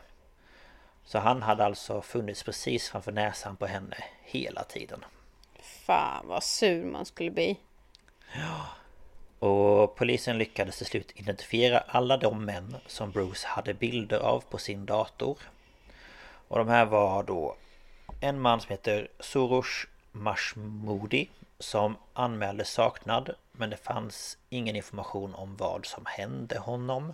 [1.04, 5.06] Så han hade alltså funnits precis framför näsan på henne hela tiden.
[5.60, 7.60] Fan vad sur man skulle bli.
[9.42, 14.58] Och polisen lyckades till slut identifiera alla de män som Bruce hade bilder av på
[14.58, 15.38] sin dator.
[16.48, 17.56] Och de här var då
[18.20, 25.56] en man som heter Soros Mashmoudi som anmälde saknad men det fanns ingen information om
[25.56, 27.14] vad som hände honom.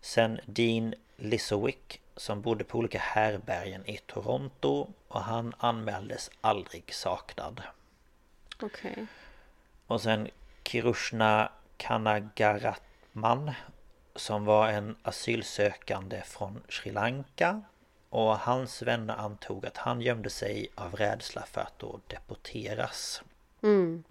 [0.00, 7.62] Sen Dean Lissowick som bodde på olika härbergen i Toronto och han anmäldes aldrig saknad.
[8.62, 9.06] Okej.
[9.86, 10.28] Och sen
[10.64, 13.50] Kirushna Kanagaratman
[14.16, 17.62] Som var en asylsökande från Sri Lanka
[18.08, 23.22] Och hans vänner antog att han gömde sig av rädsla för att då deporteras
[23.62, 24.04] Mm.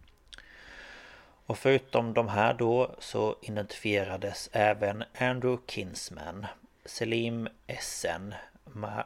[1.46, 6.46] Och förutom de här då så identifierades även Andrew Kinsman
[6.86, 8.34] Selim Essen
[8.64, 9.04] Ma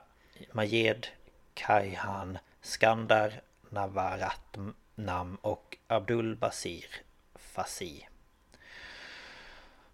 [0.51, 1.07] Majed
[1.53, 6.85] Kaihan Skandar Navaratnam och Abdul Basir
[7.55, 8.07] Fasi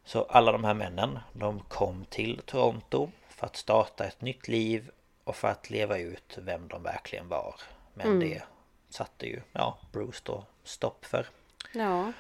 [0.04, 4.92] Så alla de här männen de kom till Toronto för att starta ett nytt liv
[5.24, 7.56] och för att leva ut vem de verkligen var
[7.94, 8.44] Men det
[8.90, 11.28] satte ju, ja, Bruce då stopp för
[11.74, 12.12] Ja.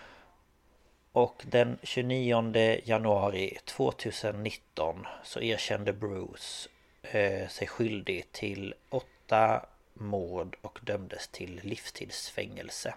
[1.11, 6.69] och den 29 januari 2019 så erkände Bruce
[7.01, 12.95] eh, sig skyldig till åtta mord och dömdes till livstidsfängelse.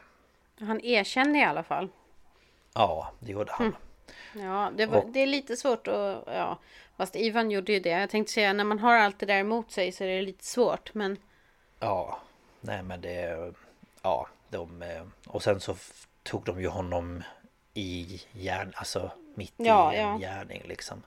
[0.59, 1.89] Han erkände i alla fall.
[2.75, 3.77] Ja, det gjorde han.
[4.35, 6.23] Ja, det, var, Och- det är lite svårt att...
[6.27, 6.59] Ja,
[6.97, 7.89] fast Ivan gjorde ju det.
[7.91, 10.45] Jag tänkte säga, när man har allt det där emot sig så är det lite
[10.45, 10.95] svårt.
[10.95, 11.17] Men
[11.81, 12.19] Ja,
[12.61, 13.53] nej men det...
[14.03, 14.83] Ja, de...
[14.83, 15.77] eh, Och sen så
[16.23, 17.23] tog de ju honom
[17.75, 18.73] i järn...
[18.77, 20.17] Alltså mitt Ja, i en ja.
[20.19, 21.03] gärning liksom.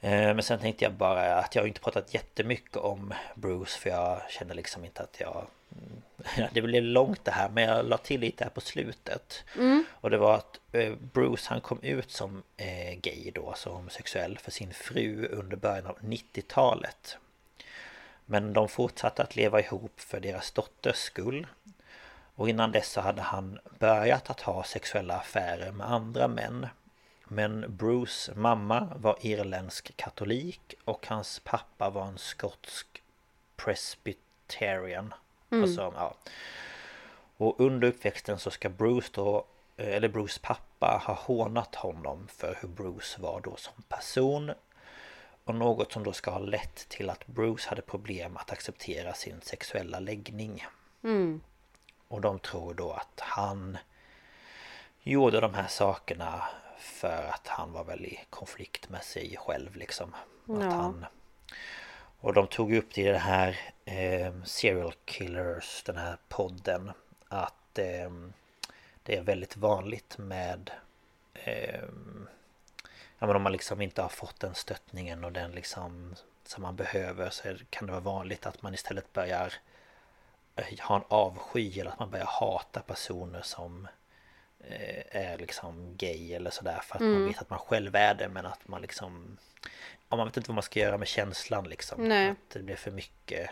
[0.00, 3.90] Eh, Men sen tänkte jag bara att jag har inte pratat jättemycket om Bruce för
[3.90, 5.46] jag känner liksom inte att jag...
[5.72, 9.44] Mm, Det blev långt det här men jag la till lite här på slutet.
[9.90, 14.38] Och det var att eh, Bruce han kom ut som eh, gay då, alltså homosexuell
[14.38, 17.16] för sin fru under början av 90-talet.
[18.26, 21.46] Men de fortsatte att leva ihop för deras dotters skull.
[22.34, 26.66] Och innan dess så hade han börjat att ha sexuella affärer med andra män.
[27.24, 33.02] Men Bruce mamma var irländsk katolik och hans pappa var en skotsk
[33.56, 35.14] presbyterian.
[35.50, 36.14] Alltså, ja.
[37.36, 39.44] Och under uppväxten så ska Bruce då,
[39.76, 44.52] eh, eller Bruce pappa, ha hånat honom för hur Bruce var då som person.
[45.44, 49.40] Och något som då ska ha lett till att Bruce hade problem att acceptera sin
[49.40, 50.66] sexuella läggning.
[52.08, 53.78] Och de tror då att han
[55.02, 56.42] gjorde de här sakerna
[56.78, 60.14] för att han var väl i konflikt med sig själv liksom.
[60.46, 60.70] Och, att Ja.
[60.70, 61.06] han,
[62.26, 66.92] och de tog upp det i det här eh, Serial Killers, den här podden.
[67.28, 68.10] Att eh,
[69.02, 70.70] det är väldigt vanligt med
[71.34, 71.84] eh,
[73.18, 76.76] Ja men om man liksom inte har fått den stöttningen och den liksom som man
[76.76, 79.52] behöver så kan det vara vanligt att man istället börjar
[80.56, 83.88] eh, ha en avsky eller att man börjar hata personer som
[84.60, 88.28] eh, är liksom gay eller sådär för att man vet att man själv är det
[88.28, 89.36] men att man liksom
[90.08, 92.30] Ja man vet inte vad man ska göra med känslan liksom Nej.
[92.30, 93.50] Att det blir för mycket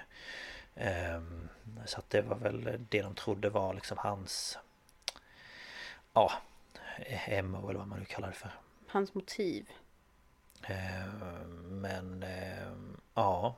[0.76, 1.48] Ehm,
[1.84, 4.58] så att det var väl det de trodde var liksom hans
[6.12, 6.32] Ja
[7.42, 8.50] MO eller vad man nu kallar det för.
[8.86, 9.70] Hans motiv.
[10.62, 13.56] Ehm, men ehm, ja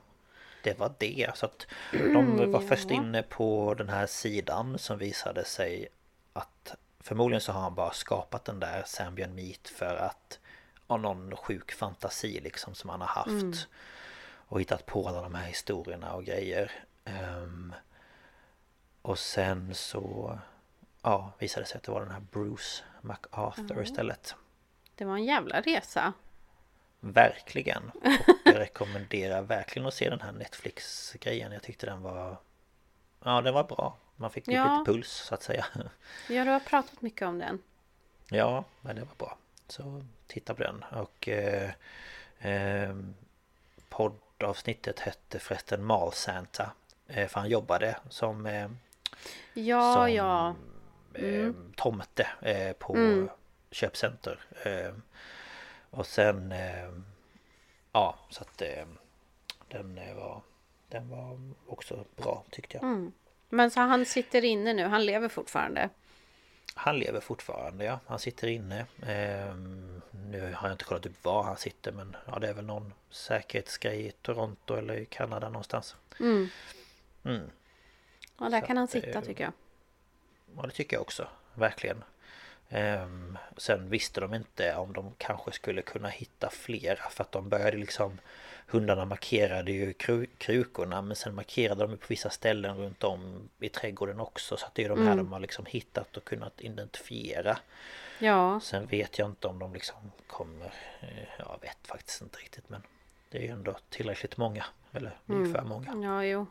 [0.63, 5.45] Det var det så att de var först inne på den här sidan som visade
[5.45, 5.87] sig
[6.33, 10.39] att Förmodligen så har han bara skapat den där Sambien Meat för att
[10.87, 13.67] Av någon sjuk fantasi liksom som han har haft
[14.47, 16.71] Och hittat på alla de här historierna och grejer
[17.05, 17.73] Ehm,
[19.01, 20.39] Och sen så
[21.01, 24.35] Ja visade det sig att det var den här Bruce MacArthur istället
[24.95, 26.13] Det var en jävla resa.
[26.99, 27.89] Verkligen!
[27.89, 28.11] Och
[28.45, 32.37] jag rekommenderar verkligen att se den här Netflix-grejen Jag tyckte den var
[33.23, 34.77] Ja den var bra Man fick Ja.
[34.79, 35.65] lite puls så att säga
[36.29, 37.59] Ja, du har pratat mycket om den.
[38.29, 39.37] Ja, men det var bra
[39.67, 41.71] Så titta på den och eh,
[42.39, 42.95] eh,
[43.89, 46.71] Poddavsnittet hette förresten Mal Santa
[47.07, 48.69] eh, För han jobbade som eh,
[49.53, 50.55] Ja, som, ja.
[51.13, 53.29] eh, tomte eh, på Mm.
[53.71, 54.93] köpcenter eh,
[55.89, 56.53] Och sen
[57.91, 58.61] Ja så att
[59.69, 60.41] Den var
[60.89, 63.11] Den var också bra tyckte jag Mm.
[63.49, 65.89] Men så han sitter inne nu, han lever fortfarande.
[66.77, 71.43] Han lever fortfarande ja, han sitter inne Ehm, Nu har jag inte kollat upp var
[71.43, 75.95] han sitter men ja, det är väl någon säkerhetsgrej i Toronto eller i Kanada någonstans
[76.19, 76.47] Mm.
[77.23, 77.49] Mm.
[78.39, 79.53] Ja, där Så kan han att, sitta eh, tycker jag.
[80.55, 82.03] Ja det tycker jag också, verkligen
[82.69, 87.49] Ehm, Sen visste de inte om de kanske skulle kunna hitta flera för att de
[87.49, 88.19] började liksom
[88.69, 93.69] Hundarna markerade ju kru- krukorna men sen markerade de på vissa ställen runt om i
[93.69, 95.17] trädgården också så att det är de här Mm.
[95.17, 97.57] de har liksom hittat och kunnat identifiera
[98.19, 102.69] Ja, Sen vet jag inte om de liksom kommer eh, Jag vet faktiskt inte riktigt
[102.69, 102.81] men
[103.29, 105.41] Det är ju ändå tillräckligt många Eller Mm.
[105.41, 106.47] ungefär många ja, jo.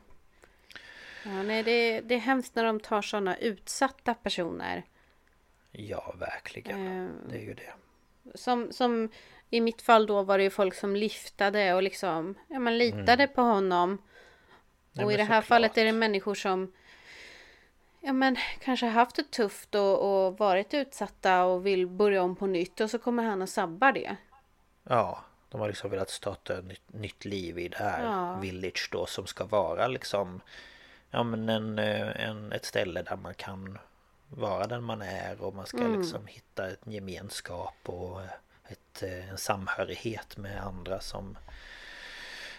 [1.25, 4.83] Ja, nej, det, det är hemskt när de tar sådana utsatta personer.
[5.73, 7.73] Ja verkligen Eh, Det är ju det
[8.35, 9.09] Som, som
[9.51, 13.27] i mitt fall då var det ju folk som liftade och liksom ja, man litade
[13.28, 13.90] på honom.
[13.90, 13.98] Mm.
[14.93, 15.44] Nej, och i det här såklart.
[15.48, 16.73] fallet är det människor som
[18.01, 22.47] ja, men, kanske haft det tufft och, och varit utsatta och vill börja om på
[22.47, 24.16] nytt och så kommer han och sabbar det.
[24.82, 28.39] Ja De har liksom velat starta ett nytt, nytt liv i det här Ja.
[28.40, 30.40] village då som ska vara liksom
[31.10, 33.78] Ja men en, eh, en, ett ställe där man kan
[34.28, 35.98] vara den man är och man ska Mm.
[36.01, 38.20] liksom hitta en gemenskap och
[38.97, 41.39] ett, eh, en samhörighet med andra som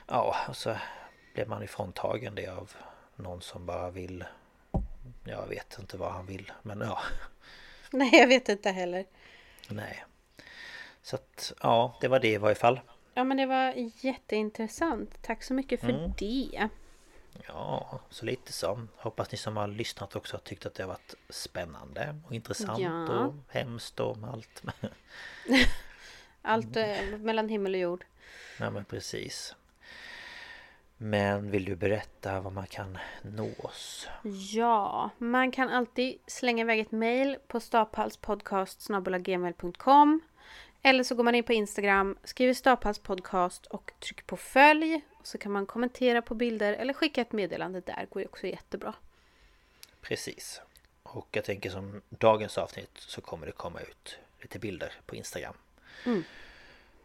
[0.07, 0.75] Ja och så
[1.33, 2.71] blev man ifråntagen det av
[3.15, 4.23] någon som bara vill
[5.25, 6.99] Jag vet inte vad han vill men ja
[7.91, 9.05] Nej, jag vet inte heller.
[9.69, 10.03] Nej
[11.01, 12.79] Så att ja det var det i varje fall
[13.13, 13.73] Ja, men det var
[14.05, 15.21] jätteintressant.
[15.21, 16.11] Tack så mycket för Mm.
[16.17, 16.69] det.
[17.47, 18.87] Ja, så lite så.
[18.97, 22.79] Hoppas ni som har lyssnat också har tyckt att det har varit spännande och intressant
[22.79, 23.07] Ja.
[23.09, 24.63] och hemskt och allt.
[26.47, 27.13] Allt Mm.
[27.13, 28.05] eh, mellan himmel och jord.
[28.59, 29.55] Nej men precis.
[30.97, 34.07] Men vill du berätta var man kan nå oss?
[34.53, 40.19] Ja, man kan alltid slänga iväg ett mail på staphalspodcast.gmail.com
[40.81, 45.01] Eller så går man in på Instagram, skriver staphalspodcast och trycker på följ.
[45.23, 48.07] Så kan man kommentera på bilder eller skicka ett meddelande där.
[48.09, 48.93] går ju också jättebra.
[50.01, 50.61] Precis.
[51.03, 55.53] Och jag tänker som dagens avsnitt så kommer det komma ut lite bilder på Instagram.
[56.05, 56.23] Mm.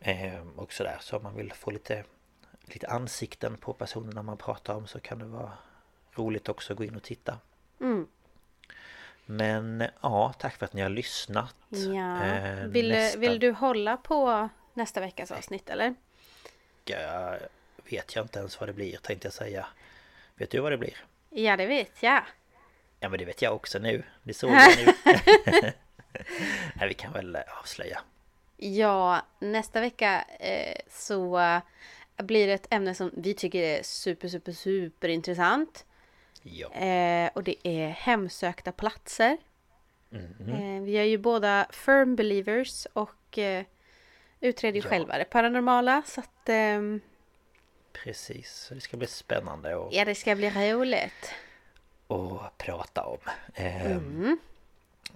[0.00, 0.96] Ehm, och sådär.
[1.00, 2.04] Så om man vill få lite,
[2.64, 5.52] lite ansikten på personerna man pratar om så kan det vara
[6.14, 7.38] roligt också att gå in och titta.
[7.80, 8.06] Mm.
[9.26, 11.54] Men ja, tack för att ni har lyssnat.
[11.68, 12.24] Ja.
[12.24, 15.94] Eh, Vill, nästa vill du hålla på nästa veckas avsnitt eller?
[16.86, 17.38] vecka
[17.90, 19.66] vet jag inte ens vad det blir tänkte jag säga.
[20.34, 20.96] Vet du vad det blir?
[21.30, 22.22] Ja, det vet jag.
[23.00, 24.02] Ja men det vet jag också nu.
[24.22, 24.92] Det såg jag nu.
[26.74, 28.00] Nej vi kan väl avslöja.
[28.64, 31.40] Ja, nästa vecka eh, så
[32.16, 35.86] blir det ett ämne som vi tycker är super, super, super intressant.
[36.42, 36.70] Ja.
[36.72, 39.36] Eh, och det är hemsökta platser.
[40.10, 40.48] Mhm.
[40.52, 43.64] Eh, vi är ju båda firm believers och eh,
[44.40, 44.90] utreder ju Ja.
[44.90, 46.02] själva det paranormala.
[46.06, 47.00] Så att ehm,
[47.92, 48.68] Precis.
[48.74, 51.32] Det ska bli spännande att, ja, det ska bli roligt.
[52.08, 53.18] att prata om.
[53.54, 54.38] Ehm, Mm.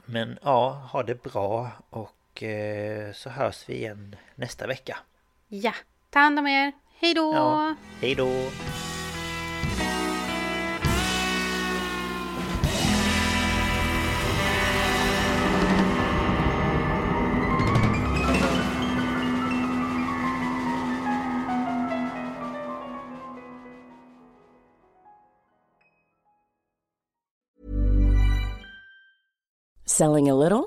[0.04, 4.98] Men ja, ha det bra och och eh, så hörs vi igen nästa vecka.
[5.48, 5.72] Ja,
[6.10, 6.72] ta hand om er.
[6.98, 7.32] Hej då!
[7.34, 8.30] Ja, hej då!
[29.86, 30.66] Selling a little?